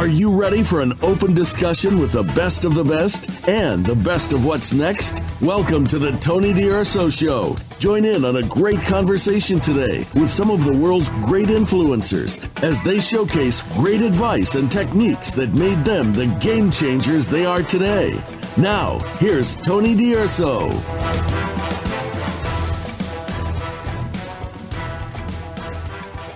Are 0.00 0.08
you 0.08 0.34
ready 0.34 0.62
for 0.62 0.80
an 0.80 0.94
open 1.02 1.34
discussion 1.34 1.98
with 1.98 2.12
the 2.12 2.22
best 2.22 2.64
of 2.64 2.74
the 2.74 2.82
best 2.82 3.46
and 3.46 3.84
the 3.84 3.94
best 3.94 4.32
of 4.32 4.46
what's 4.46 4.72
next? 4.72 5.22
Welcome 5.42 5.86
to 5.88 5.98
the 5.98 6.12
Tony 6.12 6.54
D'Urso 6.54 7.10
Show. 7.10 7.54
Join 7.78 8.06
in 8.06 8.24
on 8.24 8.36
a 8.36 8.42
great 8.44 8.80
conversation 8.80 9.60
today 9.60 10.06
with 10.14 10.30
some 10.30 10.50
of 10.50 10.64
the 10.64 10.74
world's 10.74 11.10
great 11.26 11.48
influencers 11.48 12.40
as 12.64 12.82
they 12.82 12.98
showcase 12.98 13.60
great 13.74 14.00
advice 14.00 14.54
and 14.54 14.72
techniques 14.72 15.32
that 15.32 15.52
made 15.52 15.84
them 15.84 16.14
the 16.14 16.34
game 16.40 16.70
changers 16.70 17.28
they 17.28 17.44
are 17.44 17.62
today. 17.62 18.18
Now, 18.56 19.00
here's 19.18 19.54
Tony 19.54 19.94
D'Urso. 19.94 20.68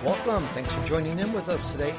Welcome. 0.03 0.45
Thanks 0.49 0.71
for 0.71 0.85
joining 0.85 1.17
in 1.17 1.33
with 1.33 1.49
us 1.49 1.71
today. 1.71 1.95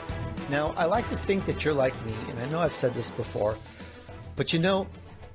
Now, 0.48 0.72
I 0.76 0.84
like 0.84 1.08
to 1.08 1.16
think 1.16 1.44
that 1.46 1.64
you're 1.64 1.74
like 1.74 1.94
me, 2.06 2.14
and 2.28 2.38
I 2.38 2.48
know 2.50 2.60
I've 2.60 2.74
said 2.74 2.94
this 2.94 3.10
before, 3.10 3.56
but 4.36 4.52
you 4.52 4.60
know, 4.60 4.86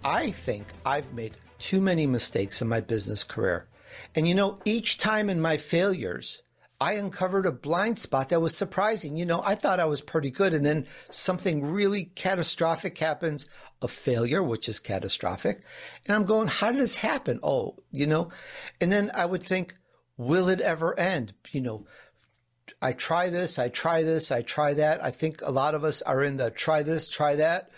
I 0.05 0.31
think 0.31 0.67
I've 0.85 1.13
made 1.13 1.35
too 1.59 1.81
many 1.81 2.07
mistakes 2.07 2.61
in 2.61 2.69
my 2.69 2.79
business 2.79 3.23
career. 3.25 3.67
And 4.15 4.25
you 4.25 4.33
know, 4.33 4.57
each 4.63 4.97
time 4.97 5.29
in 5.29 5.41
my 5.41 5.57
failures, 5.57 6.43
I 6.79 6.93
uncovered 6.93 7.45
a 7.45 7.51
blind 7.51 7.99
spot 7.99 8.29
that 8.29 8.39
was 8.39 8.55
surprising. 8.55 9.17
You 9.17 9.25
know, 9.25 9.43
I 9.45 9.55
thought 9.55 9.81
I 9.81 9.85
was 9.85 9.99
pretty 9.99 10.31
good, 10.31 10.53
and 10.53 10.65
then 10.65 10.87
something 11.09 11.63
really 11.63 12.05
catastrophic 12.05 12.97
happens 12.97 13.49
a 13.81 13.89
failure, 13.89 14.41
which 14.41 14.69
is 14.69 14.79
catastrophic. 14.79 15.61
And 16.07 16.15
I'm 16.15 16.25
going, 16.25 16.47
how 16.47 16.71
did 16.71 16.81
this 16.81 16.95
happen? 16.95 17.41
Oh, 17.43 17.75
you 17.91 18.07
know, 18.07 18.29
and 18.79 18.89
then 18.89 19.11
I 19.13 19.25
would 19.25 19.43
think, 19.43 19.75
will 20.15 20.47
it 20.47 20.61
ever 20.61 20.97
end? 20.97 21.33
You 21.51 21.59
know, 21.59 21.85
I 22.81 22.93
try 22.93 23.29
this, 23.29 23.59
I 23.59 23.69
try 23.69 24.03
this, 24.03 24.31
I 24.31 24.41
try 24.41 24.73
that. 24.73 25.03
I 25.03 25.11
think 25.11 25.41
a 25.41 25.51
lot 25.51 25.75
of 25.75 25.83
us 25.83 26.01
are 26.01 26.23
in 26.23 26.37
the 26.37 26.49
try 26.49 26.81
this, 26.83 27.07
try 27.07 27.35
that. 27.35 27.69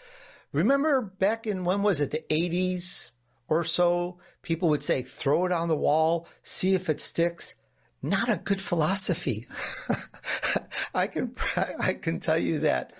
Remember 0.53 1.01
back 1.01 1.45
in 1.45 1.65
when 1.65 1.83
was 1.83 1.99
it, 1.99 2.11
the 2.11 2.23
80s 2.29 3.11
or 3.47 3.63
so, 3.63 4.19
people 4.41 4.69
would 4.69 4.83
say, 4.83 5.01
throw 5.01 5.45
it 5.45 5.51
on 5.51 5.67
the 5.67 5.75
wall, 5.75 6.27
see 6.41 6.73
if 6.73 6.89
it 6.89 7.01
sticks. 7.01 7.55
Not 8.01 8.29
a 8.29 8.37
good 8.37 8.61
philosophy. 8.61 9.47
I 10.93 11.07
can 11.07 11.35
I 11.79 11.93
can 11.93 12.19
tell 12.19 12.37
you 12.37 12.59
that. 12.59 12.93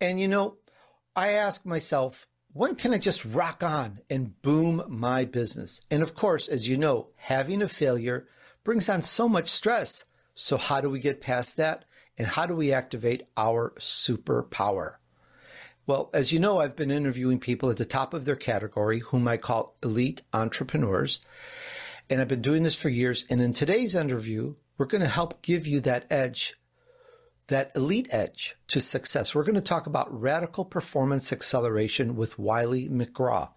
And 0.00 0.20
you 0.20 0.28
know, 0.28 0.58
I 1.16 1.30
ask 1.32 1.64
myself, 1.64 2.26
when 2.52 2.76
can 2.76 2.94
I 2.94 2.98
just 2.98 3.24
rock 3.24 3.62
on 3.62 4.00
and 4.08 4.40
boom 4.42 4.84
my 4.88 5.24
business? 5.24 5.80
And 5.90 6.02
of 6.02 6.14
course, 6.14 6.48
as 6.48 6.68
you 6.68 6.76
know, 6.76 7.08
having 7.16 7.62
a 7.62 7.68
failure 7.68 8.28
brings 8.64 8.88
on 8.88 9.02
so 9.02 9.28
much 9.28 9.48
stress. 9.48 10.04
So, 10.34 10.56
how 10.56 10.80
do 10.80 10.90
we 10.90 11.00
get 11.00 11.20
past 11.20 11.56
that? 11.56 11.84
And 12.16 12.26
how 12.26 12.46
do 12.46 12.54
we 12.54 12.72
activate 12.72 13.26
our 13.36 13.72
superpower? 13.78 14.96
Well, 15.86 16.10
as 16.14 16.32
you 16.32 16.38
know, 16.38 16.60
I've 16.60 16.76
been 16.76 16.90
interviewing 16.90 17.38
people 17.38 17.70
at 17.70 17.76
the 17.76 17.84
top 17.84 18.14
of 18.14 18.24
their 18.24 18.36
category, 18.36 19.00
whom 19.00 19.28
I 19.28 19.36
call 19.36 19.76
elite 19.82 20.22
entrepreneurs. 20.32 21.20
And 22.08 22.20
I've 22.20 22.28
been 22.28 22.42
doing 22.42 22.62
this 22.62 22.76
for 22.76 22.88
years. 22.88 23.26
And 23.28 23.40
in 23.40 23.52
today's 23.52 23.94
interview, 23.94 24.54
we're 24.78 24.86
going 24.86 25.02
to 25.02 25.08
help 25.08 25.42
give 25.42 25.66
you 25.66 25.80
that 25.80 26.06
edge 26.10 26.54
that 27.48 27.72
elite 27.74 28.08
edge 28.10 28.56
to 28.68 28.80
success. 28.80 29.34
We're 29.34 29.44
going 29.44 29.54
to 29.54 29.60
talk 29.60 29.86
about 29.86 30.18
radical 30.18 30.64
performance 30.64 31.32
acceleration 31.32 32.16
with 32.16 32.38
Wylie 32.38 32.88
McGraw. 32.88 33.50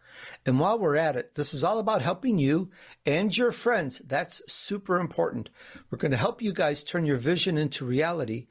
And 0.46 0.60
while 0.60 0.78
we're 0.78 0.98
at 0.98 1.16
it, 1.16 1.36
this 1.36 1.54
is 1.54 1.64
all 1.64 1.80
about 1.80 2.02
helping 2.02 2.38
you 2.38 2.70
and 3.06 3.36
your 3.36 3.52
friends. 3.52 4.00
That's 4.06 4.42
super 4.52 5.00
important. 5.00 5.50
We're 5.90 6.00
going 6.00 6.12
to 6.12 6.18
help 6.18 6.42
you 6.42 6.52
guys 6.52 6.84
turn 6.84 7.06
your 7.06 7.18
vision 7.18 7.58
into 7.58 7.86
reality. 7.86 8.48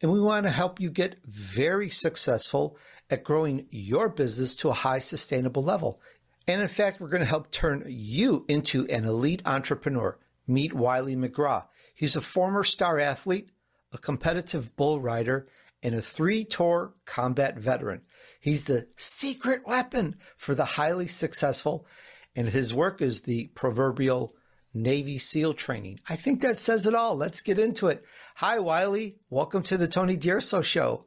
And 0.00 0.12
we 0.12 0.20
want 0.20 0.44
to 0.44 0.50
help 0.50 0.78
you 0.78 0.90
get 0.90 1.16
very 1.24 1.90
successful 1.90 2.76
at 3.10 3.24
growing 3.24 3.66
your 3.70 4.08
business 4.08 4.54
to 4.56 4.68
a 4.68 4.74
high 4.74 4.98
sustainable 4.98 5.62
level. 5.62 6.00
And 6.46 6.60
in 6.60 6.68
fact, 6.68 7.00
we're 7.00 7.08
going 7.08 7.20
to 7.20 7.26
help 7.26 7.50
turn 7.50 7.84
you 7.88 8.44
into 8.46 8.86
an 8.86 9.04
elite 9.04 9.42
entrepreneur. 9.46 10.18
Meet 10.46 10.74
Wylie 10.74 11.16
McGraw. 11.16 11.66
He's 11.94 12.14
a 12.14 12.20
former 12.20 12.62
star 12.62 13.00
athlete 13.00 13.50
a 13.92 13.98
competitive 13.98 14.76
bull 14.76 15.00
rider, 15.00 15.48
and 15.82 15.94
a 15.94 16.02
three 16.02 16.44
tour 16.44 16.94
combat 17.04 17.58
veteran. 17.58 18.02
He's 18.40 18.64
the 18.64 18.88
secret 18.96 19.66
weapon 19.66 20.16
for 20.36 20.54
the 20.54 20.64
highly 20.64 21.06
successful, 21.06 21.86
and 22.34 22.48
his 22.48 22.74
work 22.74 23.00
is 23.00 23.22
the 23.22 23.48
proverbial 23.54 24.34
Navy 24.74 25.18
SEAL 25.18 25.54
training. 25.54 26.00
I 26.08 26.16
think 26.16 26.42
that 26.42 26.58
says 26.58 26.86
it 26.86 26.94
all. 26.94 27.16
Let's 27.16 27.40
get 27.40 27.58
into 27.58 27.88
it. 27.88 28.04
Hi, 28.36 28.58
Wylie. 28.58 29.16
Welcome 29.30 29.62
to 29.64 29.76
the 29.76 29.88
Tony 29.88 30.16
D'Urso 30.16 30.60
Show. 30.60 31.06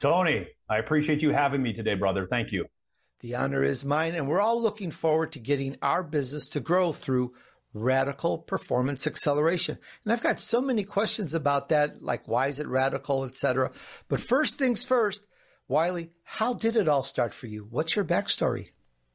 Tony, 0.00 0.48
I 0.68 0.78
appreciate 0.78 1.22
you 1.22 1.30
having 1.30 1.62
me 1.62 1.72
today, 1.72 1.94
brother. 1.94 2.26
Thank 2.28 2.50
you. 2.50 2.66
The 3.20 3.36
honor 3.36 3.62
is 3.62 3.84
mine, 3.84 4.14
and 4.14 4.28
we're 4.28 4.40
all 4.40 4.60
looking 4.60 4.90
forward 4.90 5.32
to 5.32 5.38
getting 5.38 5.76
our 5.80 6.02
business 6.02 6.48
to 6.50 6.60
grow 6.60 6.92
through 6.92 7.32
radical 7.74 8.38
performance 8.38 9.06
acceleration. 9.06 9.76
And 10.04 10.12
I've 10.12 10.22
got 10.22 10.40
so 10.40 10.60
many 10.60 10.84
questions 10.84 11.34
about 11.34 11.68
that, 11.68 12.02
like 12.02 12.26
why 12.26 12.46
is 12.46 12.60
it 12.60 12.68
radical, 12.68 13.24
etc. 13.24 13.72
But 14.08 14.20
first 14.20 14.58
things 14.58 14.84
first, 14.84 15.26
Wylie, 15.68 16.10
how 16.22 16.54
did 16.54 16.76
it 16.76 16.88
all 16.88 17.02
start 17.02 17.34
for 17.34 17.48
you? 17.48 17.66
What's 17.70 17.96
your 17.96 18.04
backstory? 18.04 18.70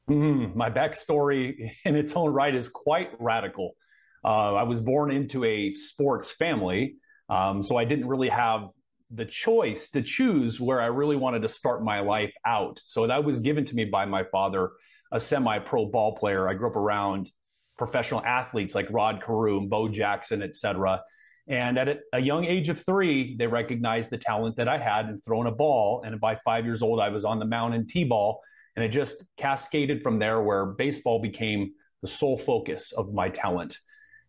Mm, 0.10 0.56
my 0.56 0.70
backstory 0.70 1.72
in 1.86 1.96
its 1.96 2.16
own 2.16 2.34
right 2.34 2.54
is 2.54 2.68
quite 2.68 3.10
radical. 3.20 3.76
Uh, 4.24 4.56
I 4.56 4.64
was 4.64 4.82
born 4.82 5.12
into 5.12 5.46
a 5.46 5.74
sports 5.76 6.32
family, 6.32 6.96
um, 7.30 7.64
so 7.64 7.78
I 7.78 7.86
didn't 7.86 8.08
really 8.08 8.30
have 8.30 8.70
the 9.12 9.26
choice 9.26 9.90
to 9.90 10.02
choose 10.02 10.60
where 10.60 10.82
I 10.82 10.88
really 10.88 11.16
wanted 11.16 11.44
to 11.44 11.50
start 11.50 11.84
my 11.84 12.02
life 12.02 12.34
out. 12.46 12.80
So 12.84 13.08
that 13.08 13.24
was 13.24 13.40
given 13.40 13.66
to 13.66 13.76
me 13.76 13.86
by 13.86 14.06
my 14.06 14.24
father, 14.32 14.72
a 15.12 15.20
semi 15.20 15.60
pro 15.60 15.86
ball 15.86 16.16
player. 16.16 16.50
I 16.50 16.54
grew 16.54 16.70
up 16.70 16.76
around 16.76 17.32
professional 17.80 18.22
athletes 18.24 18.76
like 18.76 18.88
Rod 18.92 19.24
Carew, 19.26 19.58
and 19.58 19.70
Bo 19.70 19.88
Jackson, 19.88 20.44
et 20.44 20.56
cetera. 20.56 21.02
And 21.48 21.80
at 21.80 22.02
a 22.14 22.20
young 22.20 22.46
age 22.46 22.70
of 22.70 22.86
three, 22.86 23.36
they 23.40 23.48
recognized 23.48 24.12
the 24.12 24.20
talent 24.20 24.58
that 24.58 24.68
I 24.68 24.78
had 24.78 25.10
in 25.10 25.20
throwing 25.26 25.48
a 25.48 25.52
ball. 25.52 26.04
And 26.06 26.20
by 26.20 26.36
five 26.36 26.66
years 26.66 26.84
old, 26.84 27.00
I 27.00 27.10
was 27.10 27.26
on 27.26 27.40
the 27.40 27.46
mound 27.46 27.74
in 27.74 27.88
T-ball. 27.88 28.40
And 28.76 28.86
it 28.86 28.90
just 28.90 29.24
cascaded 29.38 30.04
from 30.04 30.20
there 30.20 30.42
where 30.44 30.68
baseball 30.68 31.20
became 31.20 31.72
the 32.04 32.08
sole 32.08 32.38
focus 32.38 32.92
of 32.92 33.14
my 33.14 33.30
talent. 33.30 33.80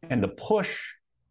And 0.08 0.22
the 0.22 0.28
push 0.28 0.72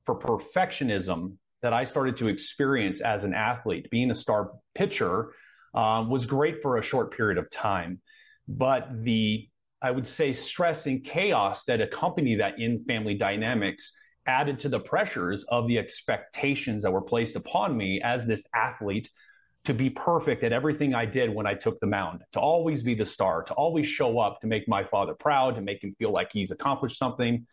for 0.05 0.19
perfectionism 0.19 1.37
that 1.63 1.73
I 1.73 1.85
started 1.85 2.17
to 2.17 2.27
experience 2.27 3.01
as 3.01 3.23
an 3.23 3.33
athlete, 3.33 3.89
being 3.89 4.11
a 4.11 4.15
star 4.15 4.51
pitcher, 4.75 5.33
um, 5.73 6.09
was 6.09 6.25
great 6.25 6.61
for 6.61 6.77
a 6.77 6.83
short 6.83 7.15
period 7.17 7.37
of 7.37 7.49
time. 7.49 7.99
But 8.47 9.03
the 9.03 9.47
I 9.81 9.91
would 9.91 10.07
say, 10.07 10.33
stress 10.33 10.85
and 10.85 11.03
chaos 11.03 11.63
that 11.65 11.81
accompany 11.81 12.35
that 12.35 12.59
in 12.59 12.83
family 12.83 13.15
dynamics 13.15 13.93
added 14.27 14.59
to 14.59 14.69
the 14.69 14.79
pressures 14.79 15.45
of 15.45 15.67
the 15.67 15.77
expectations 15.77 16.83
that 16.83 16.91
were 16.91 17.01
placed 17.01 17.35
upon 17.35 17.75
me 17.75 18.01
as 18.03 18.25
this 18.25 18.43
athlete 18.53 19.09
to 19.65 19.73
be 19.73 19.89
perfect 19.89 20.43
at 20.43 20.53
everything 20.53 20.93
I 20.93 21.05
did 21.05 21.33
when 21.33 21.45
I 21.45 21.53
took 21.53 21.79
the 21.79 21.87
mound, 21.87 22.21
to 22.33 22.39
always 22.39 22.83
be 22.83 22.95
the 22.95 23.05
star, 23.05 23.43
to 23.43 23.53
always 23.53 23.87
show 23.87 24.19
up, 24.19 24.39
to 24.41 24.47
make 24.47 24.67
my 24.67 24.83
father 24.83 25.13
proud, 25.13 25.55
to 25.55 25.61
make 25.61 25.83
him 25.83 25.95
feel 25.99 26.11
like 26.11 26.29
he's 26.31 26.51
accomplished 26.51 26.97
something. 26.97 27.45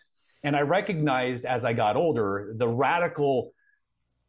And 0.43 0.55
I 0.55 0.61
recognized 0.61 1.45
as 1.45 1.65
I 1.65 1.73
got 1.73 1.97
older 1.97 2.55
the 2.57 2.69
radical 2.69 3.53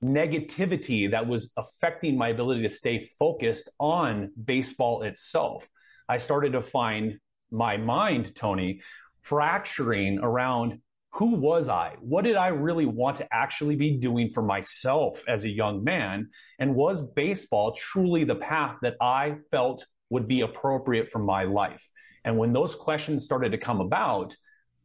negativity 0.04 1.10
that 1.12 1.28
was 1.28 1.52
affecting 1.58 2.18
my 2.18 2.30
ability 2.30 2.64
to 2.64 2.70
stay 2.70 3.10
focused 3.20 3.70
on 3.80 4.32
baseball 4.44 5.04
itself. 5.04 5.68
I 6.10 6.18
started 6.18 6.54
to 6.54 6.62
find 6.62 7.20
my 7.52 7.78
mind, 7.78 8.36
Tony, 8.36 8.82
fracturing 9.22 10.20
around 10.20 10.80
who 11.12 11.32
was 11.36 11.68
I? 11.68 11.96
What 12.00 12.26
did 12.26 12.36
I 12.36 12.48
really 12.48 12.86
want 12.86 13.18
to 13.18 13.28
actually 13.34 13.76
be 13.76 13.98
doing 13.98 14.30
for 14.30 14.44
myself 14.44 15.24
as 15.28 15.44
a 15.46 15.50
young 15.50 15.84
man? 15.84 16.30
And 16.60 16.76
was 16.76 17.02
baseball 17.02 17.76
truly 17.76 18.24
the 18.24 18.36
path 18.36 18.78
that 18.84 18.96
I 19.02 19.38
felt 19.50 19.86
would 20.10 20.28
be 20.28 20.42
appropriate 20.42 21.10
for 21.12 21.20
my 21.20 21.44
life? 21.44 21.88
And 22.24 22.38
when 22.38 22.54
those 22.54 22.76
questions 22.76 23.26
started 23.26 23.52
to 23.54 23.58
come 23.58 23.82
about, 23.82 24.36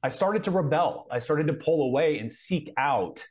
I 0.03 0.09
started 0.09 0.45
to 0.45 0.51
rebel. 0.51 1.07
I 1.11 1.19
started 1.19 1.49
to 1.49 1.55
pull 1.55 1.83
away 1.83 2.19
and 2.19 2.33
seek 2.33 2.73
out 2.79 3.25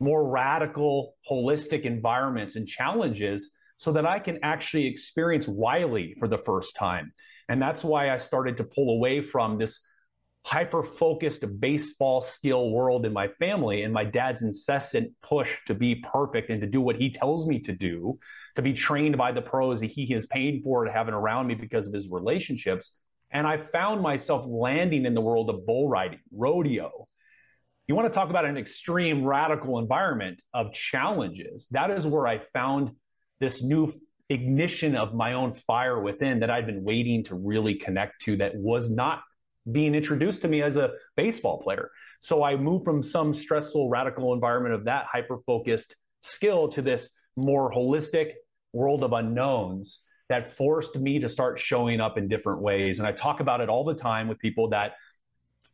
more 0.00 0.28
radical, 0.28 1.14
holistic 1.30 1.82
environments 1.82 2.56
and 2.56 2.66
challenges 2.66 3.50
so 3.76 3.92
that 3.92 4.06
I 4.06 4.18
can 4.18 4.38
actually 4.42 4.86
experience 4.86 5.46
Wylie 5.46 6.14
for 6.18 6.28
the 6.28 6.38
first 6.38 6.76
time. 6.76 7.12
And 7.48 7.60
that's 7.60 7.84
why 7.84 8.10
I 8.10 8.16
started 8.16 8.56
to 8.58 8.64
pull 8.64 8.90
away 8.90 9.22
from 9.22 9.58
this 9.58 9.80
hyper 10.46 10.84
focused 10.84 11.44
baseball 11.58 12.20
skill 12.20 12.70
world 12.70 13.04
in 13.04 13.12
my 13.12 13.26
family 13.26 13.82
and 13.82 13.92
my 13.92 14.04
dad's 14.04 14.42
incessant 14.42 15.12
push 15.20 15.56
to 15.66 15.74
be 15.74 15.96
perfect 15.96 16.50
and 16.50 16.60
to 16.60 16.68
do 16.68 16.80
what 16.80 16.94
he 16.94 17.10
tells 17.10 17.48
me 17.48 17.58
to 17.58 17.72
do, 17.72 18.16
to 18.54 18.62
be 18.62 18.72
trained 18.72 19.18
by 19.18 19.32
the 19.32 19.42
pros 19.42 19.80
that 19.80 19.88
he 19.88 20.06
has 20.12 20.24
paid 20.26 20.62
for 20.62 20.84
to 20.84 20.92
having 20.92 21.14
around 21.14 21.48
me 21.48 21.56
because 21.56 21.88
of 21.88 21.92
his 21.92 22.08
relationships. 22.08 22.92
And 23.32 23.44
I 23.44 23.56
found 23.56 24.02
myself 24.02 24.46
landing 24.46 25.04
in 25.04 25.14
the 25.14 25.20
world 25.20 25.50
of 25.50 25.66
bull 25.66 25.88
riding, 25.88 26.20
rodeo. 26.32 27.08
You 27.88 27.96
want 27.96 28.12
to 28.12 28.16
talk 28.16 28.30
about 28.30 28.44
an 28.44 28.56
extreme 28.56 29.24
radical 29.24 29.80
environment 29.80 30.40
of 30.54 30.72
challenges. 30.72 31.66
That 31.72 31.90
is 31.90 32.06
where 32.06 32.26
I 32.26 32.38
found 32.52 32.92
this 33.40 33.64
new 33.64 33.92
ignition 34.28 34.96
of 34.96 35.14
my 35.14 35.34
own 35.34 35.54
fire 35.66 36.00
within 36.00 36.40
that 36.40 36.50
I'd 36.50 36.66
been 36.66 36.82
waiting 36.82 37.22
to 37.24 37.34
really 37.34 37.74
connect 37.74 38.22
to 38.22 38.36
that 38.36 38.56
was 38.56 38.90
not 38.90 39.22
being 39.70 39.94
introduced 39.94 40.42
to 40.42 40.48
me 40.48 40.62
as 40.62 40.76
a 40.76 40.92
baseball 41.16 41.60
player. 41.62 41.90
So 42.20 42.42
I 42.42 42.56
moved 42.56 42.84
from 42.84 43.02
some 43.02 43.34
stressful, 43.34 43.88
radical 43.88 44.32
environment 44.32 44.74
of 44.74 44.84
that 44.84 45.06
hyper 45.10 45.38
focused 45.46 45.94
skill 46.22 46.68
to 46.68 46.82
this 46.82 47.10
more 47.36 47.70
holistic 47.72 48.32
world 48.72 49.04
of 49.04 49.12
unknowns 49.12 50.02
that 50.28 50.56
forced 50.56 50.96
me 50.96 51.20
to 51.20 51.28
start 51.28 51.60
showing 51.60 52.00
up 52.00 52.18
in 52.18 52.28
different 52.28 52.60
ways. 52.60 52.98
And 52.98 53.06
I 53.06 53.12
talk 53.12 53.40
about 53.40 53.60
it 53.60 53.68
all 53.68 53.84
the 53.84 53.94
time 53.94 54.28
with 54.28 54.38
people 54.38 54.70
that 54.70 54.94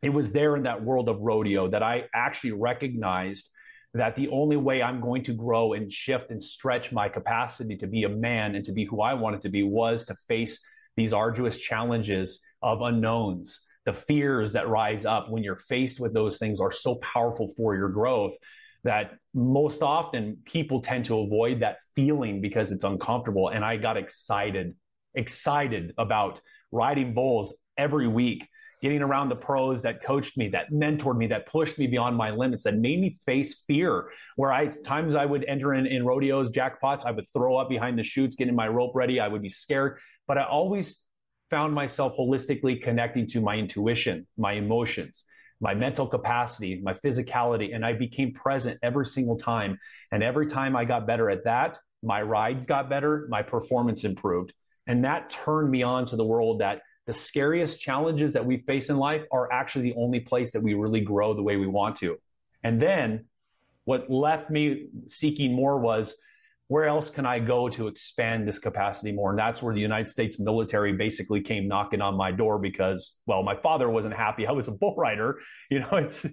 it 0.01 0.09
was 0.09 0.31
there 0.31 0.55
in 0.55 0.63
that 0.63 0.83
world 0.83 1.09
of 1.09 1.19
rodeo 1.21 1.69
that 1.69 1.81
I 1.81 2.05
actually 2.13 2.51
recognized 2.51 3.49
that 3.93 4.15
the 4.15 4.29
only 4.29 4.57
way 4.57 4.81
I'm 4.81 5.01
going 5.01 5.23
to 5.23 5.33
grow 5.33 5.73
and 5.73 5.91
shift 5.91 6.31
and 6.31 6.43
stretch 6.43 6.91
my 6.91 7.09
capacity 7.09 7.75
to 7.77 7.87
be 7.87 8.03
a 8.03 8.09
man 8.09 8.55
and 8.55 8.65
to 8.65 8.71
be 8.71 8.85
who 8.85 9.01
I 9.01 9.13
wanted 9.13 9.41
to 9.41 9.49
be 9.49 9.63
was 9.63 10.05
to 10.05 10.15
face 10.27 10.59
these 10.95 11.13
arduous 11.13 11.57
challenges 11.59 12.39
of 12.61 12.81
unknowns. 12.81 13.61
The 13.85 13.93
fears 13.93 14.53
that 14.53 14.69
rise 14.69 15.05
up 15.05 15.29
when 15.29 15.43
you're 15.43 15.57
faced 15.57 15.99
with 15.99 16.13
those 16.13 16.37
things 16.37 16.59
are 16.59 16.71
so 16.71 16.95
powerful 16.95 17.53
for 17.55 17.75
your 17.75 17.89
growth 17.89 18.35
that 18.83 19.11
most 19.33 19.81
often 19.81 20.37
people 20.45 20.81
tend 20.81 21.05
to 21.05 21.19
avoid 21.19 21.61
that 21.61 21.77
feeling 21.95 22.41
because 22.41 22.71
it's 22.71 22.83
uncomfortable. 22.83 23.49
And 23.49 23.63
I 23.63 23.77
got 23.77 23.97
excited, 23.97 24.75
excited 25.13 25.93
about 25.97 26.41
riding 26.71 27.13
bulls 27.13 27.55
every 27.77 28.07
week 28.07 28.47
getting 28.83 29.01
around 29.01 29.29
the 29.29 29.35
pros 29.35 29.81
that 29.81 30.03
coached 30.03 30.37
me, 30.37 30.49
that 30.49 30.69
mentored 30.69 31.17
me, 31.17 31.25
that 31.25 31.45
pushed 31.45 31.79
me 31.79 31.87
beyond 31.87 32.17
my 32.17 32.29
limits, 32.29 32.63
that 32.63 32.75
made 32.75 32.99
me 32.99 33.17
face 33.25 33.63
fear. 33.65 34.09
Where 34.35 34.51
I 34.51 34.67
times 34.67 35.15
I 35.15 35.25
would 35.25 35.45
enter 35.45 35.73
in, 35.73 35.85
in 35.85 36.05
rodeos, 36.05 36.49
jackpots, 36.49 37.05
I 37.05 37.11
would 37.11 37.25
throw 37.33 37.55
up 37.55 37.69
behind 37.69 37.97
the 37.97 38.03
chutes, 38.03 38.35
getting 38.35 38.55
my 38.55 38.67
rope 38.67 38.91
ready. 38.93 39.21
I 39.21 39.29
would 39.29 39.41
be 39.41 39.47
scared, 39.47 39.99
but 40.27 40.37
I 40.37 40.43
always 40.43 41.01
found 41.49 41.73
myself 41.73 42.17
holistically 42.17 42.83
connecting 42.83 43.25
to 43.29 43.39
my 43.39 43.55
intuition, 43.55 44.27
my 44.37 44.51
emotions, 44.51 45.23
my 45.61 45.73
mental 45.73 46.05
capacity, 46.05 46.81
my 46.83 46.93
physicality, 46.93 47.73
and 47.73 47.85
I 47.85 47.93
became 47.93 48.33
present 48.33 48.79
every 48.83 49.05
single 49.05 49.37
time. 49.37 49.79
And 50.11 50.21
every 50.21 50.47
time 50.47 50.75
I 50.75 50.83
got 50.83 51.07
better 51.07 51.29
at 51.29 51.45
that, 51.45 51.77
my 52.03 52.21
rides 52.21 52.65
got 52.65 52.89
better, 52.89 53.27
my 53.29 53.43
performance 53.43 54.03
improved. 54.03 54.51
And 54.87 55.05
that 55.05 55.29
turned 55.29 55.71
me 55.71 55.83
on 55.83 56.05
to 56.07 56.17
the 56.17 56.25
world 56.25 56.59
that 56.59 56.81
the 57.05 57.13
scariest 57.13 57.81
challenges 57.81 58.33
that 58.33 58.45
we 58.45 58.57
face 58.59 58.89
in 58.89 58.97
life 58.97 59.23
are 59.31 59.51
actually 59.51 59.89
the 59.91 59.95
only 59.97 60.19
place 60.19 60.51
that 60.53 60.61
we 60.61 60.73
really 60.73 61.01
grow 61.01 61.33
the 61.33 61.43
way 61.43 61.57
we 61.57 61.67
want 61.67 61.97
to. 61.97 62.17
And 62.63 62.81
then 62.81 63.25
what 63.85 64.09
left 64.09 64.49
me 64.49 64.87
seeking 65.09 65.53
more 65.53 65.77
was 65.79 66.15
where 66.67 66.85
else 66.85 67.09
can 67.09 67.25
I 67.25 67.39
go 67.39 67.67
to 67.69 67.87
expand 67.87 68.47
this 68.47 68.57
capacity 68.57 69.11
more? 69.11 69.31
And 69.31 69.37
that's 69.37 69.61
where 69.61 69.75
the 69.75 69.81
United 69.81 70.09
States 70.09 70.39
military 70.39 70.93
basically 70.93 71.41
came 71.41 71.67
knocking 71.67 72.01
on 72.01 72.15
my 72.15 72.31
door 72.31 72.57
because, 72.57 73.15
well, 73.25 73.43
my 73.43 73.55
father 73.57 73.89
wasn't 73.89 74.15
happy. 74.15 74.47
I 74.47 74.51
was 74.53 74.69
a 74.69 74.71
bull 74.71 74.95
rider, 74.95 75.39
you 75.69 75.79
know, 75.79 75.97
it's, 75.97 76.25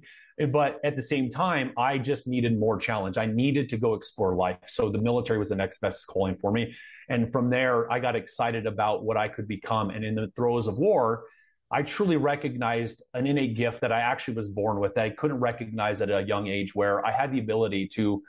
but 0.52 0.80
at 0.84 0.96
the 0.96 1.02
same 1.02 1.28
time, 1.30 1.72
I 1.76 1.98
just 1.98 2.26
needed 2.26 2.58
more 2.58 2.78
challenge. 2.78 3.18
I 3.18 3.26
needed 3.26 3.68
to 3.70 3.76
go 3.76 3.94
explore 3.94 4.34
life. 4.34 4.56
So 4.68 4.88
the 4.88 4.98
military 4.98 5.38
was 5.38 5.50
the 5.50 5.56
next 5.56 5.80
best 5.80 6.06
calling 6.06 6.36
for 6.40 6.50
me. 6.50 6.74
And 7.10 7.30
from 7.30 7.50
there, 7.50 7.92
I 7.92 7.98
got 7.98 8.16
excited 8.16 8.66
about 8.66 9.04
what 9.04 9.18
I 9.18 9.28
could 9.28 9.46
become. 9.46 9.90
And 9.90 10.04
in 10.04 10.14
the 10.14 10.28
throes 10.36 10.66
of 10.66 10.78
war, 10.78 11.24
I 11.70 11.82
truly 11.82 12.16
recognized 12.16 13.02
an 13.14 13.26
innate 13.26 13.56
gift 13.56 13.82
that 13.82 13.92
I 13.92 14.00
actually 14.00 14.34
was 14.34 14.48
born 14.48 14.80
with 14.80 14.94
that 14.94 15.04
I 15.04 15.10
couldn't 15.10 15.40
recognize 15.40 16.00
at 16.00 16.10
a 16.10 16.22
young 16.22 16.46
age, 16.46 16.74
where 16.74 17.04
I 17.04 17.12
had 17.12 17.32
the 17.32 17.40
ability 17.40 17.88
to 17.94 18.22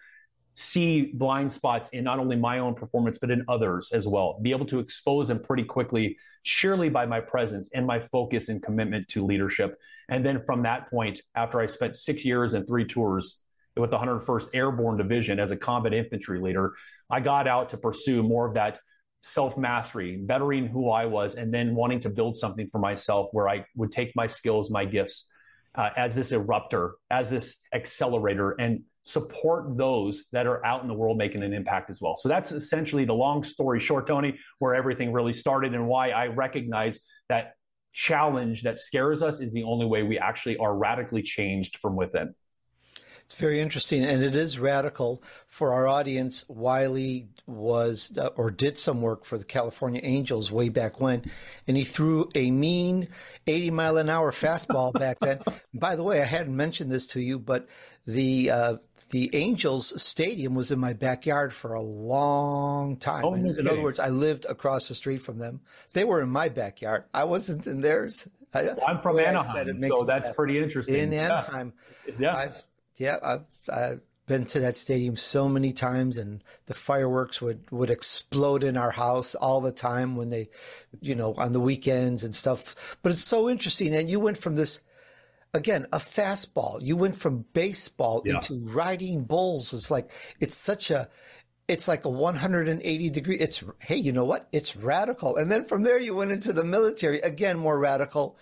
see 0.56 1.12
blind 1.14 1.54
spots 1.54 1.90
in 1.94 2.04
not 2.04 2.20
only 2.20 2.36
my 2.36 2.60
own 2.60 2.76
performance, 2.76 3.18
but 3.20 3.32
in 3.32 3.46
others 3.48 3.92
as 3.94 4.08
well, 4.08 4.40
be 4.42 4.52
able 4.52 4.66
to 4.66 4.80
expose 4.80 5.30
them 5.30 5.40
pretty 5.40 5.64
quickly, 5.64 6.18
surely 6.44 6.90
by 6.90 7.06
my 7.06 7.20
presence 7.20 7.70
and 7.74 7.88
my 7.88 8.00
focus 8.00 8.50
and 8.50 8.62
commitment 8.62 9.08
to 9.08 9.26
leadership. 9.26 9.78
And 10.10 10.26
then 10.26 10.44
from 10.46 10.64
that 10.64 10.90
point, 10.90 11.22
after 11.36 11.60
I 11.62 11.68
spent 11.68 11.96
six 11.96 12.26
years 12.26 12.54
and 12.54 12.68
three 12.68 12.86
tours 12.86 13.40
with 13.78 13.92
the 13.92 13.98
101st 13.98 14.50
Airborne 14.54 14.98
Division 14.98 15.40
as 15.40 15.52
a 15.52 15.58
combat 15.58 15.94
infantry 15.94 16.40
leader, 16.40 16.74
I 17.10 17.20
got 17.20 17.48
out 17.48 17.70
to 17.70 17.78
pursue 17.78 18.24
more 18.24 18.48
of 18.48 18.56
that 18.56 18.80
self 19.22 19.58
mastery, 19.58 20.18
bettering 20.18 20.68
who 20.68 20.90
I 20.90 21.06
was, 21.06 21.36
and 21.36 21.54
then 21.54 21.76
wanting 21.76 22.00
to 22.02 22.10
build 22.10 22.38
something 22.38 22.68
for 22.72 22.80
myself 22.80 23.30
where 23.32 23.48
I 23.48 23.66
would 23.76 23.92
take 23.92 24.16
my 24.16 24.28
skills, 24.28 24.70
my 24.70 24.86
gifts 24.86 25.28
uh, 25.76 25.90
as 25.96 26.16
this 26.16 26.32
eruptor, 26.32 26.92
as 27.10 27.30
this 27.30 27.56
accelerator, 27.74 28.52
and 28.52 28.82
support 29.04 29.78
those 29.78 30.26
that 30.32 30.46
are 30.46 30.64
out 30.66 30.82
in 30.82 30.88
the 30.88 30.94
world 30.94 31.18
making 31.18 31.44
an 31.44 31.54
impact 31.54 31.90
as 31.90 32.00
well. 32.02 32.18
So 32.18 32.30
that's 32.30 32.52
essentially 32.52 33.06
the 33.06 33.14
long 33.14 33.44
story 33.44 33.80
short, 33.80 34.06
Tony, 34.06 34.38
where 34.60 34.76
everything 34.76 35.12
really 35.12 35.34
started 35.34 35.74
and 35.74 35.88
why 35.88 36.10
I 36.10 36.28
recognize 36.28 37.00
that 37.30 37.54
challenge 37.94 38.64
that 38.64 38.80
scares 38.80 39.22
us 39.22 39.40
is 39.42 39.52
the 39.54 39.64
only 39.64 39.86
way 39.86 40.04
we 40.04 40.18
actually 40.18 40.58
are 40.58 40.76
radically 40.76 41.24
changed 41.24 41.78
from 41.82 41.96
within. 41.96 42.34
It's 43.32 43.40
very 43.40 43.62
interesting, 43.62 44.04
and 44.04 44.22
it 44.22 44.36
is 44.36 44.60
radical 44.60 45.24
for 45.48 45.72
our 45.72 45.88
audience. 45.88 46.44
Wylie 46.50 47.30
was 47.48 48.12
uh, 48.18 48.28
or 48.36 48.52
did 48.52 48.78
some 48.78 49.02
work 49.02 49.24
for 49.24 49.38
the 49.38 49.46
California 49.46 50.02
Angels 50.04 50.52
way 50.52 50.68
back 50.68 51.00
when, 51.00 51.24
and 51.66 51.78
he 51.78 51.86
threw 51.86 52.28
a 52.36 52.52
mean 52.52 53.08
80 53.48 53.72
mile 53.72 53.96
an 53.96 54.10
hour 54.10 54.32
fastball 54.32 54.92
back 54.92 55.20
then. 55.20 55.40
By 55.74 55.96
the 55.96 56.04
way, 56.04 56.22
I 56.22 56.26
hadn't 56.26 56.54
mentioned 56.54 56.92
this 56.92 57.08
to 57.08 57.22
you, 57.22 57.40
but 57.40 57.70
the 58.06 58.52
uh, 58.52 58.76
the 59.12 59.34
Angels 59.34 60.02
stadium 60.04 60.54
was 60.54 60.70
in 60.70 60.80
my 60.80 60.92
backyard 60.92 61.54
for 61.54 61.74
a 61.74 61.82
long 61.82 62.98
time. 62.98 63.24
Oh, 63.24 63.34
in, 63.34 63.48
in 63.48 63.66
other 63.66 63.82
words, 63.82 63.98
I 63.98 64.10
lived 64.10 64.46
across 64.50 64.90
the 64.90 64.96
street 64.96 65.22
from 65.22 65.38
them. 65.38 65.62
They 65.94 66.04
were 66.04 66.22
in 66.22 66.30
my 66.30 66.50
backyard. 66.50 67.06
I 67.14 67.24
wasn't 67.24 67.66
in 67.66 67.80
theirs. 67.80 68.28
Well, 68.54 68.78
I'm 68.86 69.00
from 69.00 69.18
Anaheim, 69.20 69.82
so 69.82 70.04
that's 70.04 70.30
pretty 70.32 70.62
interesting. 70.62 70.96
In 70.96 71.14
Anaheim, 71.14 71.72
yeah. 72.06 72.14
yeah. 72.20 72.36
I've 72.36 72.66
yeah, 73.02 73.18
I've, 73.24 73.46
I've 73.68 74.02
been 74.28 74.46
to 74.46 74.60
that 74.60 74.78
stadium 74.78 75.16
so 75.16 75.50
many 75.50 75.74
times, 75.74 76.18
and 76.18 76.44
the 76.68 76.76
fireworks 76.76 77.42
would 77.42 77.70
would 77.72 77.90
explode 77.90 78.64
in 78.64 78.78
our 78.78 78.92
house 78.92 79.34
all 79.34 79.60
the 79.60 79.72
time 79.72 80.16
when 80.16 80.30
they, 80.30 80.50
you 81.02 81.16
know, 81.16 81.34
on 81.34 81.52
the 81.52 81.60
weekends 81.60 82.24
and 82.24 82.36
stuff. 82.36 82.76
But 83.02 83.12
it's 83.12 83.24
so 83.24 83.50
interesting, 83.50 83.94
and 83.96 84.10
you 84.10 84.20
went 84.20 84.38
from 84.38 84.56
this. 84.56 84.82
Again, 85.54 85.86
a 85.92 85.98
fastball. 85.98 86.82
You 86.82 86.96
went 86.96 87.18
from 87.18 87.44
baseball 87.52 88.22
yeah. 88.24 88.36
into 88.36 88.58
riding 88.60 89.26
bulls. 89.26 89.74
It's 89.74 89.92
like 89.92 90.10
it's 90.40 90.56
such 90.56 90.92
a 90.92 91.10
it's 91.68 91.90
like 91.90 92.06
a 92.06 92.10
180 92.10 93.10
degree 93.10 93.38
it's 93.38 93.64
hey 93.80 93.96
you 93.96 94.12
know 94.12 94.26
what 94.26 94.48
it's 94.52 94.76
radical 94.76 95.38
and 95.38 95.52
then 95.52 95.64
from 95.64 95.84
there 95.84 96.00
you 96.00 96.14
went 96.14 96.32
into 96.32 96.52
the 96.52 96.64
military 96.64 97.20
again 97.22 97.58
more 97.58 97.80
radical 97.80 98.38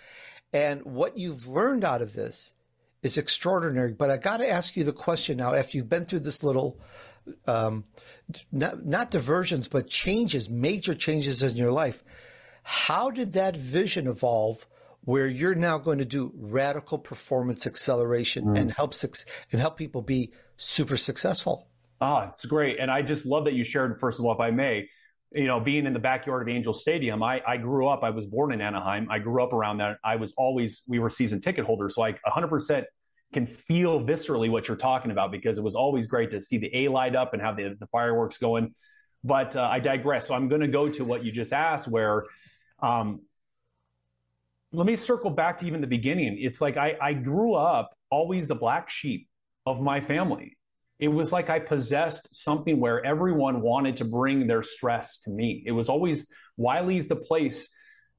and 0.51 0.83
what 0.83 1.17
you've 1.17 1.47
learned 1.47 1.83
out 1.83 2.01
of 2.01 2.13
this 2.13 2.55
is 3.03 3.17
extraordinary. 3.17 3.93
But 3.93 4.09
I 4.09 4.17
got 4.17 4.37
to 4.37 4.49
ask 4.49 4.75
you 4.75 4.83
the 4.83 4.93
question 4.93 5.37
now 5.37 5.53
after 5.53 5.77
you've 5.77 5.89
been 5.89 6.05
through 6.05 6.19
this 6.19 6.43
little, 6.43 6.79
um, 7.47 7.85
not, 8.51 8.85
not 8.85 9.11
diversions, 9.11 9.67
but 9.67 9.87
changes, 9.87 10.49
major 10.49 10.93
changes 10.93 11.43
in 11.43 11.55
your 11.55 11.71
life. 11.71 12.03
How 12.63 13.09
did 13.09 13.33
that 13.33 13.55
vision 13.57 14.07
evolve? 14.07 14.65
Where 15.05 15.27
you're 15.27 15.55
now 15.55 15.77
going 15.77 15.99
to 15.99 16.05
do 16.05 16.31
radical 16.35 16.99
performance 16.99 17.65
acceleration 17.65 18.45
mm. 18.45 18.59
and 18.59 18.71
help 18.71 18.93
and 19.51 19.61
help 19.61 19.77
people 19.77 20.01
be 20.01 20.33
super 20.57 20.97
successful. 20.97 21.67
Ah, 22.01 22.31
it's 22.33 22.45
great, 22.45 22.79
and 22.79 22.91
I 22.91 23.01
just 23.01 23.25
love 23.25 23.45
that 23.45 23.53
you 23.53 23.63
shared. 23.63 23.97
First 23.99 24.19
of 24.19 24.25
all, 24.25 24.33
if 24.33 24.39
I 24.39 24.51
may, 24.51 24.87
you 25.31 25.45
know, 25.45 25.59
being 25.59 25.85
in 25.85 25.93
the 25.93 25.99
backyard 25.99 26.41
of 26.41 26.47
Angel 26.53 26.73
Stadium, 26.73 27.21
I, 27.21 27.41
I 27.47 27.57
grew 27.57 27.87
up, 27.87 28.03
I 28.03 28.09
was 28.09 28.25
born 28.25 28.51
in 28.51 28.61
Anaheim. 28.61 29.07
I 29.11 29.19
grew 29.19 29.43
up 29.43 29.53
around 29.53 29.77
that. 29.77 29.97
I 30.03 30.15
was 30.15 30.33
always, 30.37 30.81
we 30.87 30.99
were 30.99 31.09
season 31.09 31.39
ticket 31.39 31.65
holders. 31.65 31.95
So 31.95 32.03
I 32.03 32.13
100% 32.27 32.83
can 33.31 33.45
feel 33.45 34.01
viscerally 34.01 34.49
what 34.49 34.67
you're 34.67 34.77
talking 34.77 35.11
about 35.11 35.31
because 35.31 35.57
it 35.59 35.63
was 35.63 35.75
always 35.75 36.07
great 36.07 36.31
to 36.31 36.41
see 36.41 36.57
the 36.57 36.71
A 36.73 36.87
light 36.87 37.15
up 37.15 37.33
and 37.33 37.41
have 37.41 37.57
the, 37.57 37.75
the 37.79 37.85
fireworks 37.87 38.39
going. 38.39 38.73
But 39.23 39.55
uh, 39.55 39.61
I 39.61 39.79
digress. 39.79 40.27
So 40.27 40.33
I'm 40.33 40.47
going 40.49 40.61
to 40.61 40.67
go 40.67 40.89
to 40.89 41.05
what 41.05 41.23
you 41.23 41.31
just 41.31 41.53
asked, 41.53 41.87
where 41.87 42.23
um, 42.81 43.21
let 44.71 44.87
me 44.87 44.95
circle 44.95 45.29
back 45.29 45.59
to 45.59 45.67
even 45.67 45.81
the 45.81 45.87
beginning. 45.87 46.37
It's 46.39 46.59
like 46.61 46.77
I, 46.77 46.95
I 46.99 47.13
grew 47.13 47.53
up 47.53 47.91
always 48.09 48.47
the 48.47 48.55
black 48.55 48.89
sheep 48.89 49.27
of 49.65 49.79
my 49.79 50.01
family 50.01 50.57
it 50.99 51.07
was 51.07 51.31
like 51.31 51.49
I 51.49 51.59
possessed 51.59 52.27
something 52.33 52.79
where 52.79 53.03
everyone 53.05 53.61
wanted 53.61 53.97
to 53.97 54.05
bring 54.05 54.47
their 54.47 54.63
stress 54.63 55.19
to 55.19 55.29
me. 55.29 55.63
It 55.65 55.71
was 55.71 55.87
always 55.87 56.27
Wylie's 56.57 57.07
the 57.07 57.15
place 57.15 57.73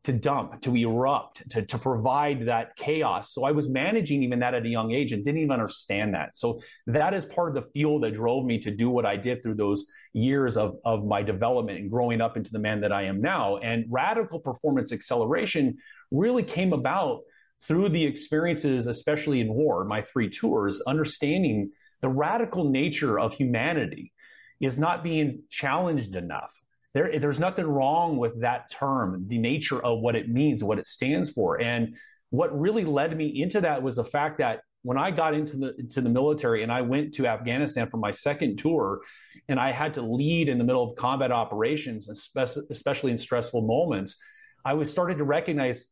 to 0.05 0.13
dump, 0.15 0.63
to 0.63 0.75
erupt, 0.75 1.49
to, 1.51 1.61
to 1.61 1.79
provide 1.79 2.47
that 2.47 2.75
chaos. 2.77 3.35
So 3.35 3.45
I 3.45 3.53
was 3.53 3.69
managing 3.69 4.23
even 4.23 4.39
that 4.39 4.55
at 4.55 4.65
a 4.65 4.69
young 4.69 4.93
age 4.93 5.13
and 5.13 5.23
didn't 5.23 5.43
even 5.43 5.51
understand 5.51 6.15
that. 6.15 6.39
So 6.39 6.63
that 6.87 7.13
is 7.13 7.27
part 7.27 7.55
of 7.55 7.63
the 7.63 7.71
fuel 7.71 8.01
that 8.01 8.15
drove 8.15 8.47
me 8.47 8.59
to 8.61 8.71
do 8.71 8.89
what 8.89 9.05
I 9.05 9.17
did 9.17 9.43
through 9.43 9.57
those 9.57 9.85
years 10.15 10.57
of, 10.57 10.77
of 10.87 11.05
my 11.05 11.23
development 11.23 11.81
and 11.81 11.91
growing 11.91 12.23
up 12.23 12.39
into 12.39 12.51
the 12.51 12.59
man 12.59 12.81
that 12.81 12.93
I 12.93 13.05
am 13.05 13.21
now. 13.21 13.59
And 13.59 13.85
radical 13.91 14.41
performance 14.41 14.91
acceleration 14.91 15.77
really 16.11 16.45
came 16.45 16.73
about 16.73 17.21
through 17.63 17.91
the 17.91 18.05
experiences, 18.05 18.87
especially 18.87 19.43
in 19.43 19.53
war, 19.53 19.85
my 19.85 20.01
three 20.01 20.31
tours, 20.31 20.81
understanding 20.87 21.73
the 22.01 22.09
radical 22.09 22.65
nature 22.65 23.19
of 23.19 23.33
humanity 23.33 24.13
is 24.61 24.79
not 24.79 25.03
being 25.03 25.43
challenged 25.51 26.17
enough. 26.17 26.53
there, 26.95 27.19
there's 27.19 27.39
nothing 27.39 27.67
wrong 27.67 28.17
with 28.17 28.41
that 28.41 28.71
term, 28.71 29.25
the 29.29 29.39
nature 29.39 29.85
of 29.85 30.01
what 30.01 30.17
it 30.17 30.29
means, 30.29 30.65
what 30.65 30.79
it 30.79 30.87
stands 30.87 31.31
for. 31.31 31.61
And 31.61 31.97
what 32.31 32.59
really 32.59 32.85
led 32.85 33.17
me 33.17 33.43
into 33.43 33.61
that 33.63 33.83
was 33.83 33.97
the 33.97 34.05
fact 34.05 34.39
that 34.39 34.61
when 34.83 34.97
I 34.97 35.11
got 35.11 35.35
into 35.35 35.57
the 35.59 35.77
into 35.77 36.01
the 36.01 36.09
military 36.09 36.63
and 36.63 36.73
I 36.73 36.81
went 36.81 37.15
to 37.15 37.27
Afghanistan 37.27 37.91
for 37.91 37.99
my 37.99 38.13
second 38.13 38.59
tour, 38.59 39.01
and 39.49 39.61
I 39.61 39.73
had 39.73 39.95
to 39.95 40.03
lead 40.03 40.49
in 40.49 40.59
the 40.59 40.65
middle 40.65 40.89
of 40.89 40.97
combat 40.97 41.31
operations, 41.31 42.09
especially 42.09 43.13
in 43.13 43.19
stressful 43.19 43.61
moments, 43.63 44.17
I 44.65 44.75
was 44.75 44.91
started 44.91 45.19
to 45.19 45.25
recognize, 45.25 45.85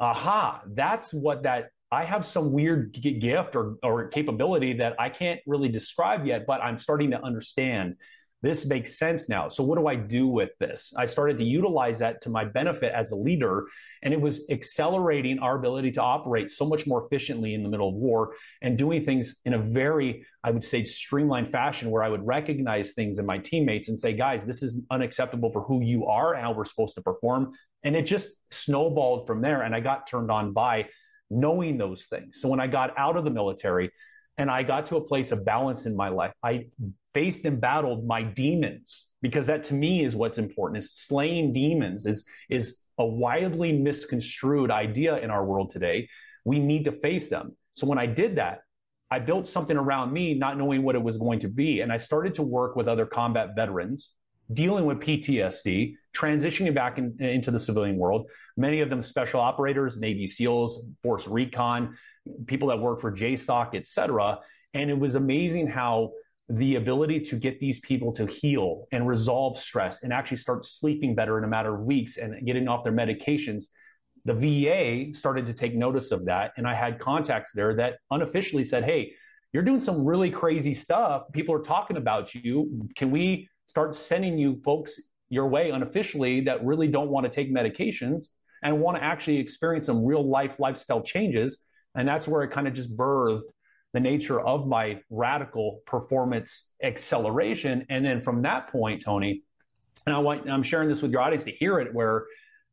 aha, 0.00 0.62
that's 0.66 1.12
what 1.12 1.44
that 1.44 1.70
I 1.92 2.04
have 2.06 2.24
some 2.24 2.52
weird 2.52 2.98
gift 3.20 3.54
or, 3.54 3.76
or 3.82 4.08
capability 4.08 4.72
that 4.78 4.98
I 4.98 5.10
can't 5.10 5.40
really 5.46 5.68
describe 5.68 6.24
yet, 6.24 6.46
but 6.46 6.62
I'm 6.62 6.78
starting 6.78 7.10
to 7.10 7.22
understand 7.22 7.96
this 8.42 8.66
makes 8.66 8.98
sense 8.98 9.28
now. 9.28 9.48
So 9.48 9.62
what 9.62 9.78
do 9.78 9.86
I 9.86 9.94
do 9.94 10.26
with 10.26 10.50
this? 10.58 10.92
I 10.96 11.06
started 11.06 11.38
to 11.38 11.44
utilize 11.44 12.00
that 12.00 12.22
to 12.22 12.30
my 12.30 12.44
benefit 12.44 12.92
as 12.92 13.12
a 13.12 13.16
leader, 13.16 13.66
and 14.02 14.12
it 14.12 14.20
was 14.20 14.50
accelerating 14.50 15.38
our 15.38 15.56
ability 15.56 15.92
to 15.92 16.02
operate 16.02 16.50
so 16.50 16.64
much 16.64 16.84
more 16.84 17.06
efficiently 17.06 17.54
in 17.54 17.62
the 17.62 17.68
middle 17.68 17.90
of 17.90 17.94
war 17.94 18.34
and 18.60 18.76
doing 18.76 19.04
things 19.04 19.36
in 19.44 19.54
a 19.54 19.58
very, 19.58 20.26
I 20.42 20.50
would 20.50 20.64
say, 20.64 20.82
streamlined 20.82 21.50
fashion 21.50 21.90
where 21.90 22.02
I 22.02 22.08
would 22.08 22.26
recognize 22.26 22.94
things 22.94 23.20
in 23.20 23.26
my 23.26 23.38
teammates 23.38 23.88
and 23.88 23.98
say, 23.98 24.12
guys, 24.12 24.44
this 24.44 24.62
is 24.62 24.82
unacceptable 24.90 25.52
for 25.52 25.62
who 25.62 25.80
you 25.80 26.06
are 26.06 26.34
and 26.34 26.42
how 26.42 26.52
we're 26.52 26.64
supposed 26.64 26.96
to 26.96 27.02
perform. 27.02 27.52
And 27.84 27.94
it 27.94 28.06
just 28.06 28.30
snowballed 28.50 29.28
from 29.28 29.40
there. 29.40 29.62
And 29.62 29.72
I 29.72 29.78
got 29.78 30.08
turned 30.08 30.32
on 30.32 30.52
by 30.52 30.88
knowing 31.32 31.78
those 31.78 32.04
things. 32.04 32.40
So 32.40 32.48
when 32.48 32.60
I 32.60 32.66
got 32.66 32.96
out 32.98 33.16
of 33.16 33.24
the 33.24 33.30
military, 33.30 33.90
and 34.38 34.50
I 34.50 34.62
got 34.62 34.86
to 34.86 34.96
a 34.96 35.00
place 35.00 35.30
of 35.30 35.44
balance 35.44 35.84
in 35.84 35.94
my 35.94 36.08
life. 36.08 36.32
I 36.42 36.66
faced 37.14 37.44
and 37.44 37.60
battled 37.60 38.06
my 38.06 38.22
demons 38.22 39.08
because 39.20 39.46
that 39.46 39.64
to 39.64 39.74
me 39.74 40.04
is 40.04 40.16
what's 40.16 40.38
important 40.38 40.82
is 40.82 40.92
slaying 40.92 41.52
demons 41.52 42.06
is 42.06 42.24
is 42.48 42.78
a 42.98 43.04
widely 43.04 43.72
misconstrued 43.72 44.70
idea 44.70 45.16
in 45.18 45.30
our 45.30 45.44
world 45.44 45.70
today 45.70 46.08
we 46.44 46.58
need 46.58 46.84
to 46.84 46.92
face 46.92 47.28
them 47.28 47.54
so 47.74 47.86
when 47.86 47.98
i 47.98 48.06
did 48.06 48.36
that 48.36 48.60
i 49.10 49.18
built 49.18 49.46
something 49.46 49.76
around 49.76 50.12
me 50.12 50.34
not 50.34 50.56
knowing 50.56 50.82
what 50.82 50.94
it 50.94 51.02
was 51.02 51.18
going 51.18 51.38
to 51.38 51.48
be 51.48 51.80
and 51.80 51.92
i 51.92 51.96
started 51.96 52.34
to 52.34 52.42
work 52.42 52.76
with 52.76 52.88
other 52.88 53.06
combat 53.06 53.50
veterans 53.54 54.10
dealing 54.52 54.84
with 54.86 54.98
ptsd 54.98 55.94
transitioning 56.14 56.74
back 56.74 56.98
in, 56.98 57.16
into 57.20 57.50
the 57.50 57.58
civilian 57.58 57.96
world 57.96 58.26
many 58.56 58.80
of 58.80 58.90
them 58.90 59.02
special 59.02 59.40
operators 59.40 59.98
navy 59.98 60.26
seals 60.26 60.84
force 61.02 61.26
recon 61.26 61.96
people 62.46 62.68
that 62.68 62.78
work 62.78 63.00
for 63.00 63.12
jsoc 63.12 63.74
et 63.74 63.86
cetera 63.86 64.38
and 64.74 64.90
it 64.90 64.98
was 64.98 65.14
amazing 65.14 65.66
how 65.66 66.10
the 66.48 66.74
ability 66.74 67.20
to 67.20 67.36
get 67.36 67.60
these 67.60 67.80
people 67.80 68.12
to 68.12 68.26
heal 68.26 68.86
and 68.92 69.06
resolve 69.06 69.58
stress 69.58 70.02
and 70.02 70.12
actually 70.12 70.36
start 70.36 70.66
sleeping 70.66 71.14
better 71.14 71.38
in 71.38 71.44
a 71.44 71.48
matter 71.48 71.74
of 71.74 71.82
weeks 71.82 72.18
and 72.18 72.44
getting 72.46 72.68
off 72.68 72.84
their 72.84 72.92
medications 72.92 73.66
the 74.24 74.34
VA 74.34 75.14
started 75.16 75.46
to 75.46 75.52
take 75.52 75.74
notice 75.74 76.12
of 76.12 76.26
that. 76.26 76.52
And 76.56 76.66
I 76.66 76.74
had 76.74 77.00
contacts 77.00 77.52
there 77.52 77.74
that 77.76 77.98
unofficially 78.10 78.64
said, 78.64 78.84
Hey, 78.84 79.14
you're 79.52 79.62
doing 79.62 79.80
some 79.80 80.04
really 80.04 80.30
crazy 80.30 80.74
stuff. 80.74 81.24
People 81.32 81.54
are 81.54 81.62
talking 81.62 81.96
about 81.96 82.34
you. 82.34 82.88
Can 82.96 83.10
we 83.10 83.48
start 83.72 83.96
sending 83.96 84.36
you 84.36 84.60
folks 84.62 85.00
your 85.30 85.48
way 85.48 85.70
unofficially 85.70 86.42
that 86.42 86.62
really 86.62 86.88
don't 86.88 87.08
want 87.08 87.24
to 87.24 87.30
take 87.30 87.50
medications 87.50 88.24
and 88.62 88.78
want 88.78 88.98
to 88.98 89.02
actually 89.02 89.38
experience 89.38 89.86
some 89.86 90.04
real 90.04 90.22
life 90.28 90.60
lifestyle 90.60 91.00
changes? 91.00 91.62
And 91.94 92.06
that's 92.06 92.28
where 92.28 92.42
it 92.42 92.50
kind 92.50 92.68
of 92.68 92.74
just 92.74 92.94
birthed 92.94 93.48
the 93.94 94.00
nature 94.00 94.38
of 94.38 94.66
my 94.66 95.00
radical 95.08 95.80
performance 95.86 96.66
acceleration. 96.82 97.86
And 97.88 98.04
then 98.04 98.20
from 98.20 98.42
that 98.42 98.70
point, 98.70 99.02
Tony, 99.02 99.42
and 100.04 100.14
I 100.14 100.18
want, 100.18 100.50
I'm 100.50 100.62
sharing 100.62 100.90
this 100.90 101.00
with 101.00 101.10
your 101.10 101.22
audience 101.22 101.44
to 101.44 101.50
hear 101.50 101.78
it, 101.78 101.94
where 101.94 102.26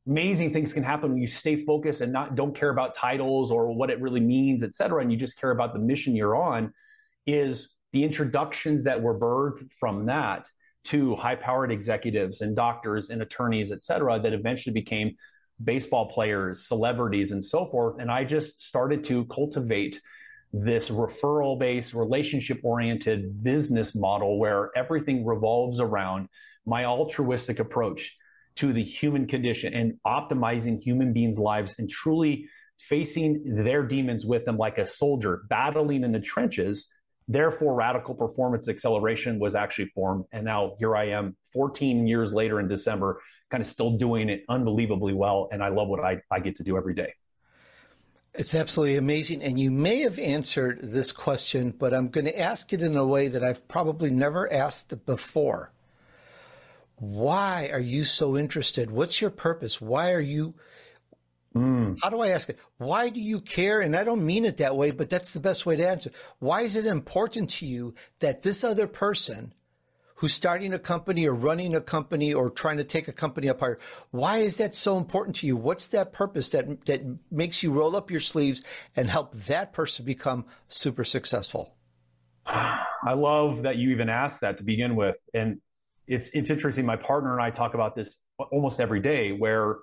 amazing 0.06 0.52
things 0.52 0.74
can 0.74 0.84
happen 0.84 1.14
when 1.14 1.22
you 1.22 1.28
stay 1.30 1.56
focused 1.64 2.02
and 2.02 2.12
not 2.12 2.36
don't 2.36 2.54
care 2.54 2.72
about 2.72 2.94
titles 2.94 3.52
or 3.52 3.74
what 3.74 3.90
it 3.90 4.02
really 4.02 4.20
means, 4.20 4.66
et 4.66 4.76
cetera, 4.76 5.02
and 5.02 5.14
you 5.14 5.18
just 5.18 5.40
care 5.40 5.52
about 5.52 5.72
the 5.72 5.80
mission 5.80 6.14
you're 6.14 6.36
on. 6.36 6.74
Is 7.26 7.70
the 7.94 8.04
introductions 8.04 8.84
that 8.84 9.02
were 9.02 9.18
birthed 9.18 9.70
from 9.80 10.08
that 10.08 10.46
to 10.86 11.16
high-powered 11.16 11.72
executives 11.72 12.42
and 12.42 12.56
doctors 12.56 13.10
and 13.10 13.22
attorneys, 13.22 13.72
et 13.72 13.82
cetera, 13.82 14.20
that 14.20 14.34
eventually 14.34 14.74
became 14.74 15.16
baseball 15.64 16.10
players, 16.10 16.68
celebrities, 16.68 17.32
and 17.32 17.44
so 17.44 17.66
forth. 17.66 18.00
And 18.00 18.10
I 18.10 18.24
just 18.24 18.66
started 18.66 19.04
to 19.06 19.26
cultivate 19.26 20.02
this 20.54 20.90
referral 20.90 21.60
based, 21.60 21.94
relationship 21.94 22.62
oriented 22.64 23.44
business 23.44 23.94
model 23.94 24.40
where 24.40 24.72
everything 24.76 25.26
revolves 25.26 25.80
around 25.80 26.30
my 26.66 26.86
altruistic 26.86 27.60
approach 27.60 28.18
to 28.56 28.74
the 28.74 28.84
human 28.84 29.28
condition 29.28 29.74
and 29.74 29.94
optimizing 30.08 30.82
human 30.82 31.14
beings' 31.14 31.38
lives 31.38 31.76
and 31.78 31.90
truly 31.90 32.48
facing 32.80 33.64
their 33.64 33.86
demons 33.86 34.26
with 34.26 34.46
them 34.46 34.58
like 34.58 34.78
a 34.78 34.86
soldier, 34.86 35.44
battling 35.50 36.04
in 36.04 36.12
the 36.12 36.20
trenches. 36.20 36.88
Therefore, 37.32 37.76
radical 37.76 38.16
performance 38.16 38.68
acceleration 38.68 39.38
was 39.38 39.54
actually 39.54 39.90
formed. 39.94 40.26
And 40.32 40.44
now 40.44 40.74
here 40.80 40.96
I 40.96 41.10
am 41.10 41.38
14 41.54 42.08
years 42.08 42.34
later 42.34 42.60
in 42.60 42.68
December, 42.68 43.22
kind 43.52 43.62
of 43.62 43.68
still 43.68 43.98
doing 43.98 44.30
it 44.30 44.44
unbelievably 44.50 45.14
well. 45.14 45.48
And 45.52 45.64
I 45.64 45.70
love 45.70 45.88
what 45.88 46.00
I, 46.00 46.22
I 46.32 46.40
get 46.40 46.56
to 46.56 46.64
do 46.64 46.76
every 46.76 46.96
day. 46.96 47.14
It's 48.34 48.56
absolutely 48.56 48.98
amazing. 48.98 49.44
And 49.44 49.60
you 49.60 49.70
may 49.70 50.02
have 50.02 50.18
answered 50.18 50.80
this 50.82 51.12
question, 51.12 51.70
but 51.70 51.94
I'm 51.94 52.10
going 52.10 52.26
to 52.26 52.40
ask 52.40 52.74
it 52.74 52.82
in 52.82 52.96
a 52.96 53.06
way 53.06 53.28
that 53.28 53.44
I've 53.44 53.68
probably 53.68 54.10
never 54.10 54.52
asked 54.52 55.06
before. 55.06 55.72
Why 56.96 57.70
are 57.72 57.80
you 57.80 58.06
so 58.06 58.38
interested? 58.38 58.90
What's 58.90 59.22
your 59.22 59.30
purpose? 59.30 59.80
Why 59.80 60.14
are 60.14 60.20
you? 60.20 60.56
Mm. 61.56 61.98
How 62.02 62.10
do 62.10 62.22
I 62.22 62.30
ask 62.30 62.50
it? 62.50 62.60
Why 62.78 63.10
do 63.10 63.20
you 63.20 63.42
care? 63.42 63.82
And 63.82 63.96
I 63.96 64.04
don't 64.04 64.26
mean 64.26 64.46
it 64.46 64.58
that 64.58 64.76
way, 64.76 64.92
but 64.92 65.10
that's 65.10 65.32
the 65.32 65.40
best 65.40 65.66
way 65.66 65.76
to 65.76 65.88
answer. 65.88 66.12
Why 66.40 66.62
is 66.62 66.76
it 66.76 66.86
important 66.86 67.50
to 67.52 67.66
you 67.66 67.96
that 68.20 68.44
this 68.44 68.64
other 68.64 68.88
person 68.88 69.54
who's 70.20 70.34
starting 70.34 70.74
a 70.74 70.80
company 70.80 71.26
or 71.26 71.34
running 71.34 71.74
a 71.74 71.82
company 71.82 72.34
or 72.34 72.50
trying 72.50 72.76
to 72.76 72.84
take 72.84 73.08
a 73.08 73.14
company 73.14 73.48
up 73.48 73.62
higher, 73.62 73.80
Why 74.12 74.40
is 74.40 74.58
that 74.58 74.76
so 74.76 74.98
important 74.98 75.38
to 75.38 75.48
you? 75.48 75.56
What's 75.56 75.88
that 75.90 76.12
purpose 76.12 76.50
that 76.50 76.86
that 76.86 77.02
makes 77.32 77.64
you 77.64 77.72
roll 77.72 77.96
up 77.96 78.12
your 78.12 78.20
sleeves 78.20 78.62
and 78.96 79.10
help 79.10 79.34
that 79.34 79.72
person 79.72 80.06
become 80.06 80.46
super 80.68 81.06
successful? 81.06 81.74
I 82.46 83.14
love 83.16 83.62
that 83.64 83.78
you 83.78 83.92
even 83.92 84.10
asked 84.10 84.42
that 84.42 84.58
to 84.58 84.64
begin 84.64 84.96
with. 84.96 85.18
And 85.34 85.62
it's 86.06 86.30
it's 86.34 86.50
interesting. 86.50 86.86
My 86.86 86.98
partner 86.98 87.32
and 87.32 87.42
I 87.42 87.50
talk 87.50 87.74
about 87.74 87.96
this 87.96 88.18
almost 88.52 88.82
every 88.82 89.00
day 89.00 89.32
where 89.32 89.78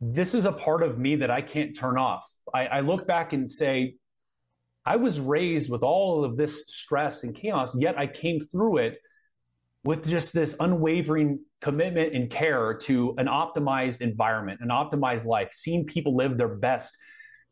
this 0.00 0.34
is 0.34 0.46
a 0.46 0.52
part 0.52 0.82
of 0.82 0.98
me 0.98 1.16
that 1.16 1.30
I 1.30 1.42
can't 1.42 1.76
turn 1.76 1.98
off. 1.98 2.24
I, 2.52 2.66
I 2.66 2.80
look 2.80 3.06
back 3.06 3.32
and 3.32 3.50
say, 3.50 3.96
I 4.84 4.96
was 4.96 5.20
raised 5.20 5.70
with 5.70 5.82
all 5.82 6.24
of 6.24 6.36
this 6.36 6.64
stress 6.68 7.22
and 7.22 7.36
chaos, 7.36 7.76
yet 7.78 7.98
I 7.98 8.06
came 8.06 8.40
through 8.50 8.78
it 8.78 8.98
with 9.84 10.06
just 10.06 10.32
this 10.32 10.56
unwavering 10.58 11.40
commitment 11.60 12.14
and 12.14 12.30
care 12.30 12.74
to 12.82 13.14
an 13.18 13.26
optimized 13.26 14.00
environment, 14.00 14.60
an 14.62 14.68
optimized 14.68 15.26
life, 15.26 15.50
seeing 15.54 15.84
people 15.84 16.16
live 16.16 16.38
their 16.38 16.48
best. 16.48 16.96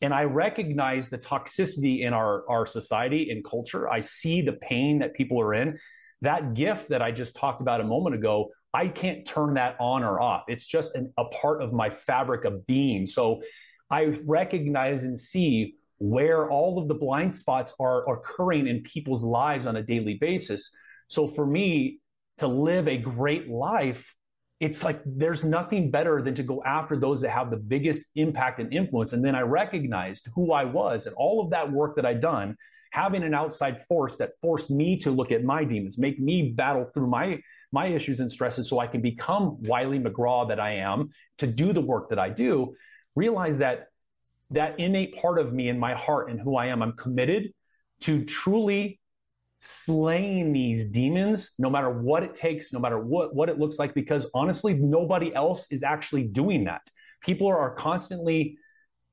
And 0.00 0.14
I 0.14 0.25
recognize 0.25 1.09
the 1.09 1.19
toxicity 1.19 2.02
in 2.07 2.12
our, 2.12 2.49
our 2.49 2.67
society 2.67 3.31
and 3.31 3.45
culture. 3.45 3.88
I 3.88 4.00
see 4.00 4.43
the 4.43 4.52
pain 4.52 5.00
that 5.00 5.14
people 5.14 5.40
are 5.40 5.55
in. 5.55 5.78
That 6.23 6.55
gift 6.55 6.89
that 6.91 7.03
I 7.03 7.13
just 7.13 7.37
talked 7.37 7.61
about 7.61 7.81
a 7.81 7.85
moment 7.85 8.15
ago, 8.15 8.51
I 8.75 8.89
can't 8.89 9.27
turn 9.27 9.55
that 9.55 9.77
on 9.81 10.03
or 10.03 10.21
off. 10.21 10.45
It's 10.49 10.67
just 10.67 10.95
an, 10.95 11.13
a 11.17 11.25
part 11.27 11.63
of 11.63 11.73
my 11.73 11.91
fabric 11.91 12.45
of 12.45 12.67
being. 12.67 13.07
So 13.07 13.43
I 13.91 14.19
recognize 14.25 15.05
and 15.05 15.19
see 15.19 15.75
where 15.99 16.51
all 16.51 16.79
of 16.79 16.89
the 16.89 16.95
blind 16.95 17.35
spots 17.35 17.75
are 17.81 18.09
occurring 18.11 18.67
in 18.67 18.83
people's 18.83 19.23
lives 19.23 19.67
on 19.67 19.77
a 19.77 19.83
daily 19.83 20.15
basis. 20.15 20.71
So 21.09 21.27
for 21.29 21.47
me 21.47 22.01
to 22.39 22.47
live 22.47 22.89
a 22.89 22.99
great 22.99 23.49
life, 23.49 24.15
it's 24.61 24.83
like 24.83 25.01
there's 25.07 25.45
nothing 25.45 25.91
better 25.91 26.21
than 26.21 26.35
to 26.35 26.43
go 26.43 26.63
after 26.65 26.99
those 26.99 27.21
that 27.21 27.31
have 27.31 27.51
the 27.51 27.57
biggest 27.57 28.03
impact 28.17 28.61
and 28.61 28.73
influence. 28.73 29.13
And 29.13 29.25
then 29.25 29.35
I 29.35 29.43
recognized 29.43 30.29
who 30.35 30.53
I 30.53 30.65
was 30.65 31.07
and 31.07 31.15
all 31.17 31.43
of 31.43 31.51
that 31.51 31.71
work 31.71 31.97
that 31.97 32.05
I'd 32.05 32.21
done, 32.21 32.57
having 32.92 33.23
an 33.23 33.35
outside 33.35 33.80
force 33.83 34.16
that 34.16 34.33
forced 34.40 34.71
me 34.71 34.99
to 34.99 35.11
look 35.11 35.33
at 35.33 35.45
my 35.45 35.64
demons, 35.64 35.99
make 35.99 36.18
me 36.18 36.52
battle 36.57 36.85
through 36.85 37.09
my 37.09 37.38
my 37.73 37.87
issues 37.87 38.21
and 38.21 38.30
stresses 38.30 38.68
so 38.68 38.78
I 38.78 38.87
can 38.87 39.02
become 39.02 39.61
Wylie 39.62 39.99
McGraw 39.99 40.49
that 40.49 40.59
I 40.59 40.76
am 40.76 41.11
to 41.38 41.47
do 41.47 41.73
the 41.73 41.80
work 41.80 42.09
that 42.11 42.18
I 42.18 42.30
do. 42.30 42.75
Realize 43.14 43.59
that 43.59 43.88
that 44.50 44.80
innate 44.80 45.21
part 45.21 45.38
of 45.38 45.52
me 45.52 45.68
in 45.68 45.78
my 45.78 45.95
heart 45.95 46.30
and 46.30 46.40
who 46.40 46.57
I 46.57 46.66
am, 46.66 46.83
I'm 46.83 46.92
committed 46.92 47.52
to 48.00 48.25
truly 48.25 49.00
slaying 49.61 50.52
these 50.52 50.88
demons, 50.88 51.50
no 51.59 51.68
matter 51.68 51.90
what 51.90 52.23
it 52.23 52.35
takes, 52.35 52.73
no 52.73 52.78
matter 52.78 52.99
what, 52.99 53.35
what 53.35 53.49
it 53.49 53.59
looks 53.59 53.78
like, 53.78 53.92
because 53.92 54.30
honestly, 54.35 54.75
nobody 54.75 55.35
else 55.35 55.66
is 55.71 55.83
actually 55.83 56.25
doing 56.25 56.64
that. 56.64 56.83
People 57.23 57.49
are 57.49 57.75
constantly 57.75 58.57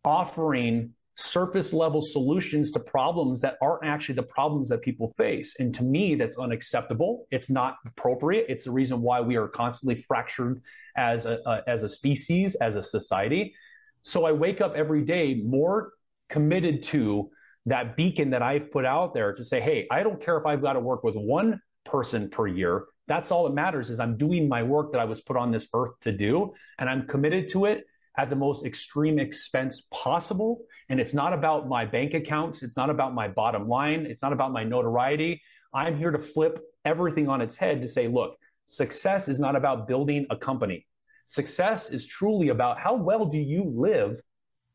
offering 0.04 0.92
surface 1.16 1.72
level 1.72 2.02
solutions 2.02 2.72
to 2.72 2.80
problems 2.80 3.42
that 3.42 3.56
aren't 3.62 3.86
actually 3.86 4.16
the 4.16 4.24
problems 4.24 4.70
that 4.70 4.82
people 4.82 5.14
face. 5.18 5.56
And 5.60 5.74
to 5.76 5.84
me, 5.84 6.16
that's 6.16 6.38
unacceptable. 6.38 7.26
It's 7.32 7.50
not 7.50 7.78
appropriate. 7.86 8.46
It's 8.50 8.66
the 8.66 8.72
reason 8.72 9.02
why 9.02 9.22
we 9.22 9.38
are 9.38 9.48
constantly 9.48 10.02
fractured 10.02 10.62
as 10.98 11.26
a, 11.26 11.40
a 11.46 11.64
as 11.68 11.84
a 11.84 11.90
species, 11.90 12.56
as 12.56 12.76
a 12.76 12.82
society. 12.82 13.56
So 14.04 14.26
I 14.26 14.34
wake 14.34 14.62
up 14.62 14.74
every 14.76 15.04
day 15.04 15.42
more 15.44 15.94
committed 16.30 16.84
to 16.84 17.30
that 17.66 17.96
beacon 17.96 18.30
that 18.32 18.44
I've 18.44 18.72
put 18.72 18.86
out 18.86 19.14
there 19.14 19.34
to 19.34 19.44
say, 19.44 19.60
hey, 19.60 19.88
I 19.90 20.04
don't 20.04 20.24
care 20.24 20.38
if 20.38 20.46
I've 20.46 20.62
got 20.62 20.74
to 20.74 20.80
work 20.80 21.04
with 21.04 21.16
one 21.16 21.60
person 21.86 22.30
per 22.30 22.46
year. 22.46 22.86
That's 23.08 23.32
all 23.32 23.46
that 23.46 23.54
matters 23.54 23.90
is 23.90 24.00
I'm 24.00 24.18
doing 24.18 24.50
my 24.50 24.64
work 24.64 24.92
that 24.92 25.00
I 25.00 25.06
was 25.06 25.22
put 25.22 25.38
on 25.38 25.52
this 25.52 25.68
earth 25.74 25.92
to 26.02 26.12
do, 26.12 26.54
and 26.78 26.90
I'm 26.90 27.08
committed 27.08 27.50
to 27.52 27.66
it 27.66 27.86
at 28.18 28.30
the 28.30 28.36
most 28.36 28.66
extreme 28.66 29.20
expense 29.20 29.88
possible. 29.92 30.66
And 30.90 31.00
it's 31.00 31.14
not 31.14 31.34
about 31.34 31.68
my 31.68 31.86
bank 31.86 32.14
accounts. 32.14 32.64
It's 32.64 32.78
not 32.78 32.90
about 32.90 33.14
my 33.14 33.28
bottom 33.28 33.68
line. 33.68 34.06
It's 34.06 34.22
not 34.22 34.34
about 34.34 34.52
my 34.52 34.64
notoriety. 34.64 35.42
I'm 35.74 35.98
here 35.98 36.12
to 36.12 36.20
flip 36.20 36.60
everything 36.86 37.28
on 37.28 37.42
its 37.42 37.56
head 37.56 37.82
to 37.82 37.88
say, 37.88 38.08
look, 38.08 38.38
success 38.66 39.28
is 39.28 39.40
not 39.40 39.56
about 39.56 39.88
building 39.88 40.26
a 40.30 40.38
company. 40.38 40.88
Success 41.28 41.92
is 41.92 42.06
truly 42.06 42.50
about 42.50 42.80
how 42.80 42.96
well 42.96 43.26
do 43.26 43.40
you 43.40 43.64
live 43.76 44.22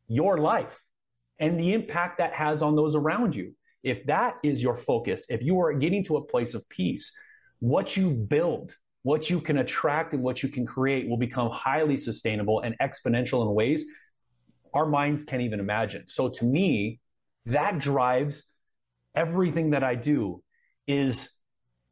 your 0.09 0.39
life 0.39 0.83
and 1.39 1.59
the 1.59 1.73
impact 1.73 2.19
that 2.19 2.35
has 2.35 2.63
on 2.63 2.77
those 2.77 2.95
around 2.95 3.35
you. 3.35 3.55
If 3.83 4.05
that 4.07 4.35
is 4.43 4.63
your 4.63 4.77
focus, 4.77 5.25
if 5.29 5.43
you 5.43 5.59
are 5.61 5.73
getting 5.73 6.05
to 6.05 6.17
a 6.17 6.25
place 6.25 6.55
of 6.55 6.69
peace, 6.69 7.13
what 7.61 7.97
you 7.97 8.11
build, 8.11 8.75
what 9.03 9.31
you 9.31 9.41
can 9.41 9.59
attract 9.59 10.13
and 10.13 10.23
what 10.23 10.43
you 10.43 10.49
can 10.49 10.67
create 10.67 11.09
will 11.09 11.17
become 11.17 11.51
highly 11.51 11.97
sustainable 11.97 12.61
and 12.61 12.77
exponential 12.81 13.43
in 13.43 13.55
ways 13.55 13.85
our 14.75 14.87
minds 14.87 15.25
can't 15.25 15.43
even 15.43 15.61
imagine. 15.61 16.05
So 16.07 16.29
to 16.29 16.45
me, 16.45 17.01
that 17.47 17.79
drives 17.79 18.45
everything 19.15 19.71
that 19.71 19.83
I 19.83 19.95
do 19.95 20.43
is 20.87 21.31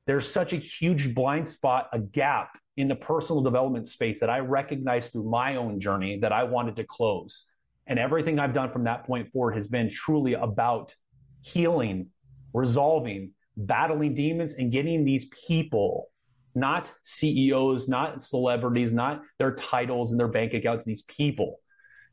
there's 0.06 0.30
such 0.30 0.52
a 0.52 0.56
huge 0.56 1.14
blind 1.14 1.48
spot, 1.48 1.88
a 1.92 1.98
gap 1.98 2.58
in 2.76 2.88
the 2.88 2.94
personal 2.94 3.42
development 3.42 3.88
space 3.88 4.20
that 4.20 4.30
I 4.30 4.38
recognize 4.38 5.08
through 5.08 5.28
my 5.28 5.56
own 5.56 5.80
journey 5.80 6.20
that 6.20 6.32
I 6.32 6.44
wanted 6.44 6.76
to 6.76 6.84
close. 6.84 7.44
And 7.86 7.98
everything 7.98 8.38
I've 8.38 8.54
done 8.54 8.70
from 8.70 8.84
that 8.84 9.04
point 9.06 9.30
forward 9.32 9.54
has 9.54 9.66
been 9.66 9.90
truly 9.90 10.34
about 10.34 10.94
healing, 11.40 12.08
resolving, 12.52 13.32
battling 13.56 14.14
demons, 14.14 14.54
and 14.54 14.70
getting 14.70 15.04
these 15.04 15.26
people, 15.46 16.10
not 16.58 16.90
CEOs, 17.04 17.88
not 17.88 18.22
celebrities, 18.22 18.92
not 18.92 19.22
their 19.38 19.54
titles 19.54 20.10
and 20.10 20.20
their 20.20 20.28
bank 20.28 20.54
accounts, 20.54 20.84
these 20.84 21.02
people, 21.02 21.60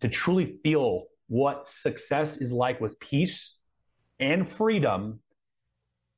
to 0.01 0.07
truly 0.07 0.57
feel 0.63 1.05
what 1.27 1.67
success 1.67 2.37
is 2.37 2.51
like 2.51 2.79
with 2.79 2.99
peace 2.99 3.57
and 4.19 4.47
freedom 4.47 5.19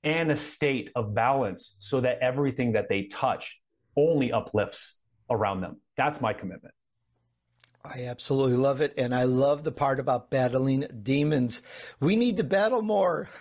and 0.03 0.31
a 0.31 0.35
state 0.35 0.91
of 0.95 1.13
balance 1.13 1.75
so 1.79 2.01
that 2.01 2.19
everything 2.21 2.73
that 2.73 2.89
they 2.89 3.03
touch 3.03 3.59
only 3.95 4.31
uplifts 4.31 4.95
around 5.29 5.61
them. 5.61 5.77
That's 5.97 6.21
my 6.21 6.33
commitment. 6.33 6.73
I 7.83 8.05
absolutely 8.05 8.57
love 8.57 8.81
it. 8.81 8.93
And 8.97 9.13
I 9.15 9.23
love 9.23 9.63
the 9.63 9.71
part 9.71 9.99
about 9.99 10.29
battling 10.29 10.85
demons. 11.03 11.61
We 11.99 12.15
need 12.15 12.37
to 12.37 12.43
battle 12.43 12.81
more. 12.81 13.29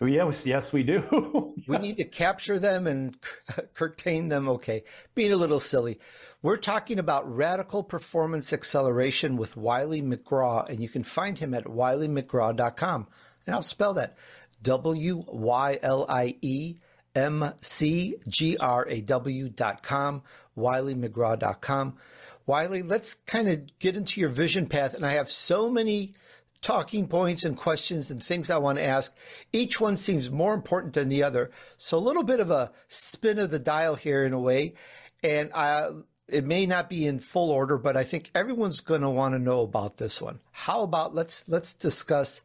Yes, 0.00 0.46
yes, 0.46 0.72
we 0.72 0.82
do. 0.82 1.54
yes. 1.56 1.64
We 1.66 1.78
need 1.78 1.96
to 1.96 2.04
capture 2.04 2.58
them 2.58 2.86
and 2.86 3.16
curtain 3.74 4.28
them. 4.28 4.48
Okay, 4.48 4.84
being 5.14 5.32
a 5.32 5.36
little 5.36 5.60
silly. 5.60 5.98
We're 6.40 6.56
talking 6.56 6.98
about 7.00 7.34
radical 7.34 7.82
performance 7.82 8.52
acceleration 8.52 9.36
with 9.36 9.56
Wylie 9.56 10.02
McGraw, 10.02 10.68
and 10.68 10.80
you 10.80 10.88
can 10.88 11.02
find 11.02 11.36
him 11.36 11.52
at 11.52 11.64
wyliemcgraw.com. 11.64 13.06
And 13.46 13.54
I'll 13.54 13.62
spell 13.62 13.94
that 13.94 14.16
W 14.62 15.24
Y 15.26 15.78
L 15.82 16.06
I 16.08 16.36
E 16.42 16.76
M 17.16 17.52
C 17.60 18.14
G 18.28 18.56
R 18.56 18.86
A 18.88 19.00
W.com, 19.00 20.22
wyliemcgraw.com. 20.56 21.98
Wylie, 22.46 22.82
let's 22.82 23.14
kind 23.14 23.48
of 23.48 23.78
get 23.78 23.96
into 23.96 24.20
your 24.20 24.30
vision 24.30 24.66
path. 24.66 24.94
And 24.94 25.04
I 25.04 25.14
have 25.14 25.30
so 25.30 25.68
many 25.68 26.14
talking 26.60 27.08
points 27.08 27.44
and 27.44 27.56
questions 27.56 28.10
and 28.10 28.22
things 28.22 28.50
I 28.50 28.58
want 28.58 28.78
to 28.78 28.84
ask. 28.84 29.14
Each 29.52 29.80
one 29.80 29.96
seems 29.96 30.30
more 30.30 30.54
important 30.54 30.94
than 30.94 31.08
the 31.08 31.22
other. 31.22 31.50
So 31.76 31.96
a 31.96 32.00
little 32.00 32.24
bit 32.24 32.40
of 32.40 32.50
a 32.50 32.72
spin 32.88 33.38
of 33.38 33.50
the 33.50 33.58
dial 33.58 33.94
here 33.94 34.24
in 34.24 34.32
a 34.32 34.40
way. 34.40 34.74
And 35.22 35.50
I, 35.54 35.90
it 36.28 36.44
may 36.44 36.66
not 36.66 36.88
be 36.88 37.06
in 37.06 37.20
full 37.20 37.50
order, 37.50 37.78
but 37.78 37.96
I 37.96 38.04
think 38.04 38.30
everyone's 38.34 38.80
going 38.80 39.00
to 39.00 39.10
want 39.10 39.34
to 39.34 39.38
know 39.38 39.62
about 39.62 39.96
this 39.96 40.20
one. 40.20 40.40
How 40.52 40.82
about 40.82 41.14
let's 41.14 41.48
let's 41.48 41.74
discuss 41.74 42.42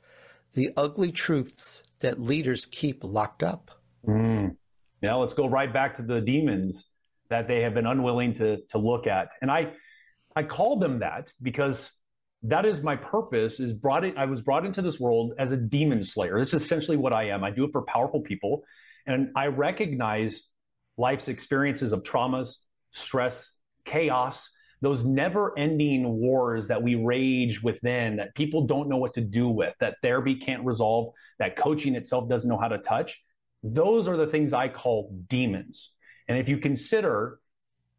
the 0.53 0.71
ugly 0.77 1.11
truths 1.11 1.83
that 1.99 2.21
leaders 2.21 2.65
keep 2.65 3.03
locked 3.03 3.43
up. 3.43 3.71
Mm. 4.07 4.55
Now 5.01 5.21
let's 5.21 5.33
go 5.33 5.47
right 5.47 5.71
back 5.71 5.95
to 5.97 6.03
the 6.03 6.21
demons 6.21 6.91
that 7.29 7.47
they 7.47 7.61
have 7.61 7.73
been 7.73 7.87
unwilling 7.87 8.33
to 8.33 8.57
to 8.69 8.77
look 8.77 9.07
at. 9.07 9.29
And 9.41 9.49
I 9.49 9.73
I 10.35 10.43
called 10.43 10.81
them 10.81 10.99
that 10.99 11.31
because 11.41 11.91
that 12.43 12.65
is 12.65 12.83
my 12.83 12.95
purpose 12.97 13.59
is 13.59 13.73
brought 13.73 14.03
in, 14.03 14.17
I 14.17 14.25
was 14.25 14.41
brought 14.41 14.65
into 14.65 14.81
this 14.81 14.99
world 14.99 15.33
as 15.39 15.51
a 15.51 15.57
demon 15.57 16.03
slayer. 16.03 16.37
That's 16.37 16.53
essentially 16.53 16.97
what 16.97 17.13
I 17.13 17.29
am. 17.29 17.43
I 17.43 17.51
do 17.51 17.63
it 17.63 17.71
for 17.71 17.83
powerful 17.83 18.21
people. 18.21 18.63
And 19.05 19.29
I 19.35 19.47
recognize 19.47 20.43
life's 20.97 21.27
experiences 21.27 21.93
of 21.93 22.03
traumas, 22.03 22.57
stress, 22.91 23.49
chaos, 23.85 24.49
those 24.81 25.05
never 25.05 25.57
ending 25.57 26.19
wars 26.19 26.67
that 26.67 26.83
we 26.83 26.95
rage 26.95 27.63
within 27.63 28.17
that 28.17 28.35
people 28.35 28.67
don't 28.67 28.89
know 28.89 28.97
what 28.97 29.13
to 29.13 29.21
do 29.21 29.47
with, 29.47 29.73
that 29.79 29.95
therapy 30.01 30.35
can't 30.35 30.65
resolve, 30.65 31.13
that 31.39 31.55
coaching 31.55 31.95
itself 31.95 32.27
doesn't 32.27 32.49
know 32.49 32.57
how 32.57 32.67
to 32.67 32.77
touch. 32.79 33.21
Those 33.63 34.09
are 34.09 34.17
the 34.17 34.27
things 34.27 34.51
I 34.51 34.67
call 34.67 35.17
demons. 35.29 35.91
And 36.27 36.37
if 36.37 36.49
you 36.49 36.57
consider 36.57 37.39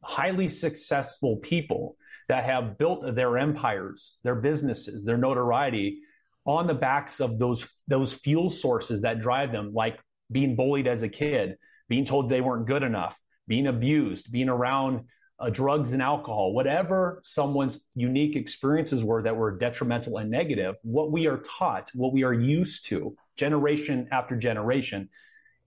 highly 0.02 0.48
successful 0.48 1.38
people, 1.38 1.96
that 2.28 2.44
have 2.44 2.78
built 2.78 3.14
their 3.14 3.38
empires, 3.38 4.18
their 4.22 4.34
businesses, 4.34 5.04
their 5.04 5.18
notoriety 5.18 6.00
on 6.46 6.66
the 6.66 6.74
backs 6.74 7.20
of 7.20 7.38
those 7.38 7.66
those 7.88 8.12
fuel 8.12 8.50
sources 8.50 9.02
that 9.02 9.20
drive 9.20 9.52
them, 9.52 9.72
like 9.72 9.98
being 10.30 10.56
bullied 10.56 10.86
as 10.86 11.02
a 11.02 11.08
kid, 11.08 11.56
being 11.88 12.04
told 12.04 12.28
they 12.28 12.40
weren't 12.40 12.66
good 12.66 12.82
enough, 12.82 13.18
being 13.46 13.66
abused, 13.66 14.30
being 14.30 14.48
around 14.48 15.04
uh, 15.38 15.50
drugs 15.50 15.92
and 15.92 16.02
alcohol, 16.02 16.52
whatever 16.52 17.20
someone's 17.24 17.80
unique 17.94 18.36
experiences 18.36 19.02
were 19.02 19.22
that 19.22 19.36
were 19.36 19.56
detrimental 19.56 20.18
and 20.18 20.30
negative, 20.30 20.76
what 20.82 21.10
we 21.10 21.26
are 21.26 21.38
taught, 21.38 21.90
what 21.94 22.12
we 22.12 22.22
are 22.22 22.32
used 22.32 22.86
to, 22.86 23.16
generation 23.36 24.08
after 24.12 24.36
generation, 24.36 25.08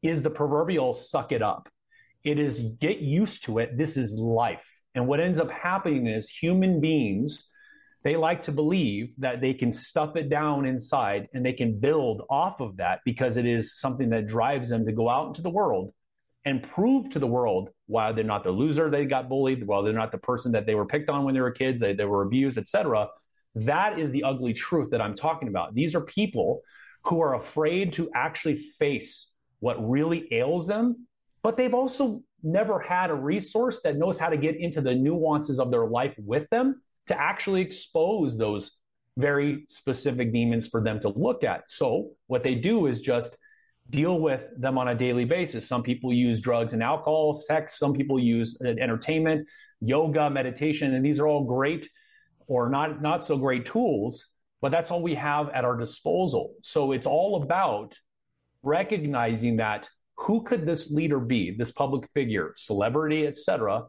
is 0.01 0.21
the 0.21 0.29
proverbial 0.29 0.93
suck 0.93 1.31
it 1.31 1.41
up. 1.41 1.69
It 2.23 2.39
is 2.39 2.59
get 2.59 2.99
used 2.99 3.43
to 3.45 3.59
it. 3.59 3.77
This 3.77 3.97
is 3.97 4.13
life. 4.13 4.76
And 4.97 5.07
what 5.07 5.19
ends 5.19 5.39
up 5.39 5.51
happening 5.51 6.07
is 6.07 6.27
human 6.27 6.81
beings, 6.81 7.47
they 8.03 8.15
like 8.15 8.43
to 8.43 8.51
believe 8.51 9.13
that 9.19 9.41
they 9.41 9.53
can 9.53 9.71
stuff 9.71 10.15
it 10.15 10.27
down 10.27 10.65
inside 10.65 11.27
and 11.33 11.45
they 11.45 11.53
can 11.53 11.79
build 11.79 12.23
off 12.31 12.61
of 12.61 12.77
that 12.77 13.01
because 13.05 13.37
it 13.37 13.45
is 13.45 13.79
something 13.79 14.09
that 14.09 14.27
drives 14.27 14.69
them 14.69 14.87
to 14.87 14.91
go 14.91 15.07
out 15.07 15.27
into 15.27 15.43
the 15.43 15.51
world 15.51 15.93
and 16.45 16.63
prove 16.63 17.11
to 17.11 17.19
the 17.19 17.27
world 17.27 17.69
why 17.85 18.11
they're 18.11 18.23
not 18.23 18.43
the 18.43 18.49
loser 18.49 18.89
they 18.89 19.05
got 19.05 19.29
bullied, 19.29 19.67
while 19.67 19.83
they're 19.83 19.93
not 19.93 20.11
the 20.11 20.17
person 20.17 20.53
that 20.53 20.65
they 20.65 20.73
were 20.73 20.85
picked 20.85 21.09
on 21.09 21.25
when 21.25 21.35
they 21.35 21.41
were 21.41 21.51
kids, 21.51 21.79
they, 21.79 21.93
they 21.93 22.05
were 22.05 22.23
abused, 22.23 22.57
etc. 22.57 23.07
That 23.53 23.99
is 23.99 24.09
the 24.09 24.23
ugly 24.23 24.53
truth 24.53 24.89
that 24.91 25.01
I'm 25.01 25.13
talking 25.13 25.47
about. 25.47 25.75
These 25.75 25.93
are 25.93 26.01
people 26.01 26.61
who 27.03 27.21
are 27.21 27.35
afraid 27.35 27.93
to 27.93 28.09
actually 28.15 28.57
face 28.57 29.29
what 29.59 29.77
really 29.87 30.27
ails 30.31 30.65
them, 30.65 31.06
but 31.47 31.55
they've 31.55 31.73
also 31.73 32.21
never 32.43 32.77
had 32.77 33.09
a 33.09 33.13
resource 33.13 33.79
that 33.81 33.95
knows 33.95 34.19
how 34.19 34.27
to 34.27 34.35
get 34.35 34.57
into 34.57 34.81
the 34.81 34.93
nuances 34.93 35.61
of 35.61 35.71
their 35.71 35.87
life 35.87 36.13
with 36.17 36.45
them 36.49 36.81
to 37.07 37.17
actually 37.17 37.61
expose 37.61 38.37
those 38.37 38.71
very 39.15 39.65
specific 39.69 40.33
demons 40.33 40.67
for 40.67 40.83
them 40.83 40.99
to 40.99 41.07
look 41.07 41.45
at. 41.45 41.61
So 41.71 42.09
what 42.27 42.43
they 42.43 42.55
do 42.55 42.87
is 42.87 42.99
just 42.99 43.37
deal 43.89 44.19
with 44.19 44.41
them 44.57 44.77
on 44.77 44.89
a 44.89 44.95
daily 44.95 45.23
basis. 45.23 45.65
Some 45.65 45.83
people 45.83 46.11
use 46.11 46.41
drugs 46.41 46.73
and 46.73 46.83
alcohol, 46.83 47.33
sex, 47.33 47.79
some 47.79 47.93
people 47.93 48.19
use 48.19 48.57
uh, 48.61 48.67
entertainment, 48.67 49.47
yoga, 49.79 50.29
meditation, 50.29 50.95
and 50.95 51.05
these 51.05 51.17
are 51.17 51.27
all 51.27 51.45
great 51.45 51.89
or 52.47 52.67
not 52.69 53.01
not 53.01 53.23
so 53.23 53.37
great 53.37 53.65
tools, 53.65 54.27
but 54.59 54.73
that's 54.73 54.91
all 54.91 55.01
we 55.01 55.15
have 55.15 55.47
at 55.51 55.63
our 55.63 55.77
disposal. 55.77 56.55
So 56.61 56.91
it's 56.91 57.07
all 57.07 57.41
about 57.41 57.97
recognizing 58.63 59.55
that 59.57 59.87
who 60.17 60.43
could 60.43 60.65
this 60.65 60.89
leader 60.89 61.19
be, 61.19 61.51
this 61.51 61.71
public 61.71 62.09
figure, 62.13 62.53
celebrity, 62.57 63.27
etc., 63.27 63.85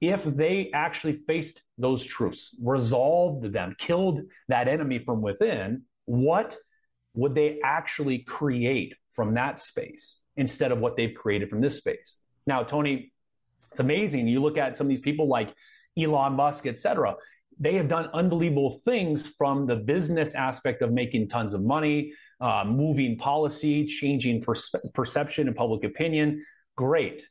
if 0.00 0.24
they 0.24 0.70
actually 0.72 1.14
faced 1.26 1.62
those 1.76 2.04
truths, 2.04 2.54
resolved 2.62 3.52
them, 3.52 3.74
killed 3.78 4.22
that 4.48 4.68
enemy 4.68 5.00
from 5.00 5.22
within, 5.22 5.82
what 6.04 6.56
would 7.14 7.34
they 7.34 7.58
actually 7.64 8.18
create 8.18 8.94
from 9.12 9.34
that 9.34 9.58
space 9.58 10.20
instead 10.36 10.70
of 10.70 10.78
what 10.78 10.96
they've 10.96 11.14
created 11.14 11.50
from 11.50 11.60
this 11.60 11.76
space? 11.76 12.16
Now, 12.46 12.62
Tony, 12.62 13.12
it's 13.70 13.80
amazing. 13.80 14.28
You 14.28 14.40
look 14.40 14.56
at 14.56 14.78
some 14.78 14.86
of 14.86 14.88
these 14.88 15.00
people 15.00 15.26
like 15.26 15.52
Elon 15.98 16.34
Musk, 16.34 16.66
etc. 16.66 17.16
they 17.58 17.74
have 17.74 17.88
done 17.88 18.08
unbelievable 18.14 18.80
things 18.84 19.26
from 19.26 19.66
the 19.66 19.76
business 19.76 20.34
aspect 20.34 20.82
of 20.82 20.92
making 20.92 21.28
tons 21.28 21.54
of 21.54 21.62
money, 21.62 22.12
uh, 22.40 22.64
moving 22.66 23.18
policy, 23.18 23.84
changing 23.84 24.44
perception 24.94 25.48
and 25.48 25.56
public 25.56 25.84
opinion. 25.84 26.44
Great. 26.76 27.28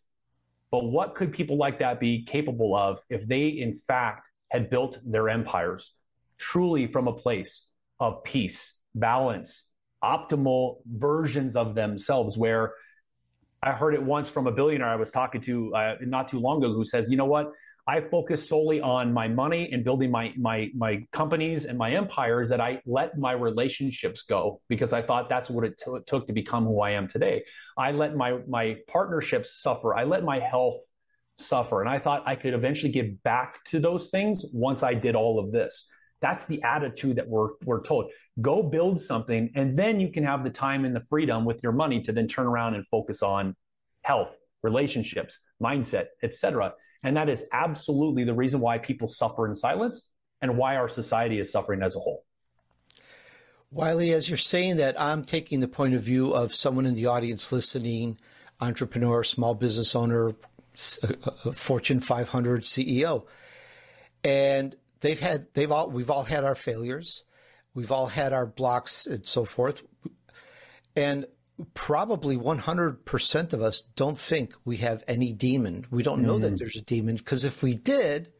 But 0.69 0.85
what 0.85 1.15
could 1.15 1.31
people 1.31 1.57
like 1.57 1.79
that 1.79 1.99
be 1.99 2.25
capable 2.25 2.75
of 2.75 2.99
if 3.09 3.25
they, 3.25 3.47
in 3.47 3.73
fact, 3.87 4.27
had 4.49 4.69
built 4.69 4.99
their 5.05 5.29
empires 5.29 5.93
truly 6.37 6.87
from 6.87 7.07
a 7.07 7.13
place 7.13 7.65
of 7.99 8.23
peace, 8.23 8.75
balance, 8.95 9.63
optimal 10.03 10.77
versions 10.85 11.55
of 11.55 11.73
themselves 11.73 12.37
where 12.37 12.73
I 13.63 13.71
heard 13.71 13.93
it 13.95 14.03
once 14.03 14.29
from 14.29 14.45
a 14.45 14.51
billionaire 14.51 14.89
I 14.89 14.95
was 14.95 15.09
talking 15.09 15.41
to 15.41 15.73
uh, 15.75 15.95
not 16.01 16.27
too 16.27 16.39
long 16.39 16.63
ago 16.63 16.73
who 16.73 16.85
says, 16.85 17.09
you 17.09 17.17
know 17.17 17.25
what? 17.25 17.51
I 17.87 18.01
focus 18.01 18.49
solely 18.49 18.81
on 18.81 19.13
my 19.13 19.29
money 19.29 19.69
and 19.71 19.81
building 19.81 20.11
my 20.11 20.33
my 20.37 20.69
my 20.75 21.05
companies 21.13 21.63
and 21.65 21.77
my 21.77 21.93
empires 21.93 22.49
that 22.49 22.59
I 22.59 22.81
let 22.85 23.17
my 23.17 23.31
relationships 23.31 24.23
go 24.23 24.61
because 24.67 24.91
I 24.91 25.01
thought 25.01 25.29
that's 25.29 25.49
what 25.49 25.63
it, 25.63 25.81
t- 25.83 25.91
it 25.91 26.05
took 26.05 26.27
to 26.27 26.33
become 26.33 26.65
who 26.65 26.81
I 26.81 26.91
am 26.91 27.07
today. 27.07 27.45
I 27.77 27.91
let 27.91 28.15
my 28.15 28.39
my 28.47 28.77
partnerships 28.89 29.61
suffer. 29.61 29.95
I 29.95 30.03
let 30.03 30.25
my 30.25 30.39
health 30.39 30.75
suffer, 31.37 31.79
and 31.79 31.89
I 31.89 31.99
thought 31.99 32.23
I 32.27 32.35
could 32.35 32.53
eventually 32.53 32.91
give 32.91 33.23
back 33.23 33.63
to 33.67 33.79
those 33.79 34.09
things 34.09 34.43
once 34.51 34.83
I 34.83 34.93
did 34.93 35.15
all 35.15 35.39
of 35.39 35.53
this. 35.53 35.87
That's 36.19 36.45
the 36.45 36.61
attitude 36.63 37.15
that 37.15 37.29
we're 37.29 37.51
we're 37.63 37.83
told. 37.83 38.11
Go 38.41 38.63
build 38.63 38.99
something, 38.99 39.49
and 39.55 39.79
then 39.79 40.01
you 40.01 40.11
can 40.11 40.25
have 40.25 40.43
the 40.43 40.49
time 40.49 40.83
and 40.83 40.93
the 40.93 41.05
freedom 41.09 41.45
with 41.45 41.61
your 41.63 41.71
money 41.71 42.01
to 42.01 42.11
then 42.11 42.27
turn 42.27 42.47
around 42.47 42.75
and 42.75 42.85
focus 42.87 43.23
on 43.23 43.55
health, 44.01 44.35
relationships, 44.61 45.39
mindset, 45.63 46.07
etc. 46.21 46.73
And 47.03 47.15
that 47.17 47.29
is 47.29 47.43
absolutely 47.51 48.23
the 48.23 48.33
reason 48.33 48.59
why 48.59 48.77
people 48.77 49.07
suffer 49.07 49.47
in 49.47 49.55
silence 49.55 50.09
and 50.41 50.57
why 50.57 50.75
our 50.75 50.89
society 50.89 51.39
is 51.39 51.51
suffering 51.51 51.81
as 51.81 51.95
a 51.95 51.99
whole. 51.99 52.23
Wylie, 53.71 54.13
as 54.13 54.29
you're 54.29 54.37
saying 54.37 54.77
that, 54.77 54.99
I'm 54.99 55.23
taking 55.25 55.59
the 55.59 55.67
point 55.67 55.93
of 55.93 56.01
view 56.01 56.33
of 56.33 56.53
someone 56.53 56.85
in 56.85 56.95
the 56.95 57.07
audience 57.07 57.51
listening, 57.51 58.17
entrepreneur, 58.61 59.23
small 59.23 59.55
business 59.55 59.95
owner, 59.95 60.29
uh, 60.29 61.07
uh, 61.45 61.51
Fortune 61.51 61.99
500 61.99 62.63
CEO. 62.63 63.25
And 64.23 64.75
they've 65.01 65.19
had, 65.19 65.47
they've 65.53 65.71
all, 65.71 65.89
we've 65.89 66.09
all 66.09 66.23
had 66.23 66.43
our 66.43 66.55
failures. 66.55 67.23
We've 67.73 67.91
all 67.91 68.07
had 68.07 68.31
our 68.31 68.45
blocks 68.45 69.05
and 69.05 69.25
so 69.25 69.43
forth. 69.43 69.81
And 70.95 71.25
probably 71.73 72.37
100% 72.37 73.53
of 73.53 73.61
us 73.61 73.81
don't 73.95 74.17
think 74.17 74.53
we 74.65 74.77
have 74.77 75.03
any 75.07 75.33
demon. 75.33 75.85
We 75.89 76.03
don't 76.03 76.21
know 76.21 76.33
mm-hmm. 76.33 76.41
that 76.43 76.59
there's 76.59 76.75
a 76.75 76.81
demon 76.81 77.15
because 77.15 77.45
if 77.45 77.63
we 77.63 77.75
did, 77.75 78.31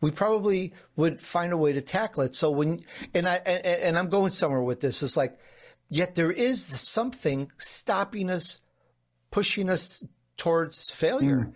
we 0.00 0.10
probably 0.10 0.74
would 0.96 1.18
find 1.20 1.52
a 1.52 1.56
way 1.56 1.72
to 1.72 1.80
tackle 1.80 2.22
it. 2.24 2.34
So 2.34 2.50
when 2.50 2.80
and 3.14 3.26
I 3.28 3.36
and, 3.36 3.66
and 3.66 3.98
I'm 3.98 4.08
going 4.08 4.32
somewhere 4.32 4.62
with 4.62 4.80
this 4.80 5.02
it's 5.02 5.16
like 5.16 5.38
yet 5.88 6.14
there 6.14 6.30
is 6.30 6.64
something 6.64 7.50
stopping 7.56 8.30
us 8.30 8.60
pushing 9.30 9.70
us 9.70 10.04
towards 10.36 10.90
failure. 10.90 11.38
Mm. 11.38 11.54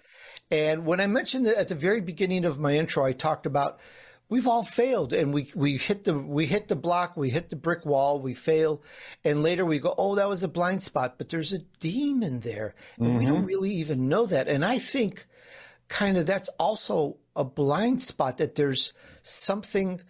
And 0.51 0.87
when 0.87 1.01
I 1.01 1.07
mentioned 1.07 1.47
that 1.47 1.59
at 1.59 1.69
the 1.69 1.75
very 1.75 2.01
beginning 2.01 2.45
of 2.45 2.59
my 2.59 2.75
intro 2.75 3.05
I 3.05 3.13
talked 3.13 3.47
about 3.47 3.81
we've 4.29 4.47
all 4.47 4.65
failed 4.65 5.13
and 5.13 5.33
we, 5.33 5.51
we 5.55 5.77
hit 5.77 6.05
the 6.05 6.15
we 6.15 6.47
hit 6.47 6.69
the 6.69 6.77
block 6.77 7.17
we 7.17 7.31
hit 7.31 7.51
the 7.51 7.57
brick 7.57 7.85
wall 7.85 8.21
we 8.21 8.35
fail 8.35 8.83
and 9.25 9.43
later 9.43 9.65
we 9.65 9.79
go 9.79 9.95
oh 9.97 10.15
that 10.15 10.29
was 10.29 10.43
a 10.43 10.49
blind 10.49 10.83
spot 10.83 11.15
but 11.19 11.29
there's 11.29 11.53
a 11.53 11.59
demon 11.81 12.41
there 12.41 12.75
and 12.99 13.09
mm-hmm. 13.09 13.19
we 13.19 13.27
don't 13.27 13.39
mm-hmm. 13.39 13.47
really 13.47 13.73
even 13.73 14.09
know 14.09 14.27
that 14.27 14.49
and 14.49 14.65
i 14.65 14.79
think 14.79 15.27
kind 15.89 16.17
of 16.17 16.27
that's 16.27 16.51
also 16.59 17.17
a 17.35 17.45
blind 17.45 18.03
spot 18.03 18.39
that 18.39 18.55
there's 18.55 18.93
something 19.23 20.01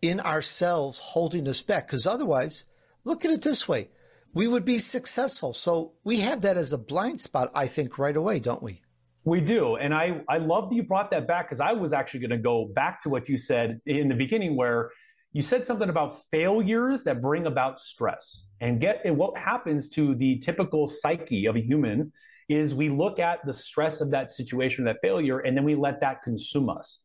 in 0.00 0.20
ourselves 0.20 0.98
holding 0.98 1.48
us 1.48 1.62
back 1.62 1.86
because 1.86 2.06
otherwise 2.06 2.64
look 3.04 3.24
at 3.24 3.30
it 3.30 3.42
this 3.42 3.68
way 3.68 3.88
we 4.32 4.46
would 4.46 4.64
be 4.64 4.78
successful 4.78 5.52
so 5.52 5.92
we 6.04 6.20
have 6.20 6.42
that 6.42 6.56
as 6.56 6.72
a 6.72 6.78
blind 6.78 7.20
spot 7.20 7.50
i 7.54 7.66
think 7.66 7.98
right 7.98 8.16
away 8.16 8.38
don't 8.38 8.62
we 8.62 8.80
we 9.26 9.40
do. 9.40 9.74
And 9.74 9.92
I, 9.92 10.20
I 10.28 10.38
love 10.38 10.70
that 10.70 10.76
you 10.76 10.84
brought 10.84 11.10
that 11.10 11.26
back 11.26 11.48
because 11.48 11.60
I 11.60 11.72
was 11.72 11.92
actually 11.92 12.20
going 12.20 12.30
to 12.30 12.38
go 12.38 12.70
back 12.74 13.00
to 13.00 13.08
what 13.08 13.28
you 13.28 13.36
said 13.36 13.80
in 13.84 14.08
the 14.08 14.14
beginning, 14.14 14.56
where 14.56 14.92
you 15.32 15.42
said 15.42 15.66
something 15.66 15.90
about 15.90 16.22
failures 16.30 17.02
that 17.04 17.20
bring 17.20 17.46
about 17.46 17.80
stress. 17.80 18.46
And 18.60 18.80
get 18.80 19.02
and 19.04 19.18
what 19.18 19.36
happens 19.36 19.88
to 19.90 20.14
the 20.14 20.38
typical 20.38 20.86
psyche 20.86 21.46
of 21.46 21.56
a 21.56 21.60
human 21.60 22.12
is 22.48 22.72
we 22.72 22.88
look 22.88 23.18
at 23.18 23.44
the 23.44 23.52
stress 23.52 24.00
of 24.00 24.12
that 24.12 24.30
situation, 24.30 24.84
that 24.84 24.98
failure, 25.02 25.40
and 25.40 25.56
then 25.56 25.64
we 25.64 25.74
let 25.74 26.00
that 26.00 26.22
consume 26.22 26.70
us. 26.70 27.00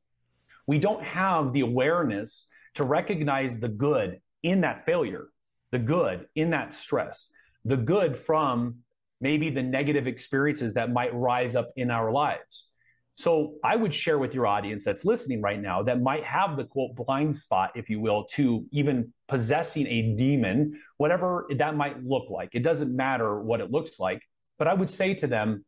We 0.67 0.77
don't 0.77 1.03
have 1.03 1.51
the 1.53 1.61
awareness 1.61 2.45
to 2.75 2.83
recognize 2.83 3.59
the 3.59 3.67
good 3.67 4.21
in 4.43 4.61
that 4.61 4.85
failure, 4.85 5.29
the 5.71 5.79
good 5.79 6.27
in 6.35 6.51
that 6.51 6.75
stress, 6.75 7.29
the 7.65 7.77
good 7.77 8.15
from 8.15 8.75
maybe 9.21 9.49
the 9.49 9.63
negative 9.63 10.07
experiences 10.07 10.73
that 10.73 10.91
might 10.91 11.13
rise 11.13 11.55
up 11.55 11.69
in 11.75 11.91
our 11.91 12.11
lives. 12.11 12.67
So 13.15 13.55
I 13.63 13.75
would 13.75 13.93
share 13.93 14.17
with 14.17 14.33
your 14.33 14.47
audience 14.47 14.83
that's 14.83 15.05
listening 15.05 15.41
right 15.41 15.61
now 15.61 15.83
that 15.83 16.01
might 16.01 16.23
have 16.23 16.57
the 16.57 16.63
quote 16.63 16.95
blind 16.95 17.35
spot, 17.35 17.71
if 17.75 17.89
you 17.89 17.99
will, 17.99 18.25
to 18.33 18.65
even 18.71 19.13
possessing 19.27 19.85
a 19.85 20.15
demon, 20.15 20.79
whatever 20.97 21.45
that 21.55 21.75
might 21.75 22.03
look 22.03 22.31
like. 22.31 22.49
It 22.53 22.63
doesn't 22.63 22.95
matter 22.95 23.39
what 23.39 23.61
it 23.61 23.69
looks 23.69 23.99
like. 23.99 24.23
But 24.57 24.67
I 24.67 24.73
would 24.73 24.89
say 24.89 25.13
to 25.15 25.27
them, 25.27 25.65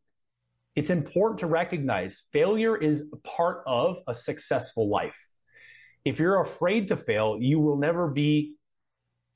it's 0.74 0.90
important 0.90 1.38
to 1.40 1.46
recognize 1.46 2.24
failure 2.32 2.76
is 2.76 3.08
part 3.22 3.62
of 3.66 3.98
a 4.08 4.14
successful 4.14 4.88
life. 4.88 5.28
If 6.04 6.18
you're 6.18 6.40
afraid 6.42 6.88
to 6.88 6.96
fail, 6.96 7.38
you 7.40 7.60
will 7.60 7.76
never 7.76 8.08
be 8.08 8.54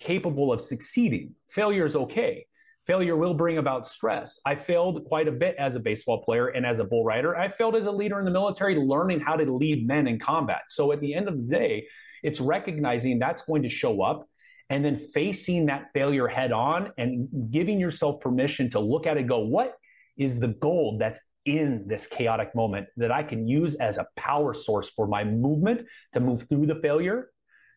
capable 0.00 0.52
of 0.52 0.60
succeeding. 0.60 1.36
Failure 1.48 1.86
is 1.86 1.94
okay 1.94 2.47
failure 2.88 3.16
will 3.16 3.34
bring 3.34 3.58
about 3.58 3.86
stress. 3.86 4.40
I 4.46 4.56
failed 4.56 5.04
quite 5.04 5.28
a 5.28 5.32
bit 5.32 5.54
as 5.58 5.76
a 5.76 5.80
baseball 5.80 6.24
player 6.24 6.48
and 6.48 6.64
as 6.64 6.80
a 6.80 6.84
bull 6.84 7.04
rider. 7.04 7.36
I 7.36 7.48
failed 7.48 7.76
as 7.76 7.84
a 7.84 7.92
leader 7.92 8.18
in 8.18 8.24
the 8.24 8.30
military, 8.30 8.76
learning 8.76 9.20
how 9.20 9.36
to 9.36 9.44
lead 9.44 9.86
men 9.86 10.08
in 10.08 10.18
combat. 10.18 10.62
So 10.70 10.90
at 10.90 11.00
the 11.00 11.14
end 11.14 11.28
of 11.28 11.36
the 11.36 11.42
day, 11.42 11.86
it's 12.22 12.40
recognizing 12.40 13.18
that's 13.18 13.44
going 13.44 13.62
to 13.62 13.68
show 13.68 14.02
up 14.02 14.26
and 14.70 14.82
then 14.82 14.96
facing 14.96 15.66
that 15.66 15.90
failure 15.92 16.26
head 16.26 16.50
on 16.50 16.92
and 16.96 17.28
giving 17.50 17.78
yourself 17.78 18.20
permission 18.20 18.70
to 18.70 18.80
look 18.80 19.06
at 19.06 19.18
it 19.18 19.26
go, 19.26 19.40
what 19.40 19.74
is 20.16 20.40
the 20.40 20.48
gold 20.48 21.00
that's 21.00 21.20
in 21.44 21.84
this 21.86 22.06
chaotic 22.06 22.54
moment 22.54 22.86
that 22.96 23.12
I 23.12 23.22
can 23.22 23.46
use 23.46 23.74
as 23.76 23.98
a 23.98 24.06
power 24.16 24.54
source 24.54 24.90
for 24.90 25.06
my 25.06 25.24
movement 25.24 25.86
to 26.14 26.20
move 26.20 26.46
through 26.48 26.66
the 26.66 26.76
failure? 26.76 27.30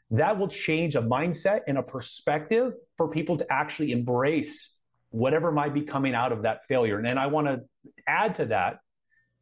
That 0.10 0.40
will 0.40 0.48
change 0.48 0.96
a 0.96 1.02
mindset 1.02 1.62
and 1.68 1.78
a 1.78 1.84
perspective 1.84 2.74
for 2.98 3.10
people 3.10 3.38
to 3.38 3.46
actually 3.50 3.92
embrace 3.92 4.70
whatever 5.12 5.52
might 5.52 5.74
be 5.74 5.82
coming 5.82 6.16
out 6.16 6.32
of 6.32 6.44
that 6.44 6.66
failure. 6.66 6.98
And 6.98 7.20
I 7.20 7.28
want 7.28 7.48
to 7.48 7.62
add 8.08 8.36
to 8.36 8.46
that 8.48 8.80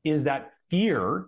is 0.04 0.24
that 0.24 0.52
fear 0.70 1.28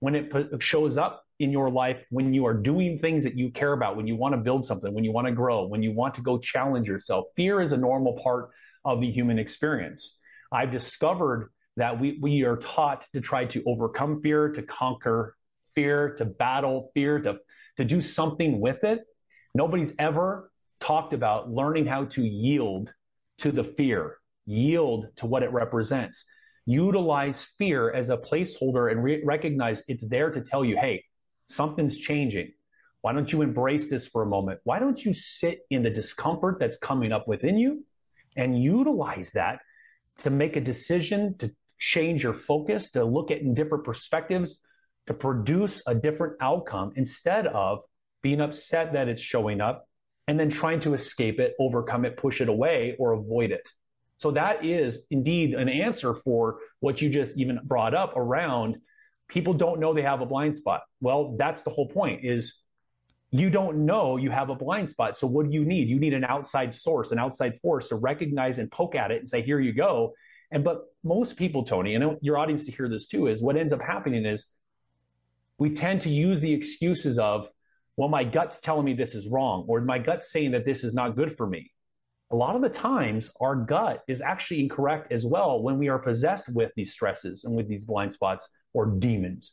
when 0.00 0.14
it 0.14 0.32
shows 0.62 0.96
up 0.96 1.24
in 1.38 1.50
your 1.52 1.70
life 1.70 2.04
when 2.10 2.34
you 2.34 2.46
are 2.46 2.54
doing 2.54 2.98
things 2.98 3.24
that 3.24 3.34
you 3.34 3.50
care 3.50 3.72
about, 3.72 3.96
when 3.96 4.06
you 4.06 4.16
want 4.16 4.34
to 4.34 4.38
build 4.38 4.64
something, 4.64 4.92
when 4.92 5.04
you 5.04 5.12
want 5.12 5.26
to 5.26 5.32
grow, 5.32 5.66
when 5.66 5.82
you 5.82 5.92
want 5.92 6.14
to 6.14 6.20
go 6.20 6.38
challenge 6.38 6.88
yourself. 6.88 7.26
Fear 7.36 7.60
is 7.60 7.72
a 7.72 7.76
normal 7.76 8.18
part 8.22 8.50
of 8.84 9.00
the 9.00 9.10
human 9.10 9.38
experience. 9.38 10.18
I've 10.52 10.72
discovered 10.72 11.50
that 11.76 12.00
we, 12.00 12.18
we 12.20 12.42
are 12.42 12.56
taught 12.56 13.06
to 13.12 13.20
try 13.20 13.44
to 13.46 13.62
overcome 13.66 14.20
fear, 14.20 14.48
to 14.50 14.62
conquer 14.62 15.36
fear, 15.74 16.14
to 16.16 16.24
battle 16.24 16.90
fear, 16.94 17.20
to, 17.20 17.38
to 17.76 17.84
do 17.84 18.00
something 18.00 18.60
with 18.60 18.82
it. 18.82 19.00
Nobody's 19.54 19.94
ever 19.98 20.50
talked 20.80 21.12
about 21.12 21.50
learning 21.50 21.86
how 21.86 22.06
to 22.06 22.22
yield 22.22 22.92
to 23.38 23.52
the 23.52 23.64
fear, 23.64 24.18
yield 24.46 25.06
to 25.16 25.26
what 25.26 25.42
it 25.42 25.52
represents. 25.52 26.24
Utilize 26.66 27.42
fear 27.58 27.92
as 27.92 28.10
a 28.10 28.16
placeholder 28.16 28.90
and 28.90 29.02
re- 29.02 29.22
recognize 29.24 29.82
it's 29.88 30.06
there 30.06 30.30
to 30.30 30.40
tell 30.40 30.64
you, 30.64 30.76
hey, 30.76 31.04
something's 31.46 31.96
changing. 31.96 32.52
Why 33.00 33.12
don't 33.12 33.32
you 33.32 33.42
embrace 33.42 33.88
this 33.88 34.06
for 34.06 34.22
a 34.22 34.26
moment? 34.26 34.60
Why 34.64 34.78
don't 34.78 35.02
you 35.02 35.14
sit 35.14 35.60
in 35.70 35.82
the 35.82 35.90
discomfort 35.90 36.58
that's 36.58 36.78
coming 36.78 37.12
up 37.12 37.26
within 37.28 37.56
you 37.56 37.84
and 38.36 38.62
utilize 38.62 39.30
that 39.32 39.60
to 40.18 40.30
make 40.30 40.56
a 40.56 40.60
decision, 40.60 41.36
to 41.38 41.54
change 41.78 42.24
your 42.24 42.34
focus, 42.34 42.90
to 42.90 43.04
look 43.04 43.30
at 43.30 43.54
different 43.54 43.84
perspectives, 43.84 44.60
to 45.06 45.14
produce 45.14 45.82
a 45.86 45.94
different 45.94 46.34
outcome 46.40 46.92
instead 46.96 47.46
of 47.46 47.80
being 48.20 48.40
upset 48.40 48.92
that 48.92 49.08
it's 49.08 49.22
showing 49.22 49.60
up 49.60 49.87
and 50.28 50.38
then 50.38 50.50
trying 50.50 50.78
to 50.80 50.94
escape 50.94 51.40
it, 51.40 51.54
overcome 51.58 52.04
it, 52.04 52.16
push 52.16 52.40
it 52.40 52.48
away, 52.48 52.94
or 52.98 53.12
avoid 53.12 53.50
it. 53.50 53.68
So 54.18 54.30
that 54.32 54.64
is 54.64 55.06
indeed 55.10 55.54
an 55.54 55.68
answer 55.68 56.14
for 56.14 56.58
what 56.80 57.00
you 57.00 57.08
just 57.08 57.36
even 57.36 57.58
brought 57.64 57.94
up 57.94 58.16
around 58.16 58.76
people 59.28 59.54
don't 59.54 59.80
know 59.80 59.92
they 59.92 60.02
have 60.02 60.20
a 60.20 60.26
blind 60.26 60.56
spot. 60.56 60.82
Well, 61.00 61.36
that's 61.38 61.62
the 61.62 61.70
whole 61.70 61.88
point 61.88 62.24
is 62.24 62.58
you 63.30 63.50
don't 63.50 63.84
know 63.84 64.16
you 64.16 64.30
have 64.30 64.48
a 64.48 64.54
blind 64.54 64.88
spot. 64.88 65.18
So 65.18 65.26
what 65.26 65.46
do 65.46 65.52
you 65.52 65.64
need? 65.64 65.88
You 65.88 66.00
need 66.00 66.14
an 66.14 66.24
outside 66.24 66.74
source, 66.74 67.12
an 67.12 67.18
outside 67.18 67.56
force 67.56 67.88
to 67.88 67.96
recognize 67.96 68.58
and 68.58 68.70
poke 68.70 68.94
at 68.94 69.10
it 69.10 69.18
and 69.18 69.28
say, 69.28 69.42
here 69.42 69.60
you 69.60 69.72
go. 69.72 70.14
And 70.50 70.64
but 70.64 70.84
most 71.04 71.36
people, 71.36 71.62
Tony, 71.62 71.94
and 71.94 72.16
your 72.22 72.38
audience 72.38 72.64
to 72.64 72.72
hear 72.72 72.88
this 72.88 73.06
too, 73.06 73.26
is 73.26 73.42
what 73.42 73.56
ends 73.56 73.72
up 73.72 73.82
happening 73.82 74.24
is 74.24 74.46
we 75.58 75.74
tend 75.74 76.00
to 76.02 76.10
use 76.10 76.40
the 76.40 76.52
excuses 76.52 77.18
of 77.18 77.48
well, 77.98 78.08
my 78.08 78.22
gut's 78.22 78.60
telling 78.60 78.84
me 78.84 78.94
this 78.94 79.16
is 79.16 79.26
wrong, 79.26 79.64
or 79.66 79.80
my 79.80 79.98
gut's 79.98 80.30
saying 80.30 80.52
that 80.52 80.64
this 80.64 80.84
is 80.84 80.94
not 80.94 81.16
good 81.16 81.36
for 81.36 81.48
me. 81.48 81.72
A 82.30 82.36
lot 82.36 82.54
of 82.54 82.62
the 82.62 82.68
times, 82.68 83.32
our 83.40 83.56
gut 83.56 84.04
is 84.06 84.20
actually 84.20 84.60
incorrect 84.60 85.10
as 85.10 85.24
well 85.24 85.60
when 85.60 85.78
we 85.78 85.88
are 85.88 85.98
possessed 85.98 86.48
with 86.48 86.70
these 86.76 86.92
stresses 86.92 87.42
and 87.42 87.56
with 87.56 87.66
these 87.66 87.82
blind 87.82 88.12
spots 88.12 88.48
or 88.72 88.86
demons. 88.86 89.52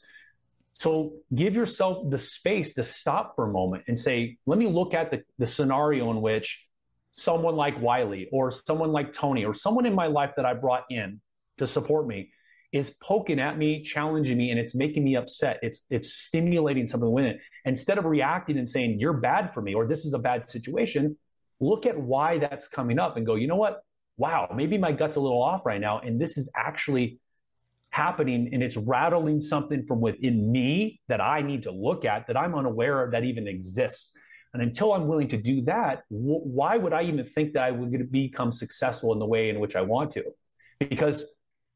So 0.74 1.14
give 1.34 1.56
yourself 1.56 2.08
the 2.12 2.20
space 2.20 2.76
to 2.76 2.84
stop 2.84 3.36
for 3.36 3.50
a 3.50 3.52
moment 3.52 3.86
and 3.88 3.98
say, 3.98 4.38
let 4.46 4.60
me 4.60 4.68
look 4.68 4.94
at 4.94 5.10
the, 5.10 5.24
the 5.40 5.48
scenario 5.48 6.12
in 6.12 6.22
which 6.22 6.68
someone 7.14 7.56
like 7.56 7.82
Wylie 7.82 8.30
or 8.32 8.52
someone 8.52 8.92
like 8.92 9.12
Tony 9.12 9.44
or 9.44 9.56
someone 9.56 9.88
in 9.88 9.96
my 9.96 10.06
life 10.06 10.34
that 10.36 10.46
I 10.46 10.54
brought 10.54 10.84
in 10.92 11.20
to 11.58 11.66
support 11.66 12.06
me 12.06 12.30
is 12.76 12.94
poking 13.02 13.40
at 13.40 13.58
me, 13.58 13.82
challenging 13.82 14.38
me, 14.38 14.52
and 14.52 14.60
it's 14.60 14.76
making 14.76 15.04
me 15.04 15.16
upset. 15.16 15.60
It's 15.62 15.80
it's 15.90 16.14
stimulating 16.14 16.86
something 16.86 17.10
within 17.10 17.32
it. 17.32 17.40
Instead 17.64 17.98
of 17.98 18.06
reacting 18.06 18.58
and 18.58 18.70
saying, 18.70 19.00
You're 19.00 19.14
bad 19.14 19.54
for 19.54 19.62
me, 19.62 19.74
or 19.74 19.88
this 19.88 20.06
is 20.06 20.14
a 20.14 20.20
bad 20.20 20.50
situation, 20.50 21.18
look 21.60 21.86
at 21.86 21.98
why 21.98 22.38
that's 22.38 22.68
coming 22.68 23.00
up 23.00 23.18
and 23.18 23.26
go, 23.26 23.36
you 23.36 23.48
know 23.48 23.56
what? 23.56 23.82
Wow, 24.18 24.50
maybe 24.56 24.78
my 24.78 24.92
gut's 24.92 25.16
a 25.16 25.22
little 25.22 25.42
off 25.42 25.66
right 25.66 25.82
now. 25.82 26.00
And 26.00 26.20
this 26.20 26.38
is 26.38 26.50
actually 26.56 27.20
happening 27.90 28.50
and 28.52 28.62
it's 28.62 28.76
rattling 28.76 29.40
something 29.40 29.86
from 29.86 30.02
within 30.02 30.52
me 30.52 31.00
that 31.08 31.22
I 31.22 31.42
need 31.42 31.64
to 31.64 31.72
look 31.72 32.04
at 32.04 32.28
that 32.28 32.36
I'm 32.36 32.56
unaware 32.56 33.04
of 33.04 33.12
that 33.12 33.24
even 33.24 33.48
exists. 33.48 34.12
And 34.54 34.62
until 34.62 34.94
I'm 34.94 35.08
willing 35.08 35.30
to 35.30 35.38
do 35.38 35.62
that, 35.64 36.04
wh- 36.10 36.46
why 36.46 36.78
would 36.78 36.94
I 36.94 37.04
even 37.04 37.26
think 37.36 37.54
that 37.54 37.64
I 37.64 37.72
would 37.72 38.12
become 38.12 38.52
successful 38.52 39.14
in 39.14 39.20
the 39.20 39.26
way 39.26 39.50
in 39.50 39.60
which 39.60 39.76
I 39.76 39.82
want 39.82 40.12
to? 40.12 40.24
Because 40.80 41.26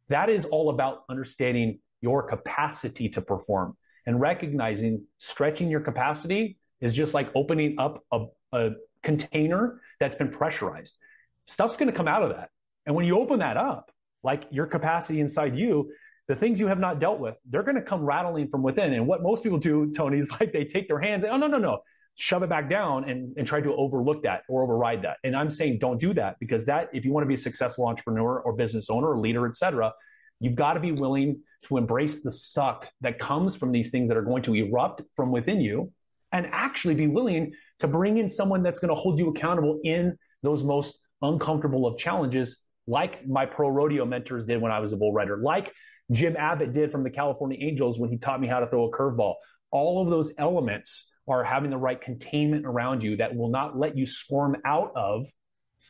that 0.10 0.30
is 0.30 0.46
all 0.46 0.70
about 0.70 1.04
understanding 1.10 1.80
your 2.02 2.24
capacity 2.24 3.10
to 3.10 3.22
perform 3.22 3.76
and 4.06 4.20
recognizing 4.20 5.04
stretching 5.18 5.70
your 5.70 5.82
capacity 5.82 6.58
is 6.82 6.94
just 6.94 7.14
like 7.14 7.30
opening 7.36 7.76
up 7.78 8.04
a, 8.12 8.26
a 8.54 8.70
container 9.04 9.82
that's 10.00 10.16
been 10.16 10.32
pressurized. 10.32 10.98
Stuff's 11.46 11.78
going 11.78 11.92
to 11.92 11.96
come 11.96 12.08
out 12.08 12.24
of 12.24 12.30
that. 12.30 12.50
And 12.86 12.96
when 12.96 13.06
you 13.06 13.20
open 13.20 13.40
that 13.40 13.58
up, 13.58 13.92
like 14.24 14.46
your 14.52 14.66
capacity 14.66 15.20
inside 15.20 15.58
you, 15.58 15.92
the 16.28 16.36
things 16.36 16.60
you 16.60 16.68
have 16.68 16.80
not 16.80 17.00
dealt 17.00 17.20
with, 17.20 17.40
they're 17.50 17.64
going 17.64 17.76
to 17.76 17.82
come 17.82 18.06
rattling 18.06 18.48
from 18.50 18.62
within. 18.62 18.94
And 18.94 19.08
what 19.08 19.22
most 19.22 19.44
people 19.44 19.58
do, 19.58 19.92
Tony, 19.96 20.20
is 20.20 20.30
like 20.32 20.54
they 20.54 20.66
take 20.66 20.88
their 20.88 21.00
hands, 21.00 21.26
oh, 21.30 21.38
no, 21.38 21.48
no, 21.48 21.58
no, 21.58 21.80
shove 22.20 22.44
it 22.44 22.50
back 22.50 22.70
down 22.70 23.10
and, 23.10 23.34
and 23.38 23.48
try 23.48 23.62
to 23.62 23.74
overlook 23.76 24.24
that 24.24 24.42
or 24.50 24.62
override 24.62 25.02
that. 25.04 25.18
And 25.24 25.36
I'm 25.36 25.50
saying 25.50 25.80
don't 25.80 26.00
do 26.00 26.14
that 26.16 26.36
because 26.40 26.66
that, 26.66 26.90
if 26.92 27.06
you 27.06 27.14
want 27.14 27.24
to 27.24 27.28
be 27.28 27.36
a 27.36 27.38
successful 27.38 27.88
entrepreneur 27.88 28.42
or 28.42 28.54
business 28.54 28.90
owner 28.90 29.08
or 29.08 29.20
leader, 29.20 29.48
et 29.48 29.56
cetera, 29.56 29.94
you've 30.42 30.56
got 30.56 30.74
to 30.74 30.82
be 30.82 30.92
willing 30.92 31.42
to 31.64 31.78
embrace 31.78 32.22
the 32.22 32.32
suck 32.32 32.88
that 33.00 33.20
comes 33.20 33.56
from 33.56 33.72
these 33.72 33.90
things 33.90 34.10
that 34.10 34.18
are 34.18 34.22
going 34.22 34.44
to 34.44 34.54
erupt 34.54 35.02
from 35.16 35.32
within 35.32 35.62
you 35.62 35.94
and 36.34 36.48
actually 36.52 36.94
be 36.94 37.08
willing 37.08 37.54
to 37.80 37.88
bring 37.88 38.18
in 38.18 38.28
someone 38.28 38.64
that's 38.64 38.80
going 38.80 38.94
to 38.94 39.00
hold 39.00 39.18
you 39.18 39.30
accountable 39.30 39.80
in 39.86 40.18
those 40.44 40.64
most 40.64 41.00
uncomfortable 41.22 41.88
of 41.88 41.98
challenges 41.98 42.64
like 42.86 43.26
my 43.28 43.46
pro 43.46 43.70
rodeo 43.70 44.06
mentors 44.06 44.46
did 44.46 44.62
when 44.62 44.74
I 44.74 44.80
was 44.80 44.92
a 44.92 44.98
bull 44.98 45.14
rider, 45.14 45.38
like 45.38 45.72
Jim 46.12 46.36
Abbott 46.38 46.74
did 46.74 46.92
from 46.92 47.04
the 47.04 47.10
California 47.10 47.58
Angels 47.62 47.98
when 47.98 48.10
he 48.10 48.18
taught 48.18 48.42
me 48.42 48.48
how 48.48 48.60
to 48.60 48.68
throw 48.68 48.86
a 48.86 48.92
curveball. 48.92 49.36
All 49.72 50.02
of 50.02 50.10
those 50.10 50.34
elements 50.38 51.09
are 51.30 51.44
having 51.44 51.70
the 51.70 51.78
right 51.78 52.00
containment 52.00 52.66
around 52.66 53.04
you 53.04 53.18
that 53.18 53.36
will 53.36 53.50
not 53.50 53.78
let 53.78 53.98
you 53.98 54.06
squirm 54.06 54.56
out 54.66 54.92
of 54.96 55.28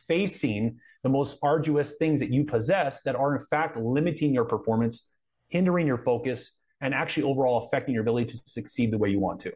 facing 0.06 0.78
the 1.02 1.08
most 1.08 1.38
arduous 1.42 1.96
things 1.96 2.20
that 2.20 2.30
you 2.30 2.44
possess 2.44 3.02
that 3.02 3.14
are 3.14 3.36
in 3.36 3.44
fact 3.46 3.76
limiting 3.76 4.34
your 4.34 4.44
performance, 4.44 5.06
hindering 5.48 5.86
your 5.86 5.98
focus, 5.98 6.52
and 6.80 6.94
actually 6.94 7.22
overall 7.22 7.66
affecting 7.66 7.94
your 7.94 8.02
ability 8.02 8.26
to 8.26 8.38
succeed 8.46 8.92
the 8.92 8.98
way 8.98 9.08
you 9.08 9.20
want 9.20 9.40
to. 9.40 9.52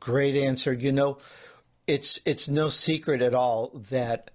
Great 0.00 0.36
answer. 0.36 0.72
You 0.72 0.92
know, 0.92 1.18
it's 1.86 2.20
it's 2.24 2.48
no 2.48 2.68
secret 2.68 3.22
at 3.22 3.34
all 3.34 3.70
that 3.90 4.30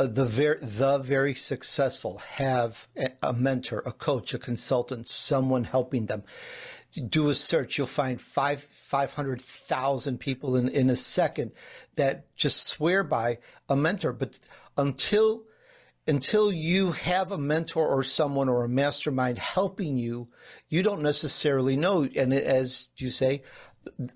uh, 0.00 0.06
the 0.06 0.24
very 0.24 0.58
the 0.60 0.98
very 0.98 1.34
successful 1.34 2.18
have 2.18 2.88
a 3.22 3.32
mentor, 3.32 3.82
a 3.84 3.92
coach, 3.92 4.32
a 4.34 4.38
consultant, 4.38 5.08
someone 5.08 5.64
helping 5.64 6.06
them. 6.06 6.24
Do 6.96 7.28
a 7.28 7.34
search, 7.34 7.78
you'll 7.78 7.86
find 7.86 8.20
five 8.20 8.62
five 8.62 9.12
hundred 9.12 9.42
thousand 9.42 10.18
people 10.18 10.56
in, 10.56 10.68
in 10.68 10.90
a 10.90 10.96
second 10.96 11.52
that 11.96 12.34
just 12.36 12.66
swear 12.66 13.04
by 13.04 13.38
a 13.68 13.76
mentor. 13.76 14.12
But 14.12 14.38
until 14.76 15.44
until 16.08 16.52
you 16.52 16.92
have 16.92 17.32
a 17.32 17.38
mentor 17.38 17.86
or 17.86 18.02
someone 18.02 18.48
or 18.48 18.64
a 18.64 18.68
mastermind 18.68 19.38
helping 19.38 19.98
you, 19.98 20.28
you 20.68 20.82
don't 20.82 21.02
necessarily 21.02 21.76
know. 21.76 22.08
And 22.16 22.32
as 22.32 22.88
you 22.96 23.10
say, 23.10 23.42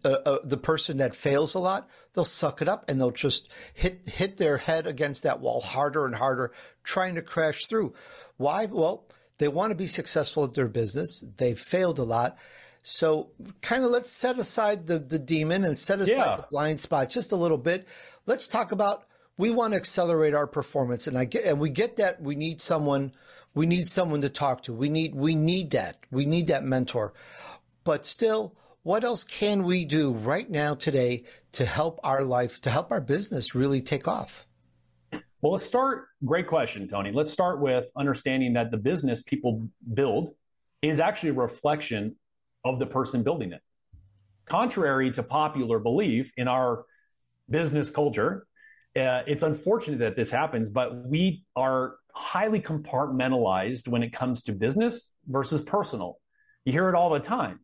uh, 0.04 0.08
uh, 0.08 0.38
the 0.44 0.56
person 0.56 0.98
that 0.98 1.14
fails 1.14 1.54
a 1.54 1.58
lot, 1.58 1.88
they'll 2.12 2.24
suck 2.24 2.62
it 2.62 2.68
up 2.68 2.84
and 2.88 3.00
they'll 3.00 3.10
just 3.10 3.48
hit 3.74 4.08
hit 4.08 4.36
their 4.36 4.56
head 4.56 4.86
against 4.86 5.22
that 5.24 5.40
wall 5.40 5.60
harder 5.60 6.06
and 6.06 6.14
harder, 6.14 6.52
trying 6.82 7.16
to 7.16 7.22
crash 7.22 7.66
through. 7.66 7.92
Why? 8.36 8.66
Well, 8.66 9.06
they 9.38 9.48
want 9.48 9.70
to 9.70 9.76
be 9.76 9.86
successful 9.86 10.44
at 10.44 10.54
their 10.54 10.68
business. 10.68 11.24
They've 11.36 11.58
failed 11.58 11.98
a 11.98 12.04
lot. 12.04 12.36
So, 12.82 13.30
kind 13.60 13.84
of 13.84 13.90
let's 13.90 14.10
set 14.10 14.38
aside 14.38 14.86
the, 14.86 14.98
the 14.98 15.18
demon 15.18 15.64
and 15.64 15.78
set 15.78 16.00
aside 16.00 16.16
yeah. 16.16 16.36
the 16.36 16.46
blind 16.50 16.80
spot 16.80 17.10
just 17.10 17.32
a 17.32 17.36
little 17.36 17.58
bit. 17.58 17.86
Let's 18.26 18.48
talk 18.48 18.72
about 18.72 19.04
we 19.36 19.50
want 19.50 19.72
to 19.72 19.76
accelerate 19.76 20.34
our 20.34 20.46
performance, 20.46 21.06
and 21.06 21.16
I 21.16 21.24
get 21.24 21.44
and 21.44 21.60
we 21.60 21.70
get 21.70 21.96
that 21.96 22.22
we 22.22 22.36
need 22.36 22.60
someone 22.60 23.12
we 23.54 23.66
need 23.66 23.86
someone 23.86 24.22
to 24.22 24.28
talk 24.28 24.62
to. 24.64 24.72
We 24.72 24.88
need 24.88 25.14
we 25.14 25.34
need 25.34 25.72
that 25.72 25.98
we 26.10 26.24
need 26.24 26.46
that 26.46 26.64
mentor, 26.64 27.12
but 27.84 28.06
still 28.06 28.56
what 28.82 29.04
else 29.04 29.24
can 29.24 29.64
we 29.64 29.84
do 29.84 30.12
right 30.12 30.48
now 30.48 30.74
today 30.74 31.24
to 31.52 31.66
help 31.66 32.00
our 32.02 32.24
life, 32.24 32.60
to 32.62 32.70
help 32.70 32.90
our 32.90 33.00
business 33.00 33.54
really 33.54 33.82
take 33.82 34.08
off? 34.08 34.46
Well, 35.42 35.52
let's 35.52 35.66
start. 35.66 36.06
Great 36.24 36.46
question, 36.46 36.88
Tony. 36.88 37.12
Let's 37.12 37.32
start 37.32 37.60
with 37.60 37.86
understanding 37.96 38.54
that 38.54 38.70
the 38.70 38.76
business 38.76 39.22
people 39.22 39.68
build 39.94 40.34
is 40.82 41.00
actually 41.00 41.30
a 41.30 41.34
reflection 41.34 42.16
of 42.64 42.78
the 42.78 42.86
person 42.86 43.22
building 43.22 43.52
it. 43.52 43.60
Contrary 44.46 45.12
to 45.12 45.22
popular 45.22 45.78
belief 45.78 46.32
in 46.36 46.48
our 46.48 46.84
business 47.48 47.90
culture, 47.90 48.46
uh, 48.96 49.22
it's 49.26 49.42
unfortunate 49.42 49.98
that 49.98 50.16
this 50.16 50.30
happens, 50.30 50.70
but 50.70 51.06
we 51.06 51.44
are 51.54 51.96
highly 52.12 52.60
compartmentalized 52.60 53.86
when 53.86 54.02
it 54.02 54.12
comes 54.12 54.42
to 54.42 54.52
business 54.52 55.10
versus 55.26 55.60
personal. 55.60 56.18
You 56.64 56.72
hear 56.72 56.88
it 56.88 56.94
all 56.94 57.10
the 57.10 57.20
time 57.20 57.60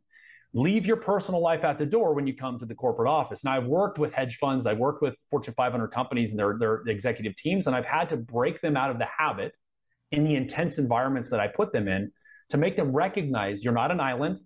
leave 0.57 0.87
your 0.87 0.97
personal 0.97 1.43
life 1.43 1.65
at 1.65 1.79
the 1.79 1.85
door 1.85 2.15
when 2.15 2.27
you 2.27 2.35
come 2.35 2.59
to 2.59 2.65
the 2.65 2.75
corporate 2.75 3.09
office. 3.09 3.45
Now, 3.45 3.59
I've 3.59 3.67
worked 3.67 3.99
with 3.99 4.15
hedge 4.15 4.39
funds, 4.39 4.67
I've 4.67 4.79
worked 4.79 5.03
with 5.03 5.15
Fortune 5.31 5.53
500 5.55 5.89
companies 5.89 6.31
and 6.31 6.39
their, 6.39 6.57
their 6.59 6.77
executive 6.87 7.37
teams, 7.37 7.67
and 7.67 7.77
I've 7.77 7.85
had 7.85 8.09
to 8.09 8.17
break 8.17 8.63
them 8.63 8.75
out 8.75 8.91
of 8.91 8.99
the 8.99 9.05
habit 9.05 9.53
in 10.13 10.25
the 10.25 10.35
intense 10.35 10.79
environments 10.79 11.29
that 11.31 11.41
I 11.41 11.49
put 11.49 11.73
them 11.73 11.89
in 11.89 12.11
to 12.51 12.57
make 12.57 12.75
them 12.75 12.93
recognize 12.93 13.63
you're 13.63 13.75
not 13.75 13.91
an 13.91 14.01
island. 14.01 14.41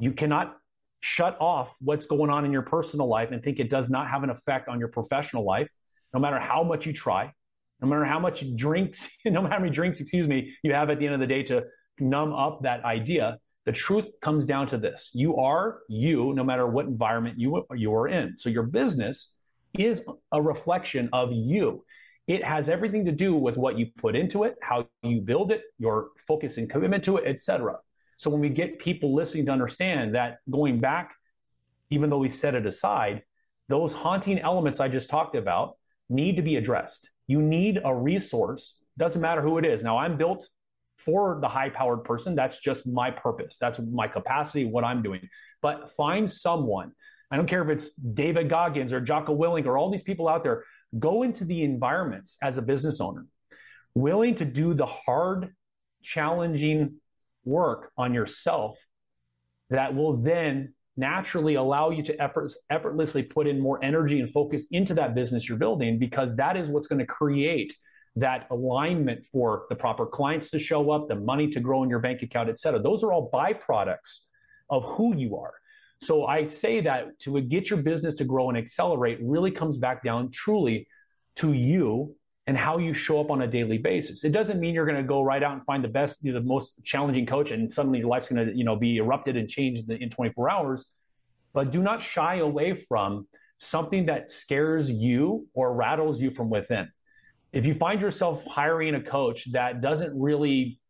You 0.00 0.12
cannot 0.12 0.56
shut 1.00 1.36
off 1.40 1.74
what's 1.80 2.06
going 2.06 2.30
on 2.30 2.44
in 2.44 2.52
your 2.52 2.62
personal 2.62 3.06
life 3.06 3.30
and 3.30 3.42
think 3.42 3.58
it 3.60 3.70
does 3.70 3.90
not 3.90 4.08
have 4.08 4.22
an 4.22 4.30
effect 4.30 4.68
on 4.68 4.78
your 4.78 4.88
professional 4.88 5.44
life, 5.44 5.68
no 6.12 6.20
matter 6.20 6.38
how 6.38 6.62
much 6.62 6.86
you 6.86 6.92
try, 6.92 7.32
no 7.80 7.88
matter 7.88 8.04
how 8.04 8.18
much 8.18 8.44
drinks, 8.56 9.08
no 9.24 9.42
matter 9.42 9.54
how 9.54 9.60
many 9.60 9.70
drinks, 9.70 10.00
excuse 10.00 10.26
me, 10.26 10.54
you 10.62 10.72
have 10.74 10.90
at 10.90 10.98
the 10.98 11.06
end 11.06 11.14
of 11.14 11.20
the 11.20 11.26
day 11.26 11.42
to 11.44 11.64
numb 12.00 12.32
up 12.32 12.62
that 12.62 12.84
idea 12.84 13.38
the 13.66 13.72
truth 13.72 14.06
comes 14.22 14.46
down 14.46 14.66
to 14.68 14.78
this. 14.78 15.10
You 15.12 15.36
are 15.36 15.80
you 15.88 16.32
no 16.34 16.42
matter 16.42 16.66
what 16.66 16.86
environment 16.86 17.38
you, 17.38 17.66
you 17.74 17.94
are 17.94 18.08
in. 18.08 18.36
So 18.36 18.48
your 18.48 18.62
business 18.62 19.34
is 19.78 20.04
a 20.32 20.40
reflection 20.40 21.10
of 21.12 21.30
you. 21.32 21.84
It 22.26 22.44
has 22.44 22.68
everything 22.68 23.04
to 23.04 23.12
do 23.12 23.34
with 23.34 23.56
what 23.56 23.78
you 23.78 23.88
put 23.98 24.16
into 24.16 24.44
it, 24.44 24.56
how 24.62 24.88
you 25.02 25.20
build 25.20 25.52
it, 25.52 25.62
your 25.78 26.08
focus 26.26 26.58
and 26.58 26.70
commitment 26.70 27.04
to 27.04 27.18
it, 27.18 27.26
etc. 27.26 27.76
So 28.20 28.28
when 28.28 28.40
we 28.42 28.50
get 28.50 28.78
people 28.78 29.14
listening 29.14 29.46
to 29.46 29.52
understand 29.52 30.14
that 30.14 30.40
going 30.50 30.78
back, 30.78 31.14
even 31.88 32.10
though 32.10 32.18
we 32.18 32.28
set 32.28 32.54
it 32.54 32.66
aside, 32.66 33.22
those 33.70 33.94
haunting 33.94 34.38
elements 34.38 34.78
I 34.78 34.88
just 34.88 35.08
talked 35.08 35.34
about 35.34 35.78
need 36.10 36.36
to 36.36 36.42
be 36.42 36.56
addressed. 36.56 37.08
You 37.28 37.40
need 37.40 37.80
a 37.82 37.94
resource, 37.94 38.78
doesn't 38.98 39.22
matter 39.22 39.40
who 39.40 39.56
it 39.56 39.64
is. 39.64 39.82
Now 39.82 39.96
I'm 39.96 40.18
built 40.18 40.46
for 40.98 41.38
the 41.40 41.48
high 41.48 41.70
powered 41.70 42.04
person. 42.04 42.34
That's 42.34 42.60
just 42.60 42.86
my 42.86 43.10
purpose. 43.10 43.56
That's 43.58 43.80
my 43.80 44.06
capacity, 44.06 44.66
what 44.66 44.84
I'm 44.84 45.00
doing. 45.02 45.26
But 45.62 45.90
find 45.92 46.30
someone. 46.30 46.92
I 47.30 47.38
don't 47.38 47.48
care 47.48 47.62
if 47.62 47.70
it's 47.70 47.92
David 47.92 48.50
Goggins 48.50 48.92
or 48.92 49.00
Jocko 49.00 49.34
Willink 49.34 49.64
or 49.64 49.78
all 49.78 49.90
these 49.90 50.02
people 50.02 50.28
out 50.28 50.42
there. 50.42 50.64
Go 50.98 51.22
into 51.22 51.46
the 51.46 51.62
environments 51.62 52.36
as 52.42 52.58
a 52.58 52.62
business 52.62 53.00
owner, 53.00 53.24
willing 53.94 54.34
to 54.34 54.44
do 54.44 54.74
the 54.74 54.84
hard, 54.84 55.54
challenging 56.02 56.99
work 57.44 57.92
on 57.96 58.14
yourself 58.14 58.78
that 59.70 59.94
will 59.94 60.16
then 60.16 60.74
naturally 60.96 61.54
allow 61.54 61.90
you 61.90 62.02
to 62.02 62.22
effort, 62.22 62.52
effortlessly 62.68 63.22
put 63.22 63.46
in 63.46 63.58
more 63.58 63.82
energy 63.82 64.20
and 64.20 64.30
focus 64.30 64.66
into 64.70 64.94
that 64.94 65.14
business 65.14 65.48
you're 65.48 65.58
building 65.58 65.98
because 65.98 66.36
that 66.36 66.56
is 66.56 66.68
what's 66.68 66.88
going 66.88 66.98
to 66.98 67.06
create 67.06 67.74
that 68.16 68.46
alignment 68.50 69.24
for 69.32 69.66
the 69.70 69.76
proper 69.76 70.04
clients 70.04 70.50
to 70.50 70.58
show 70.58 70.90
up, 70.90 71.08
the 71.08 71.14
money 71.14 71.48
to 71.48 71.60
grow 71.60 71.82
in 71.82 71.88
your 71.88 72.00
bank 72.00 72.22
account, 72.22 72.48
et 72.48 72.58
cetera. 72.58 72.82
Those 72.82 73.02
are 73.04 73.12
all 73.12 73.30
byproducts 73.32 74.20
of 74.68 74.84
who 74.84 75.16
you 75.16 75.36
are. 75.36 75.54
So 76.02 76.26
I 76.26 76.48
say 76.48 76.80
that 76.80 77.18
to 77.20 77.40
get 77.42 77.70
your 77.70 77.82
business 77.82 78.14
to 78.16 78.24
grow 78.24 78.48
and 78.48 78.58
accelerate 78.58 79.18
really 79.22 79.50
comes 79.50 79.76
back 79.78 80.02
down 80.02 80.30
truly 80.32 80.88
to 81.36 81.52
you 81.52 82.16
and 82.50 82.58
how 82.58 82.78
you 82.78 82.92
show 82.92 83.20
up 83.20 83.30
on 83.30 83.42
a 83.42 83.46
daily 83.46 83.78
basis. 83.78 84.24
It 84.24 84.32
doesn't 84.32 84.58
mean 84.58 84.74
you're 84.74 84.84
going 84.84 84.96
to 84.96 85.04
go 85.04 85.22
right 85.22 85.40
out 85.40 85.52
and 85.52 85.64
find 85.64 85.84
the 85.84 85.88
best, 85.88 86.18
you 86.20 86.32
know, 86.32 86.40
the 86.40 86.44
most 86.44 86.74
challenging 86.82 87.24
coach, 87.24 87.52
and 87.52 87.72
suddenly 87.72 88.00
your 88.00 88.08
life's 88.08 88.28
going 88.28 88.44
to, 88.44 88.52
you 88.52 88.64
know, 88.64 88.74
be 88.74 88.96
erupted 88.96 89.36
and 89.36 89.48
changed 89.48 89.88
in 89.88 90.10
24 90.10 90.50
hours. 90.50 90.86
But 91.52 91.70
do 91.70 91.80
not 91.80 92.02
shy 92.02 92.38
away 92.38 92.84
from 92.88 93.28
something 93.58 94.06
that 94.06 94.32
scares 94.32 94.90
you 94.90 95.46
or 95.54 95.72
rattles 95.72 96.20
you 96.20 96.32
from 96.32 96.50
within. 96.50 96.90
If 97.52 97.66
you 97.66 97.74
find 97.74 98.00
yourself 98.00 98.44
hiring 98.46 98.96
a 98.96 99.00
coach 99.00 99.46
that 99.52 99.80
doesn't 99.80 100.12
really 100.20 100.80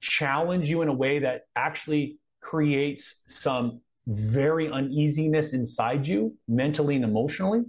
challenge 0.00 0.70
you 0.70 0.80
in 0.80 0.88
a 0.88 0.94
way 0.94 1.18
that 1.18 1.42
actually 1.54 2.16
creates 2.40 3.20
some 3.28 3.82
very 4.06 4.70
uneasiness 4.70 5.52
inside 5.52 6.06
you, 6.06 6.34
mentally 6.48 6.96
and 6.96 7.04
emotionally, 7.04 7.60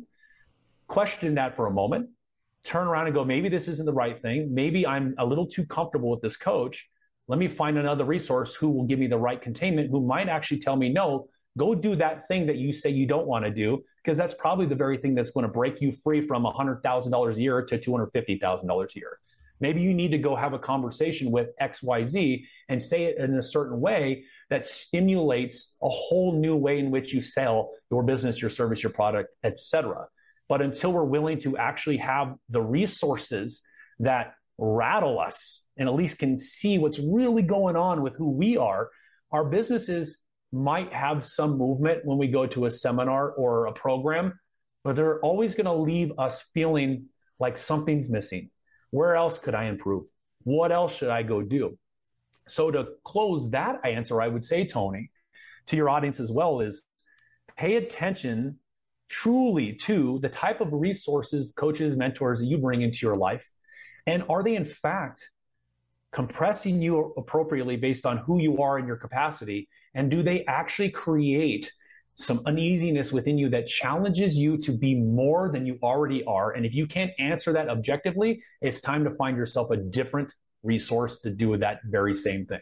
question 0.88 1.36
that 1.36 1.58
for 1.58 1.68
a 1.68 1.72
moment. 1.72 2.12
Turn 2.66 2.88
around 2.88 3.06
and 3.06 3.14
go, 3.14 3.24
maybe 3.24 3.48
this 3.48 3.68
isn't 3.68 3.86
the 3.86 3.94
right 3.94 4.20
thing. 4.20 4.54
Maybe 4.54 4.88
I'm 4.88 5.14
a 5.20 5.26
little 5.26 5.46
too 5.46 5.66
comfortable 5.66 6.10
with 6.10 6.22
this 6.22 6.36
coach. 6.36 6.90
Let 7.28 7.38
me 7.40 7.48
find 7.48 7.78
another 7.78 8.06
resource 8.06 8.56
who 8.56 8.70
will 8.70 8.86
give 8.86 8.98
me 8.98 9.08
the 9.08 9.18
right 9.18 9.40
containment, 9.40 9.92
who 9.92 10.02
might 10.02 10.30
actually 10.30 10.60
tell 10.60 10.76
me, 10.76 10.90
no, 10.90 11.28
go 11.58 11.76
do 11.76 11.96
that 11.96 12.28
thing 12.28 12.48
that 12.48 12.58
you 12.58 12.74
say 12.74 12.90
you 12.90 13.06
don't 13.06 13.28
want 13.28 13.46
to 13.46 13.52
do, 13.52 13.84
because 14.04 14.18
that's 14.18 14.34
probably 14.34 14.66
the 14.66 14.76
very 14.76 14.98
thing 14.98 15.14
that's 15.16 15.32
going 15.32 15.46
to 15.46 15.52
break 15.52 15.80
you 15.80 15.92
free 15.92 16.26
from 16.28 16.44
$100,000 16.44 17.36
a 17.36 17.42
year 17.42 17.62
to 17.62 17.78
$250,000 17.78 18.96
a 18.96 19.00
year. 19.00 19.20
Maybe 19.60 19.82
you 19.82 19.94
need 19.94 20.10
to 20.10 20.18
go 20.18 20.36
have 20.36 20.54
a 20.54 20.60
conversation 20.60 21.32
with 21.32 21.50
XYZ 21.62 22.44
and 22.68 22.82
say 22.82 23.06
it 23.06 23.18
in 23.20 23.36
a 23.36 23.42
certain 23.42 23.80
way 23.80 24.26
that 24.50 24.66
stimulates 24.66 25.76
a 25.82 25.90
whole 25.90 26.34
new 26.34 26.56
way 26.56 26.80
in 26.80 26.92
which 26.92 27.14
you 27.14 27.22
sell 27.22 27.72
your 27.90 28.04
business, 28.04 28.42
your 28.42 28.50
service, 28.50 28.84
your 28.84 28.92
product, 28.92 29.30
etc. 29.44 30.08
But 30.48 30.62
until 30.62 30.94
we're 30.94 31.04
willing 31.04 31.40
to 31.42 31.58
actually 31.58 31.98
have 31.98 32.36
the 32.50 32.62
resources 32.62 33.62
that 34.00 34.34
rattle 34.58 35.20
us 35.20 35.62
and 35.78 35.90
at 35.90 35.96
least 35.96 36.20
can 36.20 36.40
see 36.40 36.78
what's 36.78 37.00
really 37.00 37.42
going 37.42 37.76
on 37.76 38.02
with 38.02 38.16
who 38.16 38.32
we 38.32 38.58
are, 38.58 38.90
our 39.32 39.44
businesses 39.44 40.18
might 40.52 40.94
have 40.94 41.26
some 41.26 41.58
movement 41.58 42.06
when 42.06 42.18
we 42.18 42.28
go 42.28 42.46
to 42.48 42.66
a 42.66 42.72
seminar 42.72 43.32
or 43.32 43.66
a 43.66 43.74
program, 43.74 44.40
but 44.84 44.96
they're 44.96 45.20
always 45.20 45.56
going 45.56 45.66
to 45.66 45.74
leave 45.74 46.12
us 46.18 46.46
feeling 46.54 47.06
like 47.40 47.58
something's 47.58 48.10
missing. 48.10 48.50
Where 48.92 49.16
else 49.16 49.38
could 49.38 49.56
I 49.56 49.66
improve? 49.66 50.06
What 50.44 50.72
else 50.72 50.96
should 50.96 51.10
I 51.10 51.24
go 51.24 51.42
do? 51.42 51.78
So 52.48 52.72
to 52.72 52.90
close 53.04 53.50
that 53.50 53.82
answer, 53.84 54.22
I 54.22 54.28
would 54.28 54.46
say, 54.46 54.66
Tony, 54.66 55.10
to 55.66 55.76
your 55.76 55.90
audience 55.90 56.20
as 56.20 56.32
well, 56.32 56.62
is 56.62 56.84
pay 57.58 57.76
attention 57.76 58.60
truly 59.10 59.74
to 59.74 60.20
the 60.22 60.30
type 60.30 60.62
of 60.62 60.70
resources, 60.72 61.54
coaches, 61.56 61.96
mentors 61.96 62.40
that 62.40 62.48
you 62.48 62.58
bring 62.58 62.82
into 62.82 63.00
your 63.06 63.18
life. 63.18 63.50
And 64.08 64.24
are 64.30 64.44
they 64.44 64.56
in 64.56 64.66
fact 64.66 65.30
compressing 66.12 66.82
you 66.82 67.14
appropriately 67.18 67.76
based 67.76 68.06
on 68.06 68.18
who 68.18 68.40
you 68.40 68.62
are 68.62 68.78
and 68.78 68.88
your 68.88 68.98
capacity? 68.98 69.68
And 69.94 70.10
do 70.10 70.24
they 70.24 70.46
actually 70.48 70.90
create 70.90 71.72
some 72.16 72.42
uneasiness 72.46 73.12
within 73.12 73.38
you 73.38 73.50
that 73.50 73.68
challenges 73.68 74.38
you 74.38 74.58
to 74.58 74.72
be 74.72 74.96
more 74.96 75.52
than 75.52 75.66
you 75.66 75.78
already 75.84 76.24
are? 76.26 76.52
And 76.52 76.66
if 76.66 76.74
you 76.74 76.88
can't 76.88 77.12
answer 77.20 77.54
that 77.54 77.70
objectively, 77.70 78.42
it's 78.62 78.82
time 78.82 79.04
to 79.04 79.12
find 79.12 79.36
yourself 79.36 79.72
a 79.72 79.78
different 79.78 80.34
resource 80.64 81.20
to 81.20 81.30
do 81.30 81.58
that 81.58 81.80
very 81.86 82.14
same 82.14 82.46
thing. 82.46 82.62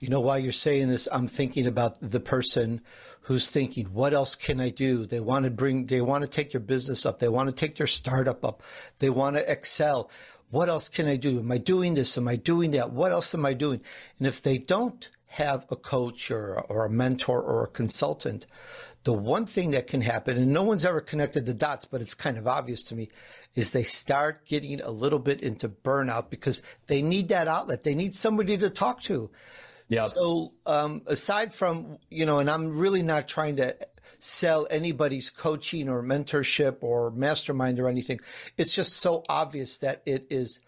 You 0.00 0.08
know, 0.08 0.20
while 0.20 0.38
you're 0.38 0.52
saying 0.52 0.88
this, 0.88 1.08
I'm 1.10 1.28
thinking 1.28 1.66
about 1.66 1.98
the 2.00 2.20
person 2.20 2.80
who's 3.22 3.48
thinking, 3.48 3.86
what 3.86 4.12
else 4.12 4.34
can 4.34 4.60
I 4.60 4.68
do? 4.68 5.06
They 5.06 5.20
want 5.20 5.44
to 5.44 5.50
bring, 5.50 5.86
they 5.86 6.00
want 6.00 6.22
to 6.22 6.28
take 6.28 6.52
your 6.52 6.60
business 6.60 7.06
up. 7.06 7.18
They 7.18 7.28
want 7.28 7.48
to 7.48 7.54
take 7.54 7.76
their 7.76 7.86
startup 7.86 8.44
up. 8.44 8.62
They 8.98 9.08
want 9.08 9.36
to 9.36 9.50
excel. 9.50 10.10
What 10.50 10.68
else 10.68 10.88
can 10.88 11.06
I 11.06 11.16
do? 11.16 11.38
Am 11.38 11.50
I 11.50 11.58
doing 11.58 11.94
this? 11.94 12.18
Am 12.18 12.28
I 12.28 12.36
doing 12.36 12.72
that? 12.72 12.92
What 12.92 13.12
else 13.12 13.34
am 13.34 13.46
I 13.46 13.54
doing? 13.54 13.82
And 14.18 14.26
if 14.26 14.42
they 14.42 14.58
don't 14.58 15.08
have 15.26 15.64
a 15.70 15.76
coach 15.76 16.30
or, 16.30 16.60
or 16.60 16.84
a 16.84 16.90
mentor 16.90 17.40
or 17.40 17.64
a 17.64 17.68
consultant, 17.68 18.46
the 19.04 19.12
one 19.12 19.46
thing 19.46 19.72
that 19.72 19.86
can 19.86 20.00
happen, 20.00 20.36
and 20.36 20.52
no 20.52 20.62
one's 20.62 20.84
ever 20.84 21.00
connected 21.00 21.46
the 21.46 21.54
dots, 21.54 21.84
but 21.84 22.00
it's 22.00 22.14
kind 22.14 22.38
of 22.38 22.46
obvious 22.46 22.82
to 22.84 22.94
me, 22.94 23.08
is 23.54 23.70
they 23.70 23.82
start 23.82 24.46
getting 24.46 24.80
a 24.80 24.90
little 24.90 25.18
bit 25.18 25.40
into 25.40 25.68
burnout 25.68 26.30
because 26.30 26.62
they 26.88 27.02
need 27.02 27.28
that 27.28 27.48
outlet. 27.48 27.84
They 27.84 27.94
need 27.94 28.14
somebody 28.14 28.56
to 28.58 28.70
talk 28.70 29.02
to. 29.02 29.30
Yeah. 29.88 30.08
So 30.08 30.52
um, 30.66 31.02
aside 31.06 31.52
from 31.52 31.98
you 32.10 32.26
know, 32.26 32.38
and 32.38 32.50
I'm 32.50 32.76
really 32.76 33.02
not 33.02 33.28
trying 33.28 33.56
to 33.56 33.76
sell 34.18 34.66
anybody's 34.70 35.30
coaching 35.30 35.88
or 35.88 36.02
mentorship 36.02 36.78
or 36.80 37.10
mastermind 37.10 37.78
or 37.78 37.88
anything. 37.88 38.20
It's 38.56 38.74
just 38.74 38.94
so 38.94 39.22
obvious 39.28 39.78
that 39.78 40.02
it 40.06 40.26
is 40.30 40.60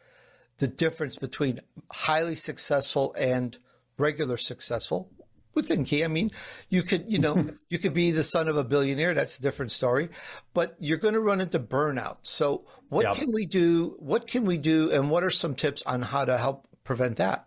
the 0.58 0.68
difference 0.68 1.16
between 1.16 1.60
highly 1.90 2.34
successful 2.34 3.14
and 3.18 3.56
regular 3.98 4.36
successful 4.36 5.10
within 5.54 5.84
key. 5.84 6.04
I 6.04 6.08
mean, 6.08 6.30
you 6.68 6.82
could, 6.82 7.10
you 7.10 7.18
know, 7.18 7.48
you 7.68 7.78
could 7.78 7.94
be 7.94 8.10
the 8.10 8.22
son 8.22 8.46
of 8.46 8.56
a 8.56 8.64
billionaire. 8.64 9.14
That's 9.14 9.38
a 9.38 9.42
different 9.42 9.72
story, 9.72 10.10
but 10.54 10.76
you're 10.78 10.98
going 10.98 11.14
to 11.14 11.20
run 11.20 11.40
into 11.40 11.58
burnout. 11.58 12.18
So 12.22 12.66
what 12.90 13.06
yep. 13.06 13.16
can 13.16 13.32
we 13.32 13.46
do? 13.46 13.96
What 13.98 14.26
can 14.26 14.44
we 14.44 14.58
do? 14.58 14.92
And 14.92 15.10
what 15.10 15.24
are 15.24 15.30
some 15.30 15.54
tips 15.54 15.82
on 15.84 16.02
how 16.02 16.24
to 16.24 16.38
help 16.38 16.68
prevent 16.84 17.16
that? 17.16 17.45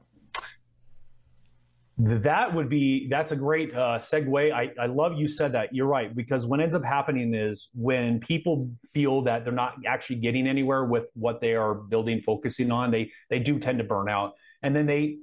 That 2.02 2.56
would 2.56 2.70
be, 2.70 3.10
that's 3.10 3.34
a 3.34 3.36
great 3.36 3.74
uh, 3.74 4.00
segue. 4.00 4.54
I, 4.54 4.72
I 4.82 4.86
love 4.86 5.18
you 5.18 5.28
said 5.28 5.52
that. 5.52 5.76
You're 5.76 5.86
right. 5.86 6.16
Because 6.16 6.46
what 6.46 6.62
ends 6.62 6.74
up 6.74 6.84
happening 6.86 7.34
is 7.34 7.70
when 7.74 8.22
people 8.22 8.72
feel 8.94 9.24
that 9.24 9.44
they're 9.44 9.52
not 9.52 9.76
actually 9.86 10.16
getting 10.18 10.48
anywhere 10.48 10.86
with 10.86 11.08
what 11.14 11.42
they 11.42 11.56
are 11.56 11.74
building, 11.74 12.22
focusing 12.22 12.72
on, 12.72 12.90
they, 12.90 13.12
they 13.30 13.40
do 13.40 13.60
tend 13.60 13.80
to 13.80 13.84
burn 13.84 14.08
out. 14.08 14.36
And 14.64 14.74
then 14.74 14.86
they, 14.86 15.18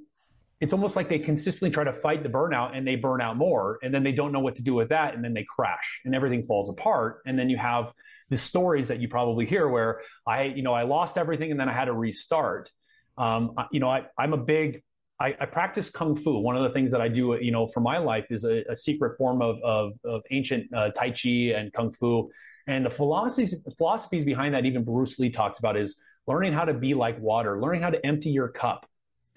it's 0.59 0.71
almost 0.73 0.95
like 0.95 1.09
they 1.09 1.17
consistently 1.17 1.71
try 1.71 1.83
to 1.83 1.93
fight 1.93 2.21
the 2.21 2.29
burnout 2.29 2.77
and 2.77 2.87
they 2.87 2.95
burn 2.95 3.21
out 3.21 3.37
more 3.37 3.79
and 3.81 3.93
then 3.93 4.03
they 4.03 4.11
don't 4.11 4.31
know 4.31 4.39
what 4.39 4.55
to 4.55 4.63
do 4.63 4.73
with 4.73 4.89
that 4.89 5.15
and 5.15 5.23
then 5.23 5.33
they 5.33 5.45
crash 5.55 6.01
and 6.05 6.15
everything 6.15 6.43
falls 6.43 6.69
apart 6.69 7.21
and 7.25 7.37
then 7.37 7.49
you 7.49 7.57
have 7.57 7.91
the 8.29 8.37
stories 8.37 8.87
that 8.87 8.99
you 8.99 9.07
probably 9.07 9.45
hear 9.45 9.67
where 9.69 10.01
i 10.25 10.43
you 10.43 10.63
know 10.63 10.73
i 10.73 10.81
lost 10.81 11.17
everything 11.17 11.51
and 11.51 11.59
then 11.59 11.69
i 11.69 11.73
had 11.73 11.85
to 11.85 11.93
restart 11.93 12.71
um, 13.19 13.53
you 13.71 13.79
know 13.79 13.89
I, 13.89 14.05
i'm 14.17 14.33
a 14.33 14.37
big 14.37 14.81
I, 15.19 15.35
I, 15.39 15.45
practice 15.45 15.89
kung 15.89 16.15
fu 16.15 16.37
one 16.39 16.55
of 16.55 16.63
the 16.63 16.69
things 16.69 16.91
that 16.91 17.01
i 17.01 17.07
do 17.07 17.37
you 17.41 17.51
know 17.51 17.67
for 17.67 17.79
my 17.79 17.97
life 17.97 18.25
is 18.29 18.43
a, 18.43 18.63
a 18.69 18.75
secret 18.75 19.17
form 19.17 19.41
of, 19.41 19.57
of, 19.63 19.93
of 20.03 20.21
ancient 20.31 20.71
uh, 20.73 20.89
tai 20.91 21.09
chi 21.09 21.53
and 21.57 21.73
kung 21.73 21.91
fu 21.91 22.29
and 22.67 22.85
the 22.85 22.89
philosophies 22.89 23.55
philosophies 23.77 24.25
behind 24.25 24.53
that 24.53 24.65
even 24.65 24.83
bruce 24.83 25.17
lee 25.17 25.31
talks 25.31 25.57
about 25.59 25.75
is 25.75 25.99
learning 26.27 26.53
how 26.53 26.65
to 26.65 26.73
be 26.73 26.93
like 26.93 27.19
water 27.19 27.59
learning 27.59 27.81
how 27.81 27.89
to 27.89 28.05
empty 28.05 28.29
your 28.29 28.47
cup 28.47 28.87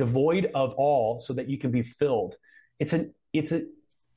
devoid 0.01 0.51
of 0.55 0.73
all 0.79 1.21
so 1.21 1.35
that 1.35 1.47
you 1.51 1.59
can 1.59 1.71
be 1.71 1.83
filled. 1.83 2.35
It's 2.79 2.95
an 2.95 3.15
it's 3.35 3.53
a 3.53 3.65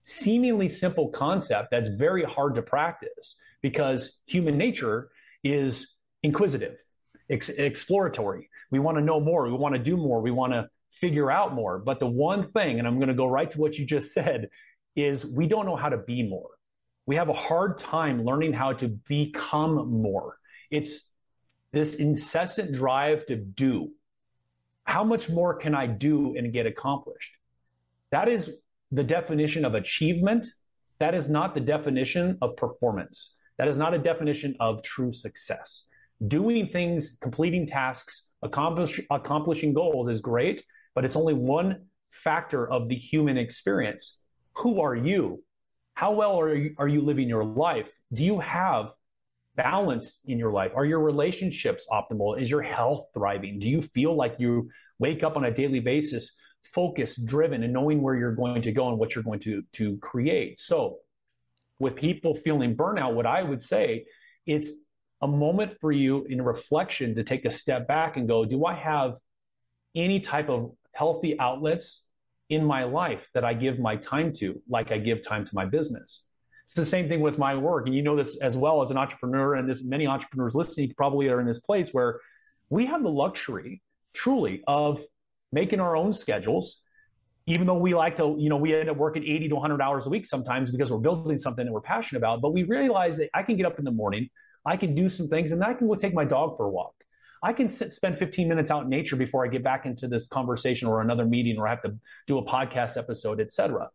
seemingly 0.05 0.69
simple 0.69 1.09
concept 1.09 1.71
that's 1.71 1.89
very 1.89 2.23
hard 2.23 2.55
to 2.55 2.61
practice 2.61 3.35
because 3.61 4.17
human 4.25 4.57
nature 4.57 5.09
is 5.43 5.95
inquisitive, 6.23 6.77
ex- 7.29 7.49
exploratory. 7.49 8.49
We 8.71 8.79
want 8.79 8.97
to 8.97 9.03
know 9.03 9.19
more, 9.19 9.45
we 9.45 9.51
want 9.51 9.75
to 9.75 9.83
do 9.91 9.97
more, 9.97 10.21
we 10.21 10.31
want 10.31 10.53
to 10.53 10.69
figure 10.99 11.31
out 11.31 11.53
more. 11.53 11.79
But 11.79 11.99
the 11.99 12.07
one 12.07 12.51
thing, 12.51 12.79
and 12.79 12.87
I'm 12.87 12.95
going 12.95 13.09
to 13.09 13.13
go 13.13 13.27
right 13.27 13.49
to 13.51 13.59
what 13.59 13.77
you 13.77 13.85
just 13.85 14.13
said, 14.13 14.49
is 14.95 15.25
we 15.25 15.47
don't 15.47 15.65
know 15.65 15.75
how 15.75 15.89
to 15.89 15.97
be 15.97 16.23
more. 16.23 16.49
We 17.05 17.15
have 17.15 17.29
a 17.29 17.33
hard 17.33 17.79
time 17.79 18.23
learning 18.23 18.53
how 18.53 18.73
to 18.73 18.87
become 18.87 20.01
more. 20.01 20.37
It's 20.71 21.09
this 21.71 21.95
incessant 21.95 22.73
drive 22.75 23.25
to 23.25 23.35
do 23.35 23.91
how 24.85 25.03
much 25.03 25.29
more 25.29 25.55
can 25.55 25.73
I 25.75 25.87
do 25.87 26.35
and 26.37 26.51
get 26.51 26.65
accomplished? 26.65 27.37
That 28.11 28.27
is 28.27 28.51
the 28.91 29.03
definition 29.03 29.65
of 29.65 29.75
achievement. 29.75 30.45
That 30.99 31.15
is 31.15 31.29
not 31.29 31.55
the 31.55 31.61
definition 31.61 32.37
of 32.41 32.55
performance. 32.57 33.35
That 33.57 33.67
is 33.67 33.77
not 33.77 33.93
a 33.93 33.97
definition 33.97 34.55
of 34.59 34.83
true 34.83 35.13
success. 35.13 35.85
Doing 36.27 36.69
things, 36.71 37.17
completing 37.21 37.65
tasks, 37.65 38.27
accomplish, 38.41 38.99
accomplishing 39.09 39.73
goals 39.73 40.09
is 40.09 40.21
great, 40.21 40.63
but 40.95 41.05
it's 41.05 41.15
only 41.15 41.33
one 41.33 41.85
factor 42.11 42.69
of 42.69 42.89
the 42.89 42.95
human 42.95 43.37
experience. 43.37 44.19
Who 44.57 44.81
are 44.81 44.95
you? 44.95 45.43
How 45.95 46.11
well 46.11 46.39
are 46.39 46.55
you, 46.55 46.75
are 46.77 46.87
you 46.87 47.01
living 47.01 47.29
your 47.29 47.43
life? 47.43 47.91
Do 48.13 48.23
you 48.23 48.39
have 48.39 48.91
balance 49.55 50.19
in 50.25 50.39
your 50.39 50.51
life? 50.51 50.71
Are 50.75 50.85
your 50.85 50.99
relationships 50.99 51.87
optimal? 51.91 52.41
Is 52.41 52.49
your 52.49 52.61
health 52.61 53.07
thriving? 53.13 53.59
Do 53.59 53.69
you 53.69 53.81
feel 53.81 54.15
like 54.15 54.35
you 54.39 54.69
wake 54.99 55.23
up 55.23 55.37
on 55.37 55.45
a 55.45 55.51
daily 55.51 55.79
basis 55.79 56.33
focused, 56.63 57.25
driven, 57.25 57.63
and 57.63 57.73
knowing 57.73 58.01
where 58.01 58.15
you're 58.15 58.35
going 58.35 58.61
to 58.63 58.71
go 58.71 58.89
and 58.89 58.97
what 58.97 59.13
you're 59.13 59.23
going 59.23 59.39
to, 59.41 59.63
to 59.73 59.97
create? 59.97 60.59
So, 60.59 60.97
with 61.79 61.95
people 61.95 62.35
feeling 62.35 62.75
burnout, 62.75 63.13
what 63.13 63.25
I 63.25 63.43
would 63.43 63.63
say, 63.63 64.05
it's 64.45 64.71
a 65.21 65.27
moment 65.27 65.79
for 65.79 65.91
you 65.91 66.25
in 66.29 66.41
reflection 66.41 67.15
to 67.15 67.23
take 67.23 67.45
a 67.45 67.51
step 67.51 67.87
back 67.87 68.17
and 68.17 68.27
go, 68.27 68.45
do 68.45 68.65
I 68.65 68.75
have 68.75 69.15
any 69.95 70.19
type 70.19 70.49
of 70.49 70.71
healthy 70.93 71.39
outlets 71.39 72.07
in 72.49 72.63
my 72.65 72.83
life 72.83 73.29
that 73.33 73.43
I 73.43 73.53
give 73.53 73.79
my 73.79 73.95
time 73.95 74.33
to, 74.33 74.61
like 74.69 74.91
I 74.91 74.97
give 74.97 75.25
time 75.27 75.45
to 75.45 75.51
my 75.53 75.65
business. 75.65 76.23
It's 76.65 76.75
the 76.75 76.85
same 76.85 77.07
thing 77.07 77.21
with 77.21 77.37
my 77.37 77.55
work. 77.55 77.87
And 77.87 77.95
you 77.95 78.01
know 78.01 78.15
this 78.15 78.37
as 78.37 78.55
well 78.55 78.81
as 78.81 78.91
an 78.91 78.97
entrepreneur, 78.97 79.55
and 79.55 79.67
there's 79.67 79.83
many 79.83 80.07
entrepreneurs 80.07 80.55
listening 80.55 80.93
probably 80.95 81.29
are 81.29 81.39
in 81.39 81.47
this 81.47 81.59
place 81.59 81.89
where 81.91 82.19
we 82.69 82.85
have 82.85 83.03
the 83.03 83.09
luxury 83.09 83.81
truly 84.13 84.63
of 84.67 85.01
making 85.51 85.79
our 85.79 85.95
own 85.95 86.13
schedules. 86.13 86.81
Even 87.45 87.67
though 87.67 87.77
we 87.77 87.93
like 87.93 88.15
to, 88.17 88.37
you 88.39 88.49
know, 88.49 88.55
we 88.55 88.73
end 88.73 88.89
up 88.89 88.95
working 88.95 89.23
80 89.23 89.49
to 89.49 89.55
100 89.55 89.81
hours 89.81 90.05
a 90.05 90.09
week 90.09 90.25
sometimes 90.25 90.71
because 90.71 90.91
we're 90.91 90.99
building 90.99 91.37
something 91.37 91.65
that 91.65 91.71
we're 91.71 91.81
passionate 91.81 92.19
about. 92.19 92.41
But 92.41 92.53
we 92.53 92.63
realize 92.63 93.17
that 93.17 93.29
I 93.33 93.43
can 93.43 93.57
get 93.57 93.65
up 93.65 93.79
in 93.79 93.85
the 93.85 93.91
morning, 93.91 94.29
I 94.65 94.77
can 94.77 94.95
do 94.95 95.09
some 95.09 95.27
things, 95.27 95.51
and 95.51 95.61
I 95.61 95.73
can 95.73 95.87
go 95.87 95.95
take 95.95 96.13
my 96.13 96.23
dog 96.23 96.55
for 96.55 96.65
a 96.65 96.69
walk. 96.69 96.93
I 97.43 97.51
can 97.51 97.67
sit, 97.67 97.91
spend 97.91 98.17
15 98.17 98.47
minutes 98.47 98.71
out 98.71 98.83
in 98.83 98.89
nature 98.89 99.17
before 99.17 99.45
I 99.45 99.49
get 99.49 99.63
back 99.63 99.85
into 99.85 100.07
this 100.07 100.27
conversation 100.27 100.87
or 100.87 101.01
another 101.01 101.25
meeting 101.25 101.57
or 101.57 101.67
I 101.67 101.71
have 101.71 101.81
to 101.81 101.93
do 102.25 102.37
a 102.37 102.45
podcast 102.45 102.95
episode, 102.95 103.41
etc. 103.41 103.89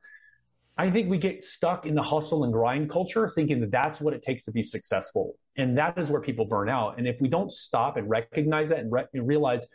I 0.77 0.91
think 0.91 1.09
we 1.09 1.17
get 1.17 1.43
stuck 1.43 1.87
in 1.87 1.95
the 1.95 2.03
hustle 2.03 2.45
and 2.45 2.53
grind 2.53 2.91
culture 2.91 3.33
thinking 3.35 3.61
that 3.63 3.71
that's 3.71 4.03
what 4.03 4.13
it 4.13 4.21
takes 4.21 4.45
to 4.45 4.53
be 4.53 4.63
successful. 4.63 5.35
And 5.57 5.79
that 5.79 5.97
is 5.97 6.11
where 6.11 6.21
people 6.21 6.45
burn 6.45 6.69
out. 6.69 6.99
And 6.99 7.09
if 7.09 7.21
we 7.23 7.29
don't 7.29 7.51
stop 7.51 7.97
and 7.97 8.09
recognize 8.09 8.69
that 8.69 8.81
and, 8.81 8.93
re- 8.93 9.07
and 9.15 9.27
realize, 9.27 9.67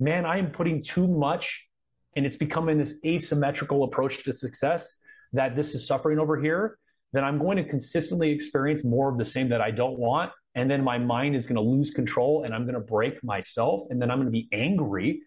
man, 0.00 0.26
I 0.26 0.38
am 0.38 0.50
putting 0.50 0.82
too 0.82 1.06
much 1.06 1.66
and 2.16 2.26
it's 2.26 2.36
becoming 2.36 2.78
this 2.78 2.98
asymmetrical 3.06 3.84
approach 3.84 4.24
to 4.24 4.32
success 4.32 4.92
that 5.32 5.54
this 5.54 5.74
is 5.74 5.86
suffering 5.86 6.18
over 6.18 6.40
here, 6.40 6.78
then 7.12 7.22
I'm 7.22 7.38
going 7.38 7.56
to 7.58 7.64
consistently 7.64 8.30
experience 8.30 8.84
more 8.84 9.08
of 9.08 9.18
the 9.18 9.24
same 9.24 9.48
that 9.50 9.60
I 9.60 9.70
don't 9.70 9.98
want 9.98 10.32
and 10.54 10.70
then 10.70 10.84
my 10.84 10.98
mind 10.98 11.34
is 11.34 11.46
going 11.46 11.56
to 11.56 11.62
lose 11.62 11.90
control 11.90 12.44
and 12.44 12.54
I'm 12.54 12.62
going 12.62 12.74
to 12.74 12.80
break 12.80 13.22
myself. 13.24 13.88
And 13.90 14.00
then 14.00 14.10
I'm 14.10 14.18
going 14.18 14.26
to 14.26 14.32
be 14.32 14.48
angry 14.52 15.22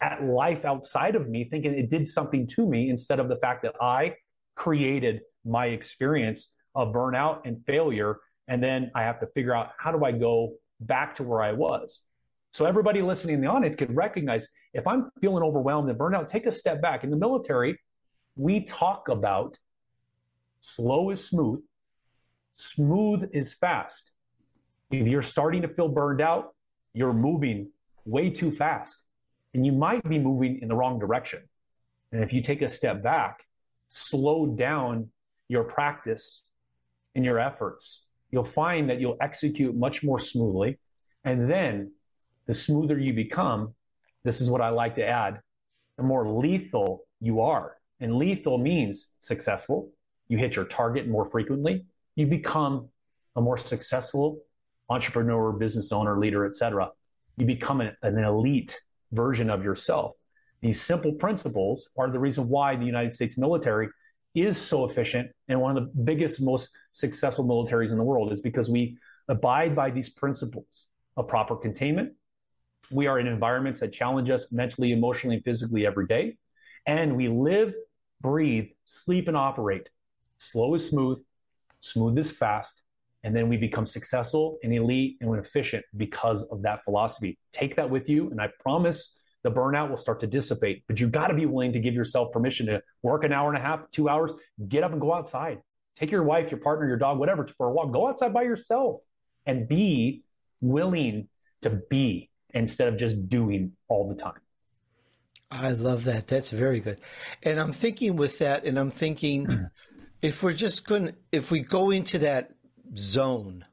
at 0.00 0.24
life 0.24 0.64
outside 0.64 1.14
of 1.14 1.28
me, 1.28 1.44
thinking 1.44 1.74
it 1.74 1.88
did 1.88 2.08
something 2.08 2.46
to 2.48 2.66
me 2.66 2.90
instead 2.90 3.20
of 3.20 3.28
the 3.28 3.36
fact 3.36 3.62
that 3.62 3.74
I 3.80 4.16
created 4.56 5.20
my 5.44 5.66
experience 5.66 6.52
of 6.74 6.92
burnout 6.92 7.42
and 7.44 7.64
failure. 7.64 8.18
And 8.48 8.62
then 8.62 8.90
I 8.94 9.02
have 9.02 9.20
to 9.20 9.26
figure 9.28 9.54
out 9.54 9.70
how 9.78 9.92
do 9.92 10.04
I 10.04 10.10
go 10.10 10.54
back 10.80 11.14
to 11.16 11.22
where 11.22 11.42
I 11.42 11.52
was. 11.52 12.00
So 12.52 12.66
everybody 12.66 13.00
listening 13.00 13.36
in 13.36 13.40
the 13.40 13.46
audience 13.46 13.76
can 13.76 13.94
recognize 13.94 14.48
if 14.74 14.86
I'm 14.86 15.10
feeling 15.20 15.44
overwhelmed 15.44 15.88
and 15.88 15.98
burnout, 15.98 16.26
take 16.26 16.46
a 16.46 16.52
step 16.52 16.82
back. 16.82 17.04
In 17.04 17.10
the 17.10 17.16
military, 17.16 17.78
we 18.34 18.64
talk 18.64 19.08
about 19.08 19.56
slow 20.60 21.10
is 21.10 21.24
smooth, 21.24 21.60
smooth 22.54 23.30
is 23.32 23.52
fast. 23.52 24.10
If 24.92 25.06
you're 25.06 25.22
starting 25.22 25.62
to 25.62 25.68
feel 25.68 25.88
burned 25.88 26.20
out, 26.20 26.54
you're 26.92 27.14
moving 27.14 27.70
way 28.04 28.28
too 28.28 28.50
fast 28.50 29.04
and 29.54 29.64
you 29.64 29.72
might 29.72 30.06
be 30.06 30.18
moving 30.18 30.58
in 30.60 30.68
the 30.68 30.74
wrong 30.74 30.98
direction. 30.98 31.40
And 32.12 32.22
if 32.22 32.32
you 32.32 32.42
take 32.42 32.60
a 32.60 32.68
step 32.68 33.02
back, 33.02 33.40
slow 33.88 34.46
down 34.46 35.08
your 35.48 35.64
practice 35.64 36.42
and 37.14 37.24
your 37.24 37.38
efforts, 37.38 38.06
you'll 38.30 38.44
find 38.44 38.90
that 38.90 39.00
you'll 39.00 39.16
execute 39.20 39.74
much 39.74 40.02
more 40.02 40.18
smoothly. 40.18 40.78
And 41.24 41.50
then 41.50 41.92
the 42.46 42.54
smoother 42.54 42.98
you 42.98 43.14
become, 43.14 43.74
this 44.24 44.42
is 44.42 44.50
what 44.50 44.60
I 44.60 44.68
like 44.68 44.96
to 44.96 45.06
add, 45.06 45.40
the 45.96 46.02
more 46.02 46.28
lethal 46.28 47.04
you 47.20 47.40
are. 47.40 47.76
And 48.00 48.16
lethal 48.16 48.58
means 48.58 49.08
successful. 49.20 49.90
You 50.28 50.36
hit 50.36 50.56
your 50.56 50.66
target 50.66 51.08
more 51.08 51.24
frequently. 51.24 51.86
You 52.14 52.26
become 52.26 52.88
a 53.36 53.40
more 53.40 53.56
successful 53.56 54.42
entrepreneur, 54.92 55.52
business 55.52 55.92
owner, 55.92 56.18
leader, 56.18 56.44
etc. 56.46 56.90
You 57.36 57.46
become 57.46 57.80
an, 57.80 57.96
an 58.02 58.18
elite 58.18 58.78
version 59.10 59.50
of 59.50 59.64
yourself. 59.64 60.12
These 60.60 60.80
simple 60.80 61.12
principles 61.14 61.90
are 61.98 62.10
the 62.10 62.18
reason 62.18 62.48
why 62.48 62.76
the 62.76 62.84
United 62.84 63.12
States 63.12 63.36
military 63.36 63.88
is 64.34 64.56
so 64.56 64.88
efficient 64.88 65.30
and 65.48 65.60
one 65.60 65.76
of 65.76 65.84
the 65.84 66.02
biggest, 66.02 66.40
most 66.40 66.70
successful 66.90 67.44
militaries 67.44 67.90
in 67.90 67.98
the 67.98 68.04
world 68.04 68.32
is 68.32 68.40
because 68.40 68.70
we 68.70 68.96
abide 69.28 69.74
by 69.76 69.90
these 69.90 70.08
principles 70.08 70.86
of 71.16 71.28
proper 71.28 71.56
containment. 71.56 72.12
We 72.90 73.06
are 73.06 73.18
in 73.18 73.26
environments 73.26 73.80
that 73.80 73.92
challenge 73.92 74.30
us 74.30 74.52
mentally, 74.52 74.92
emotionally, 74.92 75.36
and 75.36 75.44
physically 75.44 75.86
every 75.86 76.06
day. 76.06 76.36
And 76.86 77.16
we 77.16 77.28
live, 77.28 77.74
breathe, 78.20 78.68
sleep, 78.84 79.28
and 79.28 79.36
operate. 79.36 79.88
Slow 80.38 80.74
is 80.74 80.88
smooth, 80.88 81.18
smooth 81.80 82.18
is 82.18 82.30
fast, 82.30 82.81
and 83.24 83.34
then 83.34 83.48
we 83.48 83.56
become 83.56 83.86
successful 83.86 84.58
and 84.62 84.74
elite 84.74 85.16
and 85.20 85.34
efficient 85.38 85.84
because 85.96 86.42
of 86.44 86.62
that 86.62 86.84
philosophy. 86.84 87.38
Take 87.52 87.76
that 87.76 87.88
with 87.88 88.08
you, 88.08 88.30
and 88.30 88.40
I 88.40 88.48
promise 88.60 89.16
the 89.42 89.50
burnout 89.50 89.90
will 89.90 89.96
start 89.96 90.20
to 90.20 90.26
dissipate. 90.26 90.84
But 90.86 91.00
you 91.00 91.08
got 91.08 91.28
to 91.28 91.34
be 91.34 91.46
willing 91.46 91.72
to 91.72 91.80
give 91.80 91.94
yourself 91.94 92.32
permission 92.32 92.66
to 92.66 92.82
work 93.02 93.24
an 93.24 93.32
hour 93.32 93.48
and 93.48 93.58
a 93.58 93.60
half, 93.60 93.90
two 93.90 94.08
hours, 94.08 94.32
get 94.68 94.84
up 94.84 94.92
and 94.92 95.00
go 95.00 95.12
outside. 95.12 95.58
Take 95.96 96.10
your 96.10 96.22
wife, 96.22 96.50
your 96.50 96.60
partner, 96.60 96.86
your 96.86 96.96
dog, 96.96 97.18
whatever, 97.18 97.46
for 97.56 97.68
a 97.68 97.72
walk. 97.72 97.92
Go 97.92 98.08
outside 98.08 98.32
by 98.32 98.42
yourself 98.42 99.00
and 99.46 99.68
be 99.68 100.22
willing 100.60 101.28
to 101.62 101.70
be 101.90 102.30
instead 102.54 102.88
of 102.88 102.96
just 102.96 103.28
doing 103.28 103.72
all 103.88 104.08
the 104.08 104.14
time. 104.14 104.40
I 105.50 105.72
love 105.72 106.04
that. 106.04 106.28
That's 106.28 106.50
very 106.50 106.80
good. 106.80 106.98
And 107.42 107.60
I'm 107.60 107.72
thinking 107.72 108.16
with 108.16 108.38
that, 108.38 108.64
and 108.64 108.78
I'm 108.78 108.90
thinking 108.90 109.46
mm. 109.46 109.70
if 110.22 110.42
we're 110.42 110.54
just 110.54 110.86
going, 110.86 111.14
if 111.30 111.50
we 111.50 111.60
go 111.60 111.90
into 111.90 112.20
that 112.20 112.52
zone. 112.96 113.64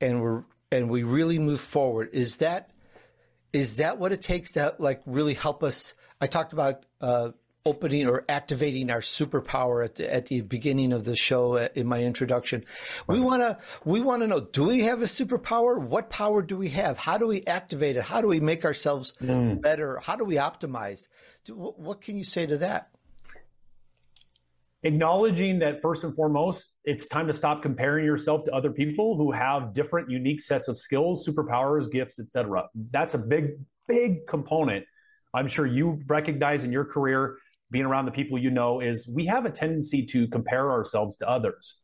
And 0.00 0.20
we're 0.20 0.44
and 0.70 0.90
we 0.90 1.02
really 1.02 1.38
move 1.38 1.60
forward. 1.60 2.10
Is 2.12 2.38
that 2.38 2.70
is 3.52 3.76
that 3.76 3.98
what 3.98 4.12
it 4.12 4.22
takes 4.22 4.52
to 4.52 4.74
like 4.78 5.02
really 5.06 5.34
help 5.34 5.62
us? 5.62 5.94
I 6.20 6.26
talked 6.26 6.52
about 6.52 6.86
uh, 7.00 7.32
opening 7.64 8.08
or 8.08 8.24
activating 8.28 8.90
our 8.90 9.00
superpower 9.00 9.84
at 9.84 9.96
the, 9.96 10.12
at 10.12 10.26
the 10.26 10.40
beginning 10.40 10.92
of 10.92 11.04
the 11.04 11.14
show 11.14 11.56
uh, 11.56 11.68
in 11.74 11.86
my 11.86 12.02
introduction. 12.02 12.64
We 13.06 13.20
want 13.20 13.42
to 13.42 13.58
we 13.84 14.00
want 14.00 14.22
to 14.22 14.26
know 14.26 14.40
do 14.40 14.64
we 14.64 14.80
have 14.80 15.02
a 15.02 15.06
superpower? 15.06 15.80
What 15.80 16.10
power 16.10 16.42
do 16.42 16.56
we 16.56 16.70
have? 16.70 16.98
How 16.98 17.18
do 17.18 17.26
we 17.26 17.44
activate 17.44 17.96
it? 17.96 18.02
How 18.02 18.20
do 18.20 18.28
we 18.28 18.40
make 18.40 18.64
ourselves 18.64 19.14
mm. 19.22 19.60
better? 19.60 20.00
How 20.02 20.16
do 20.16 20.24
we 20.24 20.36
optimize? 20.36 21.08
What 21.48 22.00
can 22.00 22.16
you 22.16 22.24
say 22.24 22.46
to 22.46 22.58
that 22.58 22.88
acknowledging 24.82 25.58
that 25.60 25.80
first 25.80 26.04
and 26.04 26.14
foremost, 26.14 26.74
it's 26.84 27.06
time 27.06 27.26
to 27.26 27.32
stop 27.32 27.62
comparing 27.62 28.04
yourself 28.04 28.44
to 28.44 28.52
other 28.52 28.70
people 28.70 29.16
who 29.16 29.30
have 29.30 29.72
different, 29.72 30.10
unique 30.10 30.40
sets 30.40 30.68
of 30.68 30.76
skills, 30.76 31.26
superpowers, 31.26 31.90
gifts, 31.90 32.18
etc. 32.18 32.64
That's 32.90 33.14
a 33.14 33.18
big, 33.18 33.52
big 33.86 34.26
component. 34.26 34.84
I'm 35.34 35.48
sure 35.48 35.66
you 35.66 36.00
recognize 36.08 36.64
in 36.64 36.72
your 36.72 36.84
career, 36.84 37.38
being 37.70 37.84
around 37.84 38.04
the 38.04 38.12
people 38.12 38.38
you 38.38 38.50
know, 38.50 38.80
is 38.80 39.08
we 39.08 39.24
have 39.26 39.46
a 39.46 39.50
tendency 39.50 40.04
to 40.06 40.28
compare 40.28 40.70
ourselves 40.70 41.16
to 41.18 41.28
others. 41.28 41.78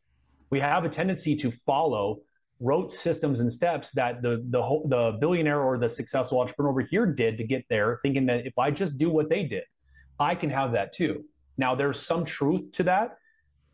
We 0.51 0.59
have 0.59 0.85
a 0.85 0.89
tendency 0.89 1.35
to 1.37 1.51
follow 1.51 2.21
rote 2.59 2.91
systems 2.93 3.39
and 3.39 3.51
steps 3.51 3.91
that 3.91 4.21
the 4.21 4.45
the 4.49 4.61
whole, 4.61 4.87
the 4.87 5.17
billionaire 5.19 5.61
or 5.61 5.77
the 5.77 5.87
successful 5.87 6.41
entrepreneur 6.41 6.71
over 6.71 6.81
here 6.81 7.05
did 7.05 7.37
to 7.37 7.43
get 7.43 7.63
there, 7.69 7.99
thinking 8.03 8.25
that 8.25 8.45
if 8.45 8.57
I 8.57 8.69
just 8.69 8.97
do 8.97 9.09
what 9.09 9.29
they 9.29 9.45
did, 9.45 9.63
I 10.19 10.35
can 10.35 10.49
have 10.49 10.73
that 10.73 10.93
too. 10.93 11.23
Now, 11.59 11.75
there's 11.75 12.01
some 12.01 12.23
truth 12.23 12.71
to 12.73 12.83
that, 12.83 13.17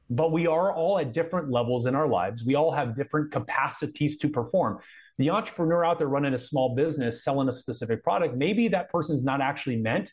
but 0.10 0.32
we 0.32 0.48
are 0.48 0.74
all 0.74 0.98
at 0.98 1.14
different 1.14 1.52
levels 1.52 1.86
in 1.86 1.94
our 1.94 2.08
lives. 2.08 2.44
We 2.44 2.56
all 2.56 2.72
have 2.72 2.96
different 2.96 3.32
capacities 3.32 4.18
to 4.18 4.28
perform. 4.28 4.80
The 5.20 5.30
entrepreneur 5.30 5.86
out 5.86 6.00
there 6.00 6.08
running 6.08 6.34
a 6.34 6.38
small 6.38 6.76
business, 6.76 7.24
selling 7.24 7.48
a 7.48 7.54
specific 7.54 8.04
product, 8.04 8.36
maybe 8.36 8.70
that 8.70 8.90
person's 8.90 9.24
not 9.24 9.40
actually 9.40 9.78
meant 9.78 10.12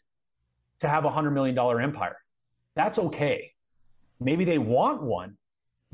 to 0.80 0.88
have 0.88 1.06
a 1.06 1.08
$100 1.08 1.32
million 1.32 1.58
empire. 1.58 2.18
That's 2.76 2.98
okay. 2.98 3.52
Maybe 4.20 4.44
they 4.44 4.58
want 4.58 5.02
one. 5.02 5.38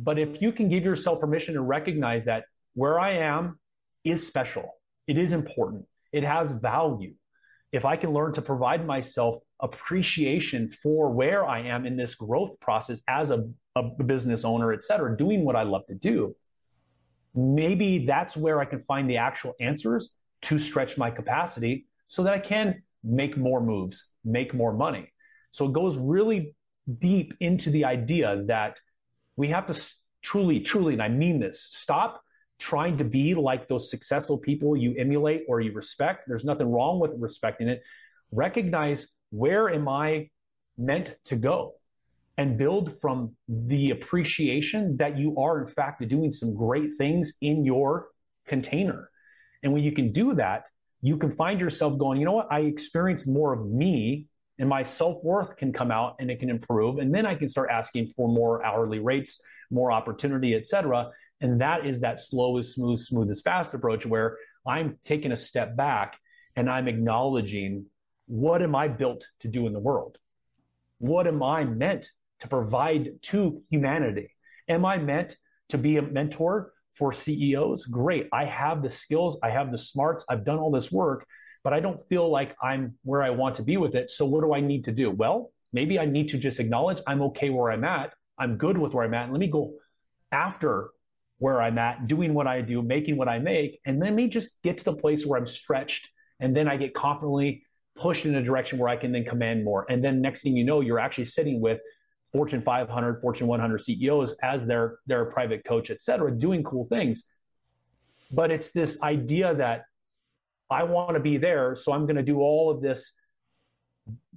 But 0.00 0.18
if 0.18 0.42
you 0.42 0.50
can 0.50 0.68
give 0.68 0.82
yourself 0.82 1.20
permission 1.20 1.54
to 1.54 1.60
recognize 1.60 2.24
that 2.24 2.44
where 2.74 2.98
I 2.98 3.12
am 3.18 3.60
is 4.02 4.26
special, 4.26 4.68
it 5.06 5.16
is 5.16 5.32
important, 5.32 5.86
it 6.12 6.24
has 6.24 6.50
value. 6.50 7.14
If 7.70 7.84
I 7.84 7.96
can 7.96 8.12
learn 8.12 8.32
to 8.32 8.42
provide 8.42 8.84
myself 8.84 9.38
appreciation 9.60 10.70
for 10.82 11.10
where 11.10 11.46
I 11.46 11.60
am 11.60 11.86
in 11.86 11.96
this 11.96 12.14
growth 12.14 12.58
process 12.60 13.02
as 13.08 13.30
a, 13.30 13.48
a 13.74 13.82
business 14.04 14.44
owner, 14.44 14.72
et 14.72 14.84
cetera, 14.84 15.16
doing 15.16 15.44
what 15.44 15.56
I 15.56 15.62
love 15.62 15.86
to 15.86 15.94
do, 15.94 16.34
maybe 17.34 18.06
that's 18.06 18.36
where 18.36 18.60
I 18.60 18.64
can 18.64 18.82
find 18.82 19.08
the 19.08 19.16
actual 19.16 19.54
answers 19.60 20.14
to 20.42 20.58
stretch 20.58 20.96
my 20.96 21.10
capacity 21.10 21.86
so 22.06 22.22
that 22.22 22.32
I 22.32 22.38
can 22.38 22.82
make 23.02 23.36
more 23.36 23.60
moves, 23.60 24.10
make 24.24 24.54
more 24.54 24.72
money. 24.72 25.12
So 25.50 25.66
it 25.66 25.72
goes 25.72 25.96
really 25.96 26.54
deep 26.98 27.34
into 27.40 27.70
the 27.70 27.84
idea 27.84 28.44
that 28.46 28.78
we 29.36 29.48
have 29.48 29.66
to 29.66 29.92
truly, 30.22 30.60
truly, 30.60 30.94
and 30.94 31.02
I 31.02 31.08
mean 31.08 31.38
this, 31.38 31.68
stop 31.70 32.22
trying 32.58 32.98
to 32.98 33.04
be 33.04 33.34
like 33.34 33.68
those 33.68 33.90
successful 33.90 34.38
people 34.38 34.76
you 34.76 34.94
emulate 34.98 35.44
or 35.48 35.60
you 35.60 35.72
respect. 35.72 36.24
There's 36.26 36.44
nothing 36.44 36.70
wrong 36.70 36.98
with 36.98 37.12
respecting 37.16 37.68
it. 37.68 37.82
Recognize 38.32 39.06
where 39.30 39.70
am 39.70 39.88
I 39.88 40.30
meant 40.76 41.14
to 41.26 41.36
go? 41.36 41.74
And 42.36 42.56
build 42.56 43.00
from 43.00 43.34
the 43.48 43.90
appreciation 43.90 44.96
that 44.98 45.18
you 45.18 45.36
are, 45.38 45.60
in 45.60 45.66
fact, 45.66 46.06
doing 46.06 46.30
some 46.30 46.54
great 46.54 46.96
things 46.96 47.32
in 47.40 47.64
your 47.64 48.08
container. 48.46 49.10
And 49.62 49.72
when 49.72 49.82
you 49.82 49.90
can 49.90 50.12
do 50.12 50.34
that, 50.34 50.68
you 51.02 51.16
can 51.16 51.32
find 51.32 51.58
yourself 51.58 51.98
going, 51.98 52.20
you 52.20 52.24
know 52.24 52.32
what? 52.32 52.52
I 52.52 52.60
experience 52.60 53.26
more 53.26 53.52
of 53.52 53.68
me 53.68 54.28
and 54.58 54.68
my 54.68 54.82
self-worth 54.82 55.56
can 55.56 55.72
come 55.72 55.90
out 55.90 56.16
and 56.18 56.30
it 56.30 56.40
can 56.40 56.50
improve 56.50 56.98
and 56.98 57.14
then 57.14 57.26
i 57.26 57.34
can 57.34 57.48
start 57.48 57.70
asking 57.70 58.12
for 58.16 58.28
more 58.28 58.64
hourly 58.64 58.98
rates 58.98 59.40
more 59.70 59.92
opportunity 59.92 60.54
etc 60.54 61.10
and 61.40 61.60
that 61.60 61.86
is 61.86 62.00
that 62.00 62.20
slow 62.20 62.58
is 62.58 62.74
smooth 62.74 62.98
smooth 62.98 63.30
is 63.30 63.40
fast 63.40 63.74
approach 63.74 64.04
where 64.04 64.36
i'm 64.66 64.98
taking 65.04 65.32
a 65.32 65.36
step 65.36 65.76
back 65.76 66.18
and 66.56 66.68
i'm 66.68 66.88
acknowledging 66.88 67.84
what 68.28 68.62
am 68.62 68.74
i 68.74 68.86
built 68.86 69.26
to 69.40 69.48
do 69.48 69.66
in 69.66 69.72
the 69.72 69.80
world 69.80 70.18
what 70.98 71.26
am 71.26 71.42
i 71.42 71.64
meant 71.64 72.10
to 72.40 72.48
provide 72.48 73.10
to 73.22 73.62
humanity 73.70 74.30
am 74.68 74.84
i 74.84 74.96
meant 74.96 75.36
to 75.68 75.76
be 75.76 75.96
a 75.96 76.02
mentor 76.02 76.72
for 76.94 77.12
ceos 77.12 77.84
great 77.86 78.28
i 78.32 78.44
have 78.44 78.82
the 78.82 78.90
skills 78.90 79.38
i 79.42 79.50
have 79.50 79.72
the 79.72 79.78
smarts 79.78 80.24
i've 80.28 80.44
done 80.44 80.58
all 80.58 80.70
this 80.70 80.92
work 80.92 81.26
but 81.64 81.72
I 81.72 81.80
don't 81.80 82.00
feel 82.08 82.30
like 82.30 82.56
I'm 82.62 82.94
where 83.02 83.22
I 83.22 83.30
want 83.30 83.56
to 83.56 83.62
be 83.62 83.76
with 83.76 83.94
it. 83.94 84.10
So 84.10 84.24
what 84.24 84.42
do 84.42 84.54
I 84.54 84.60
need 84.60 84.84
to 84.84 84.92
do? 84.92 85.10
Well, 85.10 85.52
maybe 85.72 85.98
I 85.98 86.06
need 86.06 86.30
to 86.30 86.38
just 86.38 86.60
acknowledge 86.60 86.98
I'm 87.06 87.22
okay 87.22 87.50
where 87.50 87.70
I'm 87.70 87.84
at. 87.84 88.12
I'm 88.38 88.56
good 88.56 88.78
with 88.78 88.94
where 88.94 89.04
I'm 89.04 89.14
at. 89.14 89.30
Let 89.30 89.40
me 89.40 89.48
go 89.48 89.74
after 90.30 90.90
where 91.38 91.60
I'm 91.60 91.78
at, 91.78 92.06
doing 92.06 92.34
what 92.34 92.46
I 92.46 92.62
do, 92.62 92.82
making 92.82 93.16
what 93.16 93.28
I 93.28 93.38
make, 93.38 93.80
and 93.84 94.00
let 94.00 94.12
me 94.12 94.28
just 94.28 94.60
get 94.62 94.78
to 94.78 94.84
the 94.84 94.94
place 94.94 95.24
where 95.24 95.38
I'm 95.38 95.46
stretched. 95.46 96.08
And 96.40 96.56
then 96.56 96.68
I 96.68 96.76
get 96.76 96.94
confidently 96.94 97.64
pushed 97.98 98.26
in 98.26 98.34
a 98.36 98.42
direction 98.42 98.78
where 98.78 98.88
I 98.88 98.96
can 98.96 99.12
then 99.12 99.24
command 99.24 99.64
more. 99.64 99.86
And 99.88 100.02
then 100.02 100.20
next 100.20 100.42
thing 100.42 100.56
you 100.56 100.64
know, 100.64 100.80
you're 100.80 100.98
actually 100.98 101.26
sitting 101.26 101.60
with 101.60 101.80
Fortune 102.32 102.60
500, 102.60 103.20
Fortune 103.20 103.46
100 103.46 103.78
CEOs 103.80 104.36
as 104.42 104.66
their 104.66 104.98
their 105.06 105.24
private 105.26 105.64
coach, 105.64 105.90
et 105.90 106.02
cetera, 106.02 106.30
doing 106.30 106.62
cool 106.62 106.86
things. 106.86 107.24
But 108.30 108.50
it's 108.50 108.70
this 108.70 109.00
idea 109.02 109.54
that 109.54 109.84
I 110.70 110.82
want 110.82 111.14
to 111.14 111.20
be 111.20 111.38
there. 111.38 111.74
So 111.74 111.92
I'm 111.92 112.04
going 112.04 112.16
to 112.16 112.22
do 112.22 112.40
all 112.40 112.70
of 112.70 112.82
this 112.82 113.12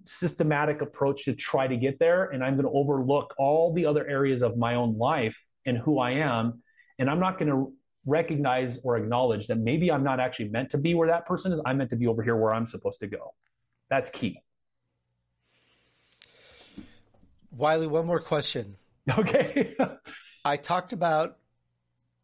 systematic 0.06 0.82
approach 0.82 1.26
to 1.26 1.34
try 1.34 1.68
to 1.68 1.76
get 1.76 2.00
there. 2.00 2.26
And 2.26 2.44
I'm 2.44 2.56
going 2.56 2.66
to 2.66 2.72
overlook 2.72 3.34
all 3.38 3.74
the 3.74 3.86
other 3.86 4.08
areas 4.08 4.42
of 4.42 4.58
my 4.58 4.76
own 4.76 4.98
life 4.98 5.46
and 5.66 5.78
who 5.78 6.00
I 6.00 6.12
am. 6.12 6.64
And 7.00 7.10
I'm 7.10 7.20
not 7.20 7.38
going 7.38 7.52
to 7.52 7.74
recognize 8.06 8.80
or 8.84 8.98
acknowledge 8.98 9.48
that 9.48 9.58
maybe 9.58 9.92
I'm 9.92 10.04
not 10.04 10.20
actually 10.20 10.50
meant 10.50 10.72
to 10.72 10.78
be 10.78 10.94
where 10.96 11.10
that 11.10 11.26
person 11.26 11.52
is. 11.52 11.62
I'm 11.66 11.78
meant 11.78 11.90
to 11.92 11.96
be 11.96 12.08
over 12.08 12.24
here 12.24 12.36
where 12.36 12.54
I'm 12.54 12.66
supposed 12.66 13.00
to 13.02 13.08
go. 13.08 13.34
That's 13.92 14.10
key. 14.10 14.42
Wylie, 17.52 17.88
one 17.88 18.08
more 18.08 18.22
question. 18.22 18.78
Okay. 19.18 19.76
I 20.46 20.56
talked 20.56 20.94
about 20.94 21.38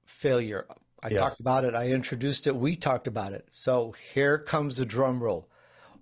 failure. 0.05 0.65
I 1.03 1.09
yes. 1.09 1.19
talked 1.19 1.39
about 1.41 1.65
it. 1.65 1.75
I 1.75 1.89
introduced 1.89 2.47
it. 2.47 2.55
We 2.55 2.77
talked 2.77 3.05
about 3.05 3.33
it. 3.33 3.47
So 3.51 3.93
here 4.13 4.39
comes 4.39 4.77
the 4.77 4.85
drum 4.85 5.21
roll. 5.21 5.49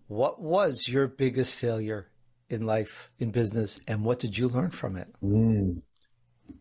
What 0.07 0.39
was 0.39 0.88
your 0.88 1.07
biggest 1.07 1.57
failure 1.57 2.11
in 2.47 2.68
life, 2.68 3.11
in 3.18 3.32
business, 3.32 3.82
and 3.88 4.05
what 4.05 4.20
did 4.20 4.38
you 4.38 4.47
learn 4.47 4.70
from 4.70 4.95
it? 4.95 5.07
Mm. 5.24 5.82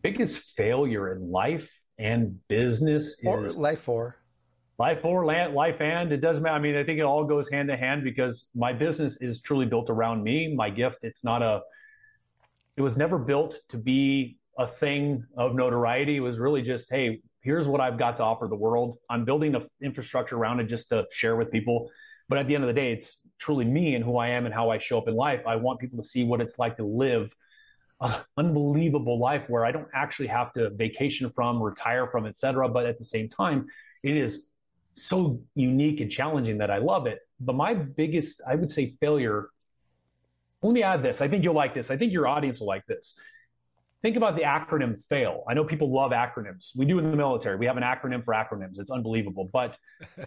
Biggest 0.01 0.39
failure 0.39 1.13
in 1.13 1.31
life 1.31 1.79
and 1.99 2.39
business 2.47 3.15
or 3.23 3.45
is 3.45 3.55
life 3.55 3.87
or 3.87 4.17
life 4.77 5.05
or 5.05 5.25
land, 5.25 5.53
life 5.53 5.81
and 5.81 6.11
it 6.11 6.17
doesn't 6.17 6.43
matter. 6.43 6.55
I 6.55 6.59
mean, 6.59 6.75
I 6.75 6.83
think 6.83 6.99
it 6.99 7.03
all 7.03 7.23
goes 7.23 7.49
hand 7.49 7.69
to 7.69 7.77
hand 7.77 8.03
because 8.03 8.49
my 8.55 8.73
business 8.73 9.17
is 9.21 9.41
truly 9.41 9.65
built 9.65 9.89
around 9.89 10.23
me. 10.23 10.53
My 10.53 10.69
gift. 10.69 10.99
It's 11.03 11.23
not 11.23 11.41
a. 11.41 11.61
It 12.77 12.81
was 12.81 12.97
never 12.97 13.17
built 13.17 13.59
to 13.69 13.77
be 13.77 14.37
a 14.57 14.67
thing 14.67 15.25
of 15.37 15.55
notoriety. 15.55 16.17
It 16.17 16.21
was 16.21 16.39
really 16.39 16.61
just, 16.61 16.89
hey, 16.89 17.21
here's 17.41 17.67
what 17.67 17.79
I've 17.79 17.97
got 17.97 18.17
to 18.17 18.23
offer 18.23 18.47
the 18.47 18.55
world. 18.55 18.97
I'm 19.09 19.23
building 19.23 19.55
an 19.55 19.65
infrastructure 19.81 20.35
around 20.35 20.59
it 20.59 20.65
just 20.65 20.89
to 20.89 21.05
share 21.11 21.37
with 21.37 21.51
people. 21.51 21.89
But 22.27 22.37
at 22.37 22.47
the 22.47 22.55
end 22.55 22.63
of 22.63 22.67
the 22.67 22.73
day, 22.73 22.91
it's 22.91 23.17
truly 23.37 23.65
me 23.65 23.95
and 23.95 24.03
who 24.03 24.17
I 24.17 24.29
am 24.29 24.45
and 24.45 24.53
how 24.53 24.71
I 24.71 24.77
show 24.77 24.97
up 24.97 25.07
in 25.07 25.15
life. 25.15 25.43
I 25.47 25.55
want 25.55 25.79
people 25.79 26.01
to 26.01 26.07
see 26.07 26.25
what 26.25 26.41
it's 26.41 26.59
like 26.59 26.75
to 26.77 26.83
live 26.83 27.33
an 28.01 28.15
unbelievable 28.37 29.19
life 29.19 29.49
where 29.49 29.65
I 29.65 29.71
don't 29.71 29.87
actually 29.93 30.27
have 30.27 30.51
to 30.53 30.69
vacation 30.71 31.29
from, 31.29 31.61
retire 31.61 32.07
from, 32.07 32.25
etc. 32.25 32.67
But 32.67 32.85
at 32.85 32.97
the 32.97 33.05
same 33.05 33.29
time, 33.29 33.67
it 34.03 34.17
is 34.17 34.47
so 34.95 35.41
unique 35.55 36.01
and 36.01 36.11
challenging 36.11 36.59
that 36.59 36.71
I 36.71 36.77
love 36.77 37.07
it. 37.07 37.19
But 37.39 37.55
my 37.55 37.73
biggest, 37.73 38.41
I 38.47 38.55
would 38.55 38.71
say, 38.71 38.95
failure. 38.99 39.49
Let 40.61 40.73
me 40.73 40.83
add 40.83 41.03
this. 41.03 41.21
I 41.21 41.27
think 41.27 41.43
you'll 41.43 41.53
like 41.53 41.73
this. 41.73 41.91
I 41.91 41.97
think 41.97 42.11
your 42.11 42.27
audience 42.27 42.59
will 42.59 42.67
like 42.67 42.85
this. 42.87 43.19
Think 44.01 44.17
about 44.17 44.35
the 44.35 44.43
acronym 44.43 45.01
FAIL. 45.09 45.43
I 45.49 45.53
know 45.53 45.63
people 45.63 45.91
love 45.91 46.11
acronyms. 46.11 46.71
We 46.75 46.85
do 46.85 46.99
in 46.99 47.09
the 47.09 47.17
military. 47.17 47.55
We 47.57 47.65
have 47.65 47.77
an 47.77 47.83
acronym 47.83 48.23
for 48.23 48.33
acronyms. 48.33 48.79
It's 48.79 48.91
unbelievable. 48.91 49.49
But 49.51 49.77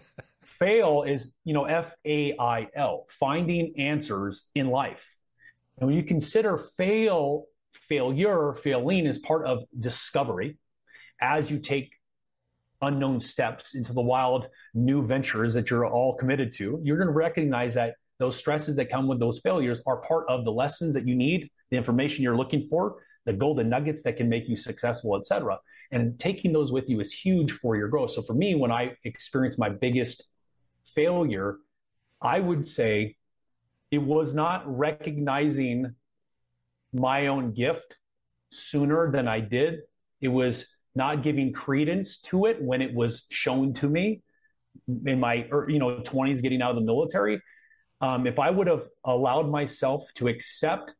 FAIL 0.43 1.03
is, 1.03 1.35
you 1.45 1.53
know, 1.53 1.65
F 1.65 1.93
A 2.05 2.35
I 2.39 2.67
L, 2.75 3.05
finding 3.09 3.73
answers 3.79 4.49
in 4.53 4.67
life. 4.67 5.15
And 5.77 5.87
when 5.87 5.95
you 5.95 6.03
consider 6.03 6.57
fail, 6.77 7.45
failure, 7.87 8.55
failing 8.61 9.05
is 9.05 9.17
part 9.17 9.45
of 9.45 9.63
discovery 9.79 10.57
as 11.21 11.49
you 11.49 11.59
take 11.59 11.93
unknown 12.81 13.19
steps 13.19 13.75
into 13.75 13.93
the 13.93 14.01
wild 14.01 14.47
new 14.73 15.05
ventures 15.05 15.53
that 15.53 15.69
you're 15.69 15.87
all 15.87 16.15
committed 16.15 16.53
to, 16.53 16.79
you're 16.83 16.97
going 16.97 17.07
to 17.07 17.13
recognize 17.13 17.73
that 17.73 17.95
those 18.19 18.35
stresses 18.35 18.75
that 18.75 18.89
come 18.89 19.07
with 19.07 19.19
those 19.19 19.39
failures 19.39 19.81
are 19.85 19.97
part 19.97 20.25
of 20.29 20.45
the 20.45 20.51
lessons 20.51 20.93
that 20.93 21.07
you 21.07 21.15
need, 21.15 21.49
the 21.71 21.77
information 21.77 22.23
you're 22.23 22.37
looking 22.37 22.67
for 22.67 22.97
the 23.25 23.33
golden 23.33 23.69
nuggets 23.69 24.01
that 24.03 24.17
can 24.17 24.29
make 24.29 24.47
you 24.47 24.57
successful, 24.57 25.15
et 25.15 25.25
cetera. 25.25 25.57
And 25.91 26.19
taking 26.19 26.53
those 26.53 26.71
with 26.71 26.89
you 26.89 26.99
is 26.99 27.11
huge 27.11 27.51
for 27.51 27.75
your 27.75 27.87
growth. 27.87 28.11
So 28.11 28.21
for 28.21 28.33
me, 28.33 28.55
when 28.55 28.71
I 28.71 28.95
experienced 29.03 29.59
my 29.59 29.69
biggest 29.69 30.25
failure, 30.95 31.57
I 32.21 32.39
would 32.39 32.67
say 32.67 33.17
it 33.91 34.01
was 34.01 34.33
not 34.33 34.63
recognizing 34.65 35.95
my 36.93 37.27
own 37.27 37.53
gift 37.53 37.97
sooner 38.51 39.11
than 39.11 39.27
I 39.27 39.41
did. 39.41 39.81
It 40.21 40.29
was 40.29 40.67
not 41.03 41.23
giving 41.23 41.51
credence 41.51 42.19
to 42.29 42.45
it 42.49 42.61
when 42.61 42.81
it 42.81 42.93
was 42.93 43.25
shown 43.29 43.73
to 43.73 43.87
me 43.87 44.21
in 45.05 45.19
my 45.19 45.35
er, 45.51 45.65
you 45.73 45.79
know 45.79 45.89
20s 46.01 46.41
getting 46.41 46.61
out 46.61 46.71
of 46.71 46.75
the 46.81 46.87
military 46.93 47.41
um, 48.01 48.27
if 48.27 48.37
i 48.47 48.49
would 48.49 48.67
have 48.67 48.83
allowed 49.05 49.47
myself 49.49 50.01
to 50.15 50.27
accept 50.27 50.93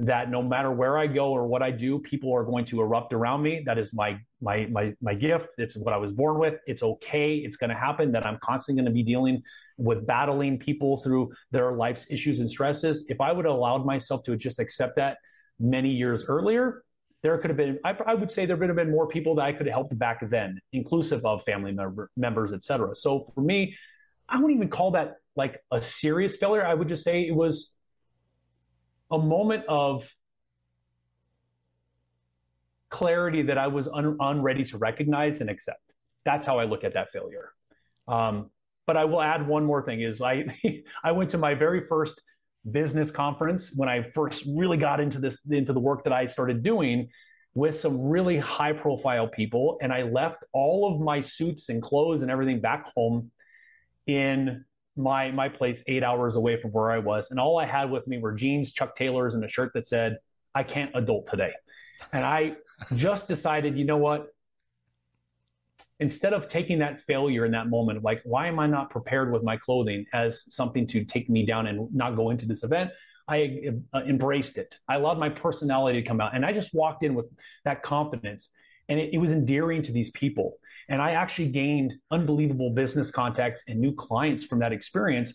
that 0.00 0.30
no 0.30 0.42
matter 0.42 0.70
where 0.70 0.96
I 0.96 1.08
go 1.08 1.32
or 1.32 1.46
what 1.46 1.60
I 1.60 1.72
do, 1.72 1.98
people 1.98 2.32
are 2.32 2.44
going 2.44 2.64
to 2.66 2.80
erupt 2.80 3.12
around 3.12 3.42
me. 3.42 3.62
That 3.66 3.78
is 3.78 3.92
my 3.92 4.18
my 4.40 4.66
my 4.66 4.94
my 5.00 5.14
gift. 5.14 5.48
It's 5.58 5.76
what 5.76 5.92
I 5.92 5.96
was 5.96 6.12
born 6.12 6.38
with. 6.38 6.54
It's 6.66 6.82
okay. 6.82 7.36
It's 7.36 7.56
going 7.56 7.70
to 7.70 7.76
happen. 7.76 8.12
That 8.12 8.24
I'm 8.24 8.38
constantly 8.40 8.80
going 8.80 8.92
to 8.92 8.94
be 8.94 9.02
dealing 9.02 9.42
with 9.76 10.06
battling 10.06 10.58
people 10.58 10.98
through 10.98 11.32
their 11.50 11.72
life's 11.72 12.06
issues 12.10 12.38
and 12.40 12.48
stresses. 12.48 13.06
If 13.08 13.20
I 13.20 13.32
would 13.32 13.44
have 13.44 13.54
allowed 13.54 13.84
myself 13.84 14.22
to 14.24 14.36
just 14.36 14.60
accept 14.60 14.96
that 14.96 15.18
many 15.58 15.90
years 15.90 16.26
earlier, 16.26 16.84
there 17.22 17.36
could 17.38 17.50
have 17.50 17.56
been. 17.56 17.78
I, 17.84 17.96
I 18.06 18.14
would 18.14 18.30
say 18.30 18.46
there 18.46 18.56
would 18.56 18.68
have 18.68 18.76
been 18.76 18.90
more 18.90 19.08
people 19.08 19.34
that 19.36 19.42
I 19.42 19.52
could 19.52 19.66
have 19.66 19.74
helped 19.74 19.98
back 19.98 20.20
then, 20.30 20.60
inclusive 20.72 21.24
of 21.24 21.42
family 21.44 21.72
member, 21.72 22.10
members, 22.16 22.52
etc. 22.52 22.94
So 22.94 23.30
for 23.34 23.40
me, 23.40 23.76
I 24.28 24.36
wouldn't 24.36 24.56
even 24.56 24.68
call 24.68 24.92
that 24.92 25.16
like 25.36 25.62
a 25.72 25.82
serious 25.82 26.36
failure. 26.36 26.64
I 26.64 26.74
would 26.74 26.88
just 26.88 27.02
say 27.02 27.26
it 27.26 27.34
was 27.34 27.72
a 29.10 29.18
moment 29.18 29.64
of 29.68 30.08
clarity 32.90 33.42
that 33.42 33.58
I 33.58 33.66
was 33.66 33.88
un- 33.88 34.16
unready 34.20 34.64
to 34.64 34.78
recognize 34.78 35.40
and 35.40 35.50
accept. 35.50 35.80
That's 36.24 36.46
how 36.46 36.58
I 36.58 36.64
look 36.64 36.84
at 36.84 36.94
that 36.94 37.10
failure. 37.10 37.52
Um, 38.06 38.50
but 38.86 38.96
I 38.96 39.04
will 39.04 39.20
add 39.20 39.46
one 39.46 39.64
more 39.64 39.82
thing: 39.82 40.02
is 40.02 40.22
I 40.22 40.44
I 41.04 41.12
went 41.12 41.30
to 41.30 41.38
my 41.38 41.54
very 41.54 41.84
first 41.86 42.20
business 42.70 43.10
conference 43.10 43.72
when 43.74 43.88
I 43.88 44.02
first 44.14 44.44
really 44.56 44.76
got 44.76 45.00
into 45.00 45.18
this 45.18 45.44
into 45.50 45.72
the 45.72 45.80
work 45.80 46.04
that 46.04 46.12
I 46.12 46.26
started 46.26 46.62
doing 46.62 47.08
with 47.54 47.80
some 47.80 48.00
really 48.00 48.38
high 48.38 48.72
profile 48.72 49.26
people, 49.28 49.78
and 49.80 49.92
I 49.92 50.02
left 50.02 50.44
all 50.52 50.92
of 50.92 51.00
my 51.00 51.20
suits 51.20 51.68
and 51.70 51.82
clothes 51.82 52.22
and 52.22 52.30
everything 52.30 52.60
back 52.60 52.88
home 52.94 53.30
in 54.06 54.64
my 54.96 55.30
my 55.30 55.48
place 55.48 55.82
eight 55.86 56.02
hours 56.02 56.36
away 56.36 56.60
from 56.60 56.72
where 56.72 56.90
I 56.90 56.98
was, 56.98 57.30
and 57.30 57.40
all 57.40 57.58
I 57.58 57.66
had 57.66 57.90
with 57.90 58.06
me 58.06 58.18
were 58.18 58.32
jeans, 58.32 58.72
Chuck 58.72 58.96
Taylors, 58.96 59.34
and 59.34 59.44
a 59.44 59.48
shirt 59.48 59.72
that 59.74 59.86
said, 59.86 60.18
"I 60.54 60.62
can't 60.62 60.90
adult 60.94 61.28
today." 61.30 61.52
And 62.12 62.24
I 62.24 62.56
just 62.94 63.26
decided, 63.28 63.76
you 63.76 63.84
know 63.84 63.96
what? 63.96 64.28
Instead 66.00 66.32
of 66.32 66.48
taking 66.48 66.78
that 66.78 67.00
failure 67.00 67.44
in 67.44 67.50
that 67.52 67.68
moment, 67.68 68.04
like, 68.04 68.20
why 68.24 68.46
am 68.46 68.58
I 68.58 68.66
not 68.66 68.90
prepared 68.90 69.32
with 69.32 69.42
my 69.42 69.56
clothing 69.56 70.06
as 70.12 70.44
something 70.54 70.86
to 70.88 71.04
take 71.04 71.28
me 71.28 71.44
down 71.44 71.66
and 71.66 71.92
not 71.92 72.14
go 72.14 72.30
into 72.30 72.46
this 72.46 72.62
event? 72.62 72.90
I 73.26 73.70
uh, 73.92 74.02
embraced 74.06 74.56
it. 74.56 74.78
I 74.88 74.94
allowed 74.94 75.18
my 75.18 75.28
personality 75.28 76.00
to 76.00 76.06
come 76.06 76.20
out, 76.20 76.34
and 76.34 76.46
I 76.46 76.52
just 76.52 76.72
walked 76.72 77.04
in 77.04 77.14
with 77.14 77.26
that 77.64 77.82
confidence, 77.82 78.50
and 78.88 78.98
it, 78.98 79.10
it 79.12 79.18
was 79.18 79.32
endearing 79.32 79.82
to 79.82 79.92
these 79.92 80.10
people. 80.12 80.54
And 80.88 81.02
I 81.02 81.10
actually 81.12 81.48
gained 81.48 81.94
unbelievable 82.10 82.70
business 82.70 83.10
contacts 83.10 83.64
and 83.68 83.78
new 83.78 83.94
clients 83.94 84.46
from 84.46 84.60
that 84.60 84.72
experience 84.72 85.34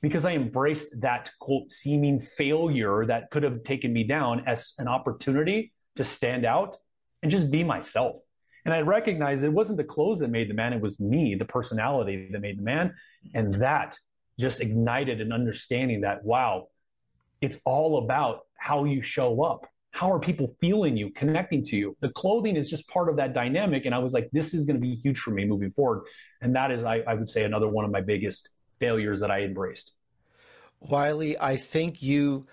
because 0.00 0.24
I 0.24 0.32
embraced 0.32 1.00
that 1.00 1.30
quote 1.40 1.72
seeming 1.72 2.20
failure 2.20 3.04
that 3.06 3.30
could 3.30 3.42
have 3.42 3.64
taken 3.64 3.92
me 3.92 4.04
down 4.04 4.44
as 4.46 4.74
an 4.78 4.88
opportunity 4.88 5.72
to 5.96 6.04
stand 6.04 6.44
out 6.44 6.76
and 7.22 7.30
just 7.30 7.50
be 7.50 7.64
myself. 7.64 8.16
And 8.64 8.72
I 8.72 8.80
recognized 8.80 9.44
it 9.44 9.52
wasn't 9.52 9.76
the 9.76 9.84
clothes 9.84 10.20
that 10.20 10.30
made 10.30 10.48
the 10.48 10.54
man, 10.54 10.72
it 10.72 10.80
was 10.80 10.98
me, 10.98 11.34
the 11.34 11.44
personality 11.44 12.28
that 12.32 12.40
made 12.40 12.58
the 12.58 12.62
man. 12.62 12.94
And 13.34 13.54
that 13.56 13.98
just 14.38 14.60
ignited 14.60 15.20
an 15.20 15.32
understanding 15.32 16.00
that, 16.00 16.24
wow, 16.24 16.68
it's 17.40 17.58
all 17.64 17.98
about 17.98 18.40
how 18.56 18.84
you 18.84 19.02
show 19.02 19.42
up. 19.42 19.66
How 19.90 20.10
are 20.10 20.18
people 20.18 20.56
feeling 20.60 20.96
you, 20.96 21.10
connecting 21.10 21.62
to 21.66 21.76
you? 21.76 21.96
The 22.00 22.08
clothing 22.08 22.56
is 22.56 22.68
just 22.68 22.88
part 22.88 23.08
of 23.08 23.16
that 23.16 23.32
dynamic. 23.32 23.84
And 23.84 23.94
I 23.94 23.98
was 23.98 24.12
like, 24.12 24.28
this 24.32 24.52
is 24.52 24.66
going 24.66 24.76
to 24.76 24.80
be 24.80 24.96
huge 24.96 25.20
for 25.20 25.30
me 25.30 25.44
moving 25.44 25.70
forward. 25.70 26.04
And 26.40 26.56
that 26.56 26.72
is, 26.72 26.82
I, 26.84 27.00
I 27.06 27.14
would 27.14 27.30
say, 27.30 27.44
another 27.44 27.68
one 27.68 27.84
of 27.84 27.92
my 27.92 28.00
biggest 28.00 28.48
failures 28.80 29.20
that 29.20 29.30
I 29.30 29.42
embraced. 29.42 29.92
Wylie, 30.80 31.38
I 31.38 31.56
think 31.56 32.02
you 32.02 32.46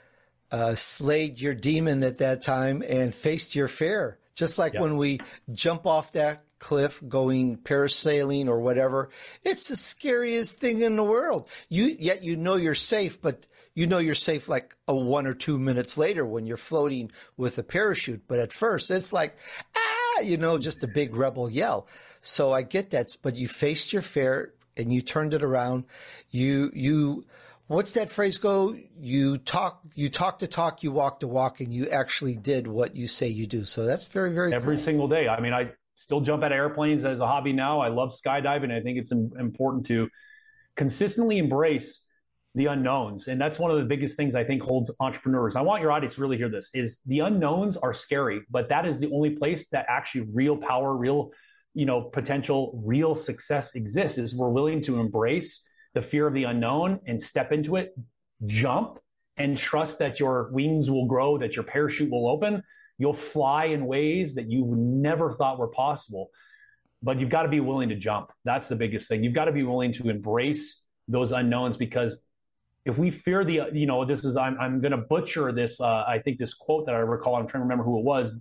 uh, 0.51 0.75
slayed 0.75 1.39
your 1.39 1.55
demon 1.55 2.03
at 2.03 2.19
that 2.19 2.41
time 2.43 2.83
and 2.87 3.15
faced 3.15 3.55
your 3.55 3.67
fear. 3.67 4.19
Just 4.35 4.57
like 4.57 4.73
when 4.73 4.97
we 4.97 5.19
jump 5.51 5.85
off 5.85 6.13
that 6.13 6.43
cliff 6.59 7.01
going 7.07 7.57
parasailing 7.57 8.47
or 8.47 8.59
whatever, 8.59 9.09
it's 9.43 9.67
the 9.67 9.75
scariest 9.75 10.59
thing 10.59 10.81
in 10.81 10.95
the 10.95 11.03
world. 11.03 11.49
You 11.69 11.95
yet 11.99 12.23
you 12.23 12.37
know 12.37 12.55
you're 12.55 12.75
safe, 12.75 13.21
but 13.21 13.45
you 13.73 13.87
know 13.87 13.99
you're 13.99 14.15
safe 14.15 14.47
like 14.47 14.75
a 14.87 14.95
one 14.95 15.27
or 15.27 15.33
two 15.33 15.57
minutes 15.57 15.97
later 15.97 16.25
when 16.25 16.45
you're 16.45 16.57
floating 16.57 17.11
with 17.37 17.57
a 17.57 17.63
parachute. 17.63 18.23
But 18.27 18.39
at 18.39 18.53
first, 18.53 18.91
it's 18.91 19.13
like 19.13 19.35
ah, 19.75 20.21
you 20.21 20.37
know, 20.37 20.57
just 20.57 20.83
a 20.83 20.87
big 20.87 21.15
rebel 21.15 21.49
yell. 21.49 21.87
So 22.21 22.53
I 22.53 22.61
get 22.61 22.91
that, 22.91 23.15
but 23.21 23.35
you 23.35 23.47
faced 23.47 23.93
your 23.93 24.01
fear 24.01 24.53
and 24.77 24.93
you 24.93 25.01
turned 25.01 25.33
it 25.33 25.43
around. 25.43 25.85
You 26.29 26.71
you 26.73 27.25
what's 27.71 27.93
that 27.93 28.09
phrase 28.09 28.37
go? 28.37 28.75
You 28.99 29.37
talk, 29.37 29.81
you 29.95 30.09
talk 30.09 30.39
to 30.39 30.47
talk, 30.47 30.83
you 30.83 30.91
walk 30.91 31.21
to 31.21 31.27
walk, 31.27 31.61
and 31.61 31.73
you 31.73 31.89
actually 31.89 32.35
did 32.35 32.67
what 32.67 32.95
you 32.95 33.07
say 33.07 33.27
you 33.27 33.47
do. 33.47 33.65
So 33.65 33.85
that's 33.85 34.05
very, 34.05 34.33
very 34.33 34.53
every 34.53 34.75
cool. 34.75 34.83
single 34.83 35.07
day. 35.07 35.27
I 35.27 35.39
mean, 35.39 35.53
I 35.53 35.71
still 35.95 36.21
jump 36.21 36.43
out 36.43 36.51
of 36.51 36.55
airplanes 36.55 37.05
as 37.05 37.19
a 37.19 37.27
hobby 37.27 37.53
now. 37.53 37.79
I 37.79 37.87
love 37.87 38.13
skydiving. 38.13 38.71
I 38.71 38.81
think 38.81 38.97
it's 38.97 39.11
important 39.11 39.85
to 39.87 40.09
consistently 40.75 41.37
embrace 41.37 42.05
the 42.53 42.65
unknowns, 42.65 43.29
and 43.29 43.39
that's 43.39 43.57
one 43.57 43.71
of 43.71 43.77
the 43.77 43.85
biggest 43.85 44.17
things 44.17 44.35
I 44.35 44.43
think 44.43 44.63
holds 44.63 44.93
entrepreneurs. 44.99 45.55
I 45.55 45.61
want 45.61 45.81
your 45.81 45.93
audience 45.93 46.15
to 46.15 46.21
really 46.21 46.37
hear 46.37 46.49
this: 46.49 46.69
is 46.73 46.99
the 47.05 47.19
unknowns 47.19 47.77
are 47.77 47.93
scary, 47.93 48.41
but 48.51 48.67
that 48.67 48.85
is 48.85 48.99
the 48.99 49.09
only 49.13 49.31
place 49.31 49.69
that 49.69 49.85
actually 49.87 50.27
real 50.33 50.57
power, 50.57 50.93
real 50.97 51.31
you 51.73 51.85
know 51.85 52.01
potential, 52.01 52.81
real 52.83 53.15
success 53.15 53.73
exists. 53.75 54.17
Is 54.17 54.35
we're 54.35 54.49
willing 54.49 54.81
to 54.83 54.99
embrace 54.99 55.63
the 55.93 56.01
fear 56.01 56.27
of 56.27 56.33
the 56.33 56.45
unknown 56.45 56.99
and 57.05 57.21
step 57.21 57.51
into 57.51 57.75
it, 57.75 57.95
jump 58.45 58.99
and 59.37 59.57
trust 59.57 59.99
that 59.99 60.19
your 60.19 60.49
wings 60.51 60.89
will 60.89 61.05
grow, 61.07 61.37
that 61.37 61.55
your 61.55 61.63
parachute 61.63 62.09
will 62.09 62.27
open. 62.27 62.63
You'll 62.97 63.13
fly 63.13 63.65
in 63.65 63.85
ways 63.85 64.35
that 64.35 64.49
you 64.49 64.65
never 64.77 65.33
thought 65.33 65.57
were 65.57 65.67
possible. 65.67 66.29
But 67.03 67.19
you've 67.19 67.29
got 67.29 67.43
to 67.43 67.49
be 67.49 67.59
willing 67.59 67.89
to 67.89 67.95
jump. 67.95 68.31
That's 68.45 68.67
the 68.67 68.75
biggest 68.75 69.07
thing. 69.07 69.23
You've 69.23 69.33
got 69.33 69.45
to 69.45 69.51
be 69.51 69.63
willing 69.63 69.91
to 69.93 70.09
embrace 70.09 70.81
those 71.07 71.31
unknowns 71.31 71.77
because 71.77 72.21
if 72.85 72.97
we 72.97 73.09
fear 73.09 73.43
the, 73.43 73.61
you 73.73 73.87
know, 73.87 74.05
this 74.05 74.23
is, 74.23 74.37
I'm, 74.37 74.57
I'm 74.59 74.81
going 74.81 74.91
to 74.91 74.97
butcher 74.97 75.51
this. 75.51 75.81
Uh, 75.81 76.03
I 76.07 76.19
think 76.19 76.37
this 76.37 76.53
quote 76.53 76.85
that 76.85 76.95
I 76.95 76.99
recall, 76.99 77.35
I'm 77.35 77.47
trying 77.47 77.61
to 77.61 77.65
remember 77.65 77.83
who 77.83 77.99
it 77.99 78.05
was. 78.05 78.35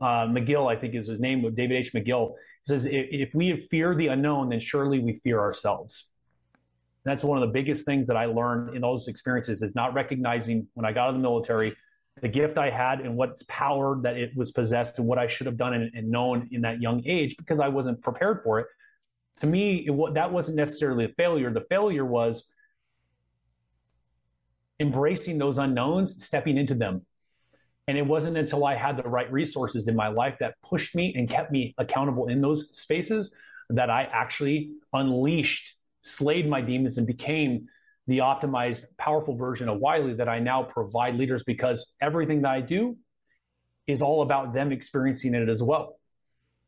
Uh, 0.00 0.26
McGill, 0.26 0.70
I 0.70 0.76
think 0.78 0.94
is 0.94 1.08
his 1.08 1.20
name, 1.20 1.42
David 1.54 1.76
H. 1.76 1.92
McGill. 1.92 2.34
Says, 2.66 2.86
if, 2.86 3.06
if 3.10 3.34
we 3.34 3.60
fear 3.60 3.94
the 3.94 4.08
unknown, 4.08 4.48
then 4.50 4.60
surely 4.60 5.00
we 5.00 5.14
fear 5.24 5.40
ourselves 5.40 6.06
that's 7.04 7.22
one 7.22 7.40
of 7.40 7.46
the 7.46 7.52
biggest 7.52 7.84
things 7.84 8.06
that 8.06 8.16
I 8.16 8.26
learned 8.26 8.74
in 8.74 8.82
those 8.82 9.08
experiences 9.08 9.62
is 9.62 9.74
not 9.74 9.94
recognizing 9.94 10.66
when 10.74 10.86
I 10.86 10.92
got 10.92 11.04
out 11.04 11.08
of 11.10 11.14
the 11.16 11.20
military 11.20 11.76
the 12.22 12.28
gift 12.28 12.58
I 12.58 12.70
had 12.70 13.00
and 13.00 13.16
what's 13.16 13.42
power 13.48 14.00
that 14.02 14.16
it 14.16 14.36
was 14.36 14.52
possessed 14.52 14.98
and 14.98 15.06
what 15.06 15.18
I 15.18 15.26
should 15.26 15.46
have 15.46 15.56
done 15.56 15.74
and, 15.74 15.90
and 15.94 16.08
known 16.08 16.48
in 16.52 16.60
that 16.62 16.80
young 16.80 17.02
age 17.06 17.36
because 17.36 17.60
I 17.60 17.68
wasn't 17.68 18.00
prepared 18.02 18.42
for 18.44 18.60
it. 18.60 18.66
To 19.40 19.46
me, 19.46 19.86
it, 19.88 20.14
that 20.14 20.32
wasn't 20.32 20.56
necessarily 20.56 21.06
a 21.06 21.08
failure. 21.08 21.52
The 21.52 21.64
failure 21.68 22.04
was 22.04 22.44
embracing 24.78 25.38
those 25.38 25.58
unknowns, 25.58 26.24
stepping 26.24 26.56
into 26.56 26.74
them. 26.74 27.04
And 27.88 27.98
it 27.98 28.06
wasn't 28.06 28.36
until 28.36 28.64
I 28.64 28.76
had 28.76 28.96
the 28.96 29.02
right 29.02 29.30
resources 29.30 29.88
in 29.88 29.96
my 29.96 30.08
life 30.08 30.38
that 30.38 30.54
pushed 30.62 30.94
me 30.94 31.14
and 31.16 31.28
kept 31.28 31.50
me 31.52 31.74
accountable 31.78 32.28
in 32.28 32.40
those 32.40 32.76
spaces 32.78 33.34
that 33.70 33.90
I 33.90 34.04
actually 34.04 34.70
unleashed 34.92 35.74
slayed 36.04 36.48
my 36.48 36.60
demons 36.60 36.98
and 36.98 37.06
became 37.06 37.66
the 38.06 38.18
optimized, 38.18 38.84
powerful 38.98 39.34
version 39.34 39.68
of 39.68 39.78
Wylie 39.78 40.14
that 40.14 40.28
I 40.28 40.38
now 40.38 40.62
provide 40.62 41.16
leaders 41.16 41.42
because 41.42 41.94
everything 42.00 42.42
that 42.42 42.50
I 42.50 42.60
do 42.60 42.96
is 43.86 44.02
all 44.02 44.22
about 44.22 44.52
them 44.52 44.72
experiencing 44.72 45.34
it 45.34 45.48
as 45.48 45.62
well. 45.62 45.98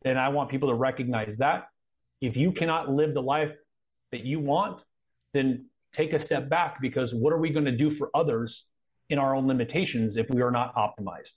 And 0.05 0.19
I 0.19 0.29
want 0.31 0.51
people 0.51 0.69
to 0.71 0.75
recognize 0.75 1.37
that. 1.39 1.69
If 2.21 2.37
you 2.37 2.53
cannot 2.53 2.91
live 2.91 3.13
the 3.13 3.23
life 3.23 3.53
that 4.13 4.25
you 4.25 4.41
want, 4.41 4.81
then 5.35 5.67
take 5.93 6.13
a 6.13 6.19
step 6.19 6.49
back 6.49 6.81
because 6.81 7.15
what 7.15 7.33
are 7.33 7.39
we 7.39 7.51
going 7.51 7.65
to 7.67 7.77
do 7.77 7.91
for 7.91 8.11
others 8.15 8.67
in 9.11 9.19
our 9.19 9.35
own 9.35 9.47
limitations 9.47 10.17
if 10.17 10.31
we 10.31 10.41
are 10.43 10.51
not 10.51 10.75
optimized? 10.75 11.35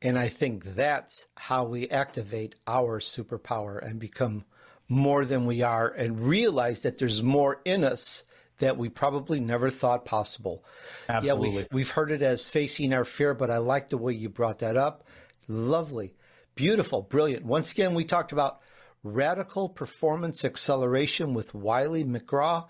And 0.00 0.18
I 0.18 0.28
think 0.28 0.64
that's 0.64 1.26
how 1.36 1.64
we 1.64 1.88
activate 1.88 2.56
our 2.66 2.98
superpower 2.98 3.84
and 3.84 4.00
become 4.00 4.44
more 4.92 5.24
than 5.24 5.46
we 5.46 5.62
are 5.62 5.88
and 5.88 6.20
realize 6.20 6.82
that 6.82 6.98
there's 6.98 7.22
more 7.22 7.62
in 7.64 7.82
us 7.82 8.24
that 8.58 8.76
we 8.76 8.90
probably 8.90 9.40
never 9.40 9.70
thought 9.70 10.04
possible. 10.04 10.62
Absolutely. 11.08 11.48
Yeah, 11.48 11.60
we, 11.62 11.66
we've 11.72 11.90
heard 11.90 12.12
it 12.12 12.20
as 12.22 12.46
facing 12.46 12.92
our 12.92 13.04
fear, 13.04 13.32
but 13.34 13.50
I 13.50 13.56
like 13.56 13.88
the 13.88 13.96
way 13.96 14.12
you 14.12 14.28
brought 14.28 14.58
that 14.58 14.76
up. 14.76 15.04
Lovely, 15.48 16.14
beautiful, 16.54 17.02
brilliant. 17.02 17.44
Once 17.44 17.72
again, 17.72 17.94
we 17.94 18.04
talked 18.04 18.32
about 18.32 18.60
radical 19.02 19.68
performance 19.68 20.44
acceleration 20.44 21.32
with 21.34 21.54
Wylie 21.54 22.04
McGraw, 22.04 22.68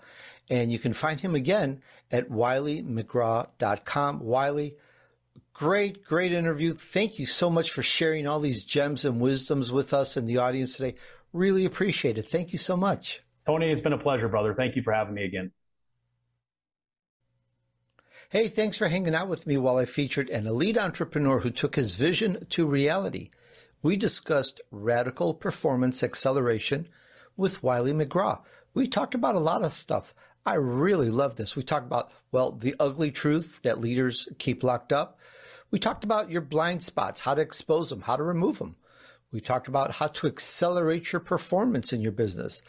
and 0.49 0.71
you 0.71 0.79
can 0.79 0.93
find 0.93 1.19
him 1.19 1.35
again 1.35 1.81
at 2.09 2.29
wyliemcgraw.com. 2.29 4.19
Wylie, 4.21 4.77
great, 5.53 6.05
great 6.05 6.31
interview. 6.31 6.73
Thank 6.73 7.19
you 7.19 7.25
so 7.25 7.49
much 7.49 7.71
for 7.71 7.83
sharing 7.83 8.27
all 8.27 8.39
these 8.39 8.63
gems 8.63 9.03
and 9.05 9.19
wisdoms 9.19 9.71
with 9.73 9.93
us 9.93 10.15
and 10.17 10.27
the 10.27 10.37
audience 10.37 10.77
today. 10.77 10.95
Really 11.33 11.65
appreciate 11.65 12.17
it. 12.17 12.25
Thank 12.25 12.51
you 12.51 12.59
so 12.59 12.77
much. 12.77 13.21
Tony, 13.45 13.71
it's 13.71 13.81
been 13.81 13.93
a 13.93 13.97
pleasure, 13.97 14.29
brother. 14.29 14.53
Thank 14.53 14.75
you 14.75 14.83
for 14.83 14.93
having 14.93 15.15
me 15.15 15.25
again. 15.25 15.51
Hey, 18.29 18.47
thanks 18.47 18.77
for 18.77 18.87
hanging 18.87 19.13
out 19.13 19.27
with 19.27 19.45
me 19.45 19.57
while 19.57 19.77
I 19.77 19.85
featured 19.85 20.29
an 20.29 20.47
elite 20.47 20.77
entrepreneur 20.77 21.39
who 21.39 21.51
took 21.51 21.75
his 21.75 21.95
vision 21.95 22.45
to 22.51 22.65
reality. 22.65 23.29
We 23.81 23.97
discussed 23.97 24.61
radical 24.71 25.33
performance 25.33 26.01
acceleration 26.03 26.87
with 27.35 27.61
Wylie 27.61 27.93
McGraw. 27.93 28.41
We 28.73 28.87
talked 28.87 29.13
about 29.13 29.35
a 29.35 29.39
lot 29.39 29.63
of 29.63 29.71
stuff. 29.71 30.15
I 30.45 30.55
really 30.55 31.09
love 31.09 31.35
this. 31.35 31.55
We 31.55 31.63
talked 31.63 31.85
about, 31.85 32.11
well, 32.31 32.51
the 32.51 32.75
ugly 32.79 33.11
truths 33.11 33.59
that 33.59 33.81
leaders 33.81 34.27
keep 34.39 34.63
locked 34.63 34.93
up. 34.93 35.19
We 35.69 35.79
talked 35.79 36.03
about 36.03 36.31
your 36.31 36.41
blind 36.41 36.83
spots, 36.83 37.21
how 37.21 37.35
to 37.35 37.41
expose 37.41 37.89
them, 37.89 38.01
how 38.01 38.15
to 38.15 38.23
remove 38.23 38.59
them. 38.59 38.77
We 39.33 39.41
talked 39.41 39.67
about 39.67 39.91
how 39.91 40.07
to 40.07 40.27
accelerate 40.27 41.11
your 41.11 41.19
performance 41.19 41.91
in 41.91 42.01
your 42.01 42.11
business. 42.11 42.61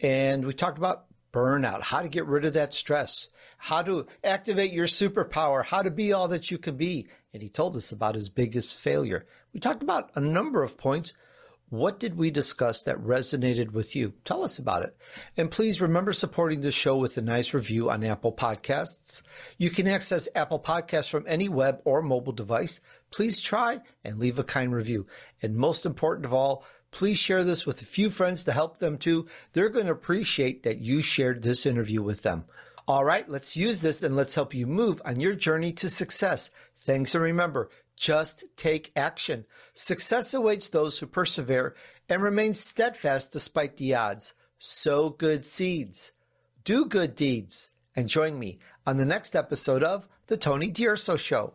And 0.00 0.46
we 0.46 0.54
talked 0.54 0.78
about 0.78 1.06
burnout, 1.32 1.82
how 1.82 2.00
to 2.00 2.08
get 2.08 2.26
rid 2.26 2.44
of 2.44 2.54
that 2.54 2.72
stress, 2.72 3.28
how 3.58 3.82
to 3.82 4.06
activate 4.22 4.72
your 4.72 4.86
superpower, 4.86 5.64
how 5.64 5.82
to 5.82 5.90
be 5.90 6.12
all 6.12 6.28
that 6.28 6.50
you 6.50 6.58
can 6.58 6.76
be. 6.76 7.08
And 7.34 7.42
he 7.42 7.48
told 7.48 7.76
us 7.76 7.92
about 7.92 8.14
his 8.14 8.28
biggest 8.28 8.78
failure. 8.78 9.26
We 9.52 9.60
talked 9.60 9.82
about 9.82 10.10
a 10.14 10.20
number 10.20 10.62
of 10.62 10.78
points 10.78 11.12
what 11.72 11.98
did 11.98 12.18
we 12.18 12.30
discuss 12.30 12.82
that 12.82 12.98
resonated 12.98 13.70
with 13.70 13.96
you? 13.96 14.12
Tell 14.26 14.44
us 14.44 14.58
about 14.58 14.82
it. 14.82 14.94
And 15.38 15.50
please 15.50 15.80
remember 15.80 16.12
supporting 16.12 16.60
the 16.60 16.70
show 16.70 16.98
with 16.98 17.16
a 17.16 17.22
nice 17.22 17.54
review 17.54 17.88
on 17.88 18.04
Apple 18.04 18.34
Podcasts. 18.34 19.22
You 19.56 19.70
can 19.70 19.88
access 19.88 20.28
Apple 20.34 20.60
Podcasts 20.60 21.08
from 21.08 21.24
any 21.26 21.48
web 21.48 21.80
or 21.86 22.02
mobile 22.02 22.34
device. 22.34 22.80
Please 23.12 23.40
try 23.40 23.80
and 24.04 24.18
leave 24.18 24.38
a 24.38 24.44
kind 24.44 24.74
review. 24.74 25.06
And 25.42 25.54
most 25.54 25.86
important 25.86 26.24
of 26.24 26.32
all, 26.32 26.64
please 26.90 27.18
share 27.18 27.44
this 27.44 27.66
with 27.66 27.82
a 27.82 27.86
few 27.86 28.10
friends 28.10 28.44
to 28.44 28.52
help 28.52 28.78
them 28.78 28.98
too. 28.98 29.26
They're 29.52 29.68
going 29.68 29.86
to 29.86 29.92
appreciate 29.92 30.62
that 30.62 30.80
you 30.80 31.02
shared 31.02 31.42
this 31.42 31.66
interview 31.66 32.02
with 32.02 32.22
them. 32.22 32.44
All 32.88 33.04
right, 33.04 33.28
let's 33.28 33.56
use 33.56 33.80
this 33.80 34.02
and 34.02 34.16
let's 34.16 34.34
help 34.34 34.54
you 34.54 34.66
move 34.66 35.00
on 35.04 35.20
your 35.20 35.34
journey 35.34 35.72
to 35.74 35.88
success. 35.88 36.50
Thanks 36.78 37.14
and 37.14 37.22
remember, 37.22 37.70
just 37.96 38.44
take 38.56 38.90
action. 38.96 39.44
Success 39.72 40.34
awaits 40.34 40.68
those 40.68 40.98
who 40.98 41.06
persevere 41.06 41.76
and 42.08 42.22
remain 42.22 42.54
steadfast 42.54 43.32
despite 43.32 43.76
the 43.76 43.94
odds. 43.94 44.34
Sow 44.58 45.10
good 45.10 45.44
seeds, 45.44 46.12
do 46.64 46.86
good 46.86 47.14
deeds, 47.14 47.70
and 47.94 48.08
join 48.08 48.38
me 48.38 48.58
on 48.86 48.96
the 48.96 49.04
next 49.04 49.36
episode 49.36 49.82
of 49.82 50.08
The 50.26 50.36
Tony 50.36 50.70
D'Urso 50.70 51.16
Show. 51.16 51.54